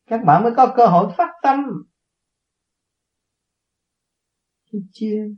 Các 0.06 0.24
bạn 0.24 0.42
mới 0.42 0.54
có 0.56 0.74
cơ 0.76 0.86
hội 0.86 1.12
phát 1.16 1.30
tâm. 1.42 1.84
Chứ 4.74 4.80
chia 4.92 5.28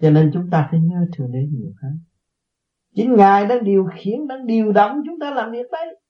cho 0.00 0.10
nên 0.10 0.30
chúng 0.34 0.50
ta 0.50 0.68
phải 0.70 0.80
nhớ 0.80 1.06
thường 1.12 1.32
đế 1.32 1.38
nhiều 1.50 1.72
hơn. 1.82 1.98
Chính 2.94 3.14
ngài 3.16 3.46
đang 3.46 3.64
điều 3.64 3.86
khiển, 3.94 4.26
đang 4.28 4.46
điều 4.46 4.72
động 4.72 5.02
chúng 5.06 5.18
ta 5.20 5.30
làm 5.30 5.52
việc 5.52 5.66
đấy. 5.72 6.00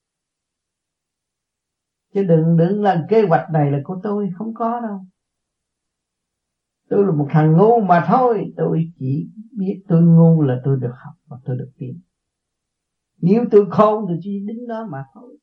Chứ 2.14 2.22
đừng 2.22 2.56
đừng 2.56 2.82
là 2.82 3.06
kế 3.08 3.22
hoạch 3.22 3.50
này 3.52 3.70
là 3.70 3.78
của 3.84 4.00
tôi, 4.02 4.28
không 4.38 4.54
có 4.54 4.80
đâu. 4.80 5.06
Tôi 6.88 7.04
là 7.04 7.12
một 7.12 7.26
thằng 7.30 7.52
ngu 7.52 7.80
mà 7.80 8.04
thôi. 8.08 8.52
Tôi 8.56 8.92
chỉ 8.98 9.28
biết 9.52 9.82
tôi 9.88 10.02
ngu 10.02 10.42
là 10.42 10.60
tôi 10.64 10.78
được 10.80 10.92
học 11.04 11.14
và 11.26 11.36
tôi 11.44 11.56
được 11.56 11.70
tiến 11.78 12.00
nếu 13.20 13.44
tôi 13.50 13.66
khôn 13.70 14.06
thì 14.08 14.14
chỉ 14.22 14.40
đứng 14.46 14.68
đó 14.68 14.88
mà 14.90 15.04
thôi 15.14 15.38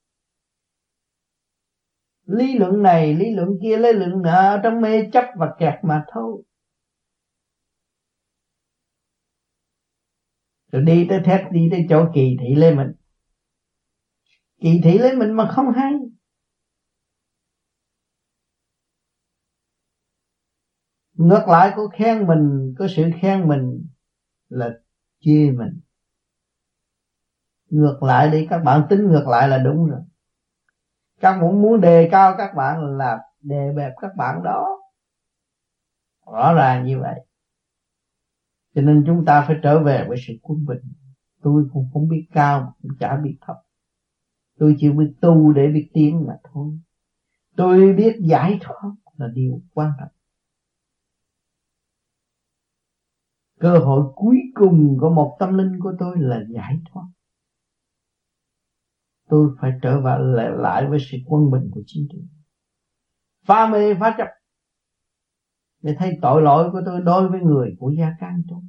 lý 2.25 2.57
luận 2.57 2.83
này, 2.83 3.13
lý 3.13 3.31
luận 3.35 3.49
kia, 3.61 3.77
lý 3.77 3.91
luận 3.93 4.21
nọ, 4.21 4.57
trong 4.63 4.81
mê 4.81 5.09
chấp 5.13 5.25
và 5.37 5.55
kẹt 5.59 5.73
mà 5.83 6.05
thôi. 6.13 6.43
Rồi 10.71 10.81
đi 10.81 11.05
tới 11.09 11.19
thét, 11.25 11.41
đi 11.51 11.67
tới 11.71 11.85
chỗ 11.89 12.05
kỳ 12.13 12.37
thị 12.41 12.55
lên 12.55 12.77
mình. 12.77 12.91
Kỳ 14.61 14.81
thị 14.83 14.97
lên 14.97 15.19
mình 15.19 15.31
mà 15.31 15.51
không 15.51 15.71
hay. 15.75 15.93
Ngược 21.13 21.47
lại, 21.47 21.73
có 21.75 21.87
khen 21.87 22.27
mình, 22.27 22.75
có 22.79 22.87
sự 22.95 23.03
khen 23.21 23.47
mình 23.47 23.87
là 24.49 24.69
chê 25.19 25.51
mình. 25.51 25.79
Ngược 27.69 28.03
lại 28.03 28.29
đi, 28.31 28.47
các 28.49 28.59
bạn 28.59 28.87
tính 28.89 29.07
ngược 29.07 29.25
lại 29.27 29.49
là 29.49 29.57
đúng 29.57 29.85
rồi 29.89 29.99
các 31.23 31.41
muốn 31.41 31.61
muốn 31.61 31.81
đề 31.81 32.09
cao 32.11 32.35
các 32.37 32.55
bạn 32.55 32.97
là 32.97 33.19
đề 33.41 33.71
bẹp 33.75 33.93
các 34.01 34.15
bạn 34.17 34.43
đó. 34.43 34.79
Rõ 36.31 36.53
ràng 36.53 36.85
như 36.85 36.99
vậy. 36.99 37.19
Cho 38.75 38.81
nên 38.81 39.03
chúng 39.07 39.25
ta 39.25 39.45
phải 39.47 39.55
trở 39.63 39.83
về 39.83 40.05
với 40.07 40.17
sự 40.27 40.33
quân 40.41 40.65
bình. 40.65 40.93
Tôi 41.41 41.65
cũng 41.73 41.89
không 41.93 42.07
biết 42.07 42.27
cao, 42.31 42.75
cũng 42.81 42.91
chả 42.99 43.17
biết 43.17 43.37
thấp. 43.41 43.55
Tôi 44.59 44.75
chỉ 44.79 44.89
biết 44.89 45.13
tu 45.21 45.53
để 45.53 45.67
biết 45.67 45.89
tiến 45.93 46.25
mà 46.27 46.33
thôi. 46.43 46.79
Tôi 47.55 47.93
biết 47.93 48.15
giải 48.21 48.59
thoát 48.61 48.91
là 49.17 49.27
điều 49.33 49.61
quan 49.73 49.91
trọng. 49.99 50.11
Cơ 53.59 53.77
hội 53.77 54.11
cuối 54.15 54.37
cùng 54.55 54.97
của 54.99 55.09
một 55.09 55.37
tâm 55.39 55.57
linh 55.57 55.79
của 55.79 55.93
tôi 55.99 56.15
là 56.19 56.43
giải 56.49 56.79
thoát 56.85 57.05
tôi 59.33 59.55
phải 59.61 59.71
trở 59.81 59.99
lại, 60.35 60.51
lại 60.57 60.87
với 60.89 60.99
sự 61.11 61.17
quân 61.25 61.51
bình 61.51 61.71
của 61.73 61.81
chính 61.85 62.07
tôi. 62.11 62.21
Pha 63.45 63.67
mê 63.67 63.95
phá 63.99 64.15
chấp. 64.17 64.27
Để 65.81 65.95
thấy 65.99 66.19
tội 66.21 66.41
lỗi 66.41 66.69
của 66.71 66.81
tôi 66.85 67.01
đối 67.01 67.29
với 67.29 67.39
người 67.39 67.75
của 67.79 67.91
gia 67.97 68.11
can 68.19 68.41
tôi. 68.49 68.61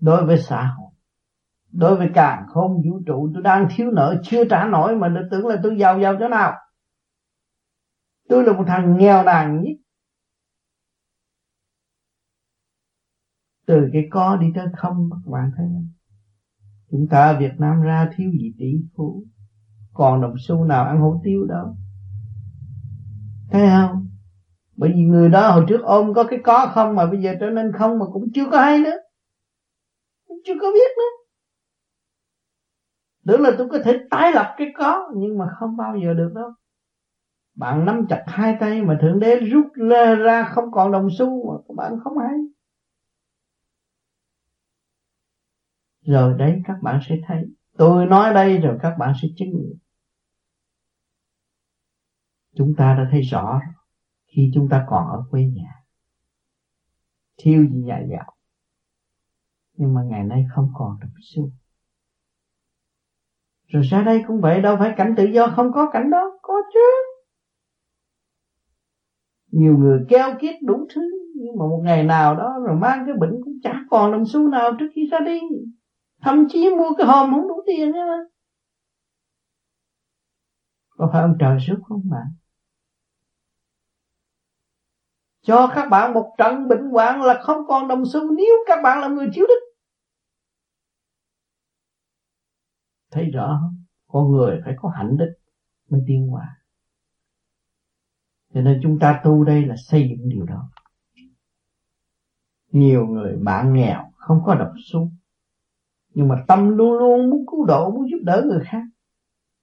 Đối 0.00 0.26
với 0.26 0.38
xã 0.38 0.74
hội. 0.78 0.90
Đối 1.72 1.96
với 1.96 2.10
càng 2.14 2.46
không 2.48 2.82
vũ 2.84 3.00
trụ 3.06 3.30
tôi 3.34 3.42
đang 3.42 3.68
thiếu 3.70 3.90
nợ 3.90 4.20
chưa 4.24 4.44
trả 4.50 4.64
nổi 4.64 4.96
mà 4.96 5.08
nó 5.08 5.20
tưởng 5.30 5.46
là 5.46 5.60
tôi 5.62 5.76
giàu 5.78 6.00
giàu 6.00 6.16
chỗ 6.20 6.28
nào. 6.28 6.54
Tôi 8.28 8.44
là 8.44 8.52
một 8.52 8.64
thằng 8.66 8.96
nghèo 8.98 9.24
nàn 9.24 9.62
nhất. 9.62 9.76
Từ 13.66 13.88
cái 13.92 14.02
có 14.10 14.36
đi 14.36 14.46
tới 14.54 14.66
không 14.76 15.10
các 15.12 15.30
bạn 15.30 15.50
thấy 15.56 15.66
không? 15.66 15.95
Chúng 16.96 17.06
ta 17.08 17.26
ở 17.26 17.38
Việt 17.38 17.52
Nam 17.58 17.82
ra 17.82 18.10
thiếu 18.16 18.30
gì 18.30 18.52
tỷ 18.58 18.72
phú? 18.96 19.22
Còn 19.92 20.20
đồng 20.20 20.34
xu 20.38 20.64
nào 20.64 20.84
ăn 20.84 21.00
hủ 21.00 21.20
tiếu 21.24 21.44
đâu 21.44 21.76
thấy 23.50 23.68
không? 23.68 24.08
Bởi 24.76 24.92
vì 24.94 25.02
người 25.02 25.28
đó 25.28 25.50
hồi 25.50 25.64
trước 25.68 25.82
ôm 25.82 26.14
có 26.14 26.24
cái 26.24 26.38
có 26.44 26.70
không 26.74 26.94
mà 26.94 27.06
bây 27.06 27.22
giờ 27.22 27.34
trở 27.40 27.50
nên 27.50 27.72
không 27.72 27.98
mà 27.98 28.06
cũng 28.12 28.28
chưa 28.34 28.50
có 28.50 28.60
hay 28.60 28.78
nữa. 28.78 28.96
Cũng 30.28 30.38
chưa 30.44 30.54
có 30.60 30.66
biết 30.74 30.90
nữa. 30.96 31.24
Tưởng 33.26 33.40
là 33.40 33.50
tôi 33.58 33.68
có 33.68 33.78
thể 33.84 33.98
tái 34.10 34.32
lập 34.32 34.54
cái 34.56 34.68
có, 34.78 35.12
nhưng 35.16 35.38
mà 35.38 35.46
không 35.58 35.76
bao 35.76 35.96
giờ 36.04 36.14
được 36.14 36.32
đâu. 36.34 36.50
Bạn 37.54 37.84
nắm 37.84 38.06
chặt 38.08 38.24
hai 38.26 38.56
tay 38.60 38.82
mà 38.82 38.98
thượng 39.02 39.20
đế 39.20 39.36
rút 39.36 39.66
ra 40.24 40.42
không 40.54 40.70
còn 40.72 40.92
đồng 40.92 41.08
xu 41.18 41.52
mà 41.52 41.58
các 41.68 41.74
bạn 41.76 42.00
không 42.04 42.18
hay. 42.18 42.38
Rồi 46.06 46.38
đấy, 46.38 46.60
các 46.64 46.76
bạn 46.82 47.00
sẽ 47.08 47.16
thấy. 47.26 47.44
Tôi 47.76 48.06
nói 48.06 48.34
đây 48.34 48.58
rồi 48.58 48.78
các 48.82 48.96
bạn 48.98 49.12
sẽ 49.22 49.28
chứng 49.36 49.48
nghiệm. 49.48 49.78
Chúng 52.56 52.74
ta 52.76 52.94
đã 52.98 53.08
thấy 53.10 53.20
rõ 53.20 53.60
khi 54.26 54.50
chúng 54.54 54.68
ta 54.68 54.86
còn 54.88 55.06
ở 55.08 55.24
quê 55.30 55.44
nhà. 55.44 55.72
Thiếu 57.36 57.66
gì 57.72 57.82
nhà 57.82 58.00
dạo 58.10 58.36
nhưng 59.76 59.94
mà 59.94 60.02
ngày 60.02 60.24
nay 60.24 60.46
không 60.54 60.68
còn 60.74 60.98
được 61.00 61.08
xu. 61.20 61.50
Rồi 63.66 63.82
ra 63.82 64.02
đây 64.02 64.22
cũng 64.26 64.40
vậy, 64.40 64.60
đâu 64.60 64.76
phải 64.78 64.94
cảnh 64.96 65.14
tự 65.16 65.24
do, 65.24 65.52
không 65.56 65.72
có 65.72 65.90
cảnh 65.92 66.10
đó, 66.10 66.38
có 66.42 66.54
chứ. 66.74 66.80
Nhiều 69.50 69.78
người 69.78 70.00
keo 70.08 70.34
kiết 70.40 70.54
đủ 70.62 70.86
thứ, 70.94 71.10
nhưng 71.34 71.58
mà 71.58 71.66
một 71.66 71.80
ngày 71.84 72.04
nào 72.04 72.36
đó 72.36 72.58
rồi 72.66 72.76
mang 72.76 73.02
cái 73.06 73.14
bệnh 73.18 73.40
cũng 73.44 73.54
chả 73.62 73.84
còn 73.90 74.12
đồng 74.12 74.26
xu 74.26 74.48
nào 74.48 74.70
trước 74.78 74.86
khi 74.94 75.08
ra 75.10 75.18
đi 75.18 75.40
thậm 76.20 76.46
chí 76.48 76.70
mua 76.70 76.94
cái 76.98 77.06
hòm 77.06 77.30
không 77.30 77.48
đủ 77.48 77.62
tiền 77.66 77.92
nữa 77.92 78.26
có 80.88 81.10
phải 81.12 81.22
ông 81.22 81.36
trời 81.40 81.58
giúp 81.60 81.78
không 81.88 82.02
bạn 82.10 82.26
cho 85.46 85.70
các 85.74 85.88
bạn 85.90 86.14
một 86.14 86.34
trận 86.38 86.68
bệnh 86.68 86.90
hoạn 86.90 87.22
là 87.22 87.42
không 87.42 87.66
còn 87.68 87.88
đồng 87.88 88.02
xu 88.06 88.32
nếu 88.36 88.54
các 88.66 88.78
bạn 88.82 89.00
là 89.00 89.08
người 89.08 89.28
thiếu 89.34 89.46
đức. 89.48 89.60
Thấy 93.10 93.30
rõ 93.30 93.58
không? 93.62 93.84
Con 94.06 94.32
người 94.32 94.60
phải 94.64 94.74
có 94.76 94.88
hạnh 94.88 95.16
đức 95.16 95.34
mới 95.88 96.00
tiến 96.06 96.28
hóa. 96.28 96.60
Cho 98.54 98.60
nên 98.60 98.80
chúng 98.82 98.98
ta 98.98 99.20
tu 99.24 99.44
đây 99.44 99.66
là 99.66 99.74
xây 99.76 100.08
dựng 100.08 100.28
điều 100.28 100.44
đó. 100.44 100.70
Nhiều 102.70 103.06
người 103.06 103.36
bạn 103.36 103.74
nghèo 103.74 104.12
không 104.16 104.42
có 104.46 104.54
đồng 104.54 104.74
xu 104.84 105.10
nhưng 106.16 106.28
mà 106.28 106.44
tâm 106.48 106.68
luôn 106.68 106.98
luôn 106.98 107.30
muốn 107.30 107.46
cứu 107.50 107.64
độ, 107.64 107.90
muốn 107.90 108.10
giúp 108.10 108.18
đỡ 108.22 108.42
người 108.46 108.60
khác. 108.64 108.82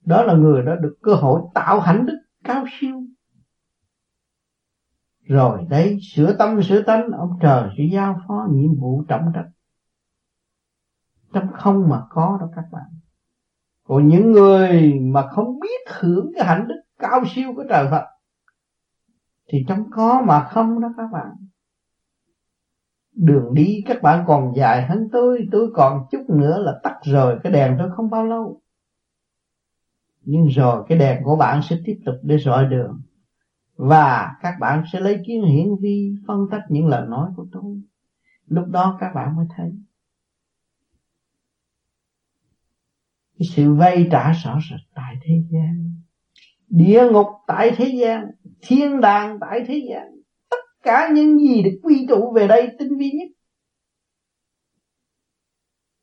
Đó 0.06 0.24
là 0.24 0.34
người 0.34 0.62
đó 0.62 0.76
được 0.76 0.95
cơ 1.01 1.14
hội 1.14 1.41
tạo 1.54 1.80
hạnh 1.80 2.06
đức 2.06 2.18
cao 2.43 2.66
siêu. 2.80 3.04
Rồi 5.28 5.66
đấy, 5.70 5.97
sửa 6.01 6.36
tâm, 6.38 6.64
sửa 6.64 6.82
tánh, 6.82 7.12
ông 7.12 7.30
trời 7.41 7.70
sẽ 7.78 7.84
giao 7.93 8.20
phó 8.28 8.47
nhiệm 8.51 8.76
vụ 8.80 9.04
trọng 9.08 9.32
trách. 9.36 9.49
Trong 11.34 11.47
không 11.54 11.89
mà 11.89 12.01
có 12.10 12.38
đó 12.41 12.49
các 12.56 12.66
bạn. 12.72 12.89
Còn 13.84 14.08
những 14.08 14.32
người 14.32 14.93
mà 14.99 15.28
không 15.28 15.60
biết 15.60 15.93
hưởng 15.99 16.32
cái 16.36 16.47
hạnh 16.47 16.68
đức 16.68 16.82
cao 16.99 17.24
siêu 17.36 17.54
của 17.56 17.64
trời 17.70 17.88
Phật, 17.91 18.06
thì 19.49 19.66
trong 19.68 19.91
có 19.91 20.22
mà 20.28 20.47
không 20.49 20.82
đó 20.82 20.93
các 20.97 21.08
bạn 21.14 21.30
đường 23.16 23.53
đi, 23.53 23.82
các 23.86 24.01
bạn 24.01 24.24
còn 24.28 24.53
dài 24.55 24.86
hơn 24.86 25.09
tôi 25.11 25.47
tôi 25.51 25.72
còn 25.74 26.05
chút 26.11 26.30
nữa 26.30 26.59
là 26.59 26.80
tắt 26.84 26.95
rồi 27.03 27.39
cái 27.43 27.53
đèn 27.53 27.76
tôi 27.80 27.89
không 27.95 28.09
bao 28.09 28.26
lâu. 28.26 28.61
Nhưng 30.22 30.47
rồi 30.47 30.84
cái 30.88 30.97
đèn 30.97 31.24
của 31.24 31.36
bạn 31.36 31.61
sẽ 31.70 31.78
tiếp 31.86 31.99
tục 32.05 32.16
để 32.24 32.38
rọi 32.38 32.66
đường. 32.66 33.01
Và 33.76 34.32
các 34.41 34.55
bạn 34.59 34.84
sẽ 34.93 34.99
lấy 34.99 35.24
kiến 35.28 35.43
hiển 35.43 35.68
vi 35.82 36.16
phân 36.28 36.47
tích 36.51 36.61
những 36.70 36.88
lời 36.88 37.07
nói 37.07 37.30
của 37.36 37.45
tôi. 37.51 37.82
Lúc 38.47 38.68
đó 38.68 38.97
các 38.99 39.11
bạn 39.16 39.36
mới 39.36 39.45
thấy. 39.57 39.72
Cái 43.39 43.47
sự 43.55 43.74
vay 43.74 44.07
trả 44.11 44.32
rõ 44.32 44.59
rệt 44.70 44.80
tại 44.93 45.16
thế 45.22 45.43
gian. 45.49 45.93
Địa 46.68 47.03
ngục 47.11 47.28
tại 47.47 47.72
thế 47.76 47.86
gian. 47.86 48.32
Thiên 48.61 49.01
đàng 49.01 49.38
tại 49.41 49.64
thế 49.68 49.88
gian 49.89 50.22
cả 50.84 51.09
những 51.13 51.39
gì 51.39 51.63
được 51.63 51.79
quy 51.84 52.05
tụ 52.09 52.31
về 52.31 52.47
đây 52.47 52.75
tinh 52.79 52.97
vi 52.97 53.11
nhất. 53.11 53.27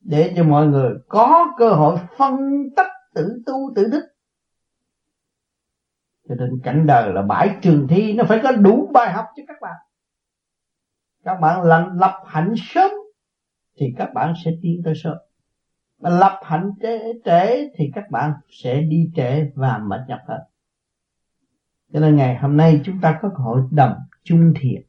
Để 0.01 0.33
cho 0.37 0.45
mọi 0.45 0.67
người 0.67 0.95
có 1.09 1.55
cơ 1.59 1.71
hội 1.71 1.99
phân 2.17 2.37
tích 2.77 2.91
tự 3.15 3.43
tu 3.47 3.73
tự 3.75 3.85
đức 3.93 4.11
cho 6.31 6.37
nên 6.37 6.61
cảnh 6.65 6.87
đời 6.87 7.13
là 7.13 7.23
bãi 7.23 7.57
trường 7.63 7.87
thi 7.89 8.13
nó 8.13 8.25
phải 8.25 8.41
có 8.43 8.53
đủ 8.53 8.91
bài 8.93 9.13
học 9.13 9.27
cho 9.37 9.43
các 9.49 9.57
bạn. 9.61 9.77
Các 11.25 11.41
bạn 11.41 11.63
lập, 11.63 11.91
lập 11.95 12.23
hạnh 12.27 12.55
sớm 12.57 12.91
thì 13.77 13.95
các 13.99 14.11
bạn 14.15 14.35
sẽ 14.45 14.51
tiến 14.63 14.83
tới 14.85 14.95
sớm. 14.97 15.17
Mà 15.99 16.11
lập 16.11 16.41
hạnh 16.45 16.73
trễ, 16.83 16.99
trễ 17.25 17.69
thì 17.75 17.91
các 17.95 18.11
bạn 18.11 18.33
sẽ 18.49 18.81
đi 18.81 19.11
trễ 19.15 19.51
và 19.55 19.79
mệt 19.79 20.01
nhọc 20.09 20.21
hơn. 20.29 20.41
Cho 21.93 22.01
nên 22.01 22.17
ngày 22.17 22.37
hôm 22.37 22.57
nay 22.57 22.81
chúng 22.85 23.01
ta 23.01 23.19
có 23.23 23.29
cơ 23.29 23.43
hội 23.45 23.63
đồng 23.71 23.95
chung 24.23 24.53
thiện. 24.57 24.83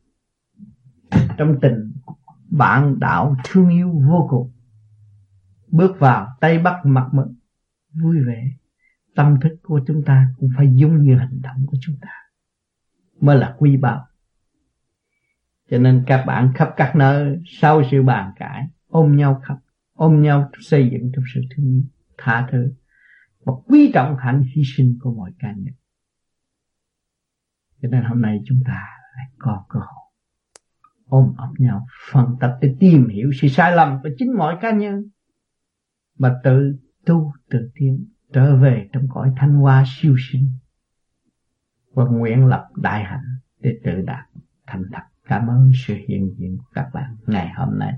Trong 1.38 1.60
tình, 1.62 1.92
bạn 2.50 3.00
đạo 3.00 3.36
thương 3.44 3.70
yêu 3.70 4.02
vô 4.10 4.28
cùng. 4.30 4.52
Bước 5.68 6.00
vào 6.00 6.28
tay 6.42 6.60
bắt 6.60 6.86
mặt 6.86 7.10
mừng 7.12 7.36
vui 7.94 8.18
vẻ. 8.28 8.48
Tâm 9.16 9.40
thức 9.42 9.56
của 9.64 9.82
chúng 9.88 10.04
ta 10.06 10.28
cũng 10.38 10.50
phải 10.58 10.68
giống 10.76 11.04
như 11.04 11.16
hành 11.18 11.42
động 11.42 11.66
của 11.68 11.78
chúng 11.82 11.96
ta. 12.02 12.10
Mới 13.22 13.38
là 13.38 13.56
quy 13.58 13.78
bảo. 13.78 14.08
Cho 15.70 15.78
nên 15.78 16.04
các 16.08 16.24
bạn 16.28 16.52
khắp 16.56 16.74
các 16.78 16.96
nơi, 16.96 17.42
sau 17.46 17.82
sự 17.92 18.04
bàn 18.04 18.34
cãi, 18.36 18.68
ôm 18.88 19.18
nhau 19.18 19.42
khắp 19.46 19.58
ôm 20.02 20.22
nhau 20.22 20.50
xây 20.60 20.90
dựng 20.92 21.12
trong 21.16 21.24
sự 21.34 21.42
thương 21.56 21.66
yêu, 21.66 21.84
tha 22.18 22.48
thứ, 22.52 22.74
và 23.46 23.54
quý 23.66 23.92
trọng 23.94 24.18
hạnh 24.18 24.44
hy 24.56 24.62
sinh 24.66 24.98
của 25.02 25.14
mọi 25.14 25.32
cá 25.40 25.52
nhân. 25.52 25.74
Cho 27.82 27.90
nên 27.92 28.04
hôm 28.04 28.22
nay 28.22 28.40
chúng 28.46 28.62
ta 28.66 28.88
lại 29.16 29.26
có 29.38 29.66
cơ 29.70 29.80
hội. 29.80 30.12
Ôm 31.06 31.34
ấp 31.38 31.50
nhau, 31.58 31.86
phân 32.12 32.26
tích 32.42 32.52
để 32.62 32.76
tìm 32.80 33.08
hiểu 33.10 33.32
sự 33.42 33.48
sai 33.48 33.76
lầm 33.76 34.00
của 34.04 34.10
chính 34.18 34.38
mọi 34.38 34.58
cá 34.62 34.72
nhân. 34.72 35.04
Và 36.18 36.40
tự 36.44 36.76
tu, 37.06 37.34
tự 37.50 37.72
tiến, 37.76 38.06
trở 38.34 38.56
về 38.56 38.90
trong 38.94 39.04
cõi 39.10 39.34
thanh 39.38 39.54
hoa 39.54 39.84
siêu 39.88 40.16
sinh. 40.32 40.52
Và 41.94 42.04
nguyện 42.04 42.46
lập 42.46 42.68
đại 42.76 43.04
hạnh 43.04 43.38
để 43.60 43.80
tự 43.84 44.02
đạt 44.02 44.26
thành 44.68 44.84
thật. 44.94 45.02
Cảm 45.26 45.48
ơn 45.48 45.72
sự 45.86 45.96
hiện 46.08 46.36
diện 46.38 46.58
của 46.58 46.72
các 46.74 46.90
bạn 46.94 47.16
ngày 47.28 47.50
hôm 47.56 47.80
nay. 47.80 47.94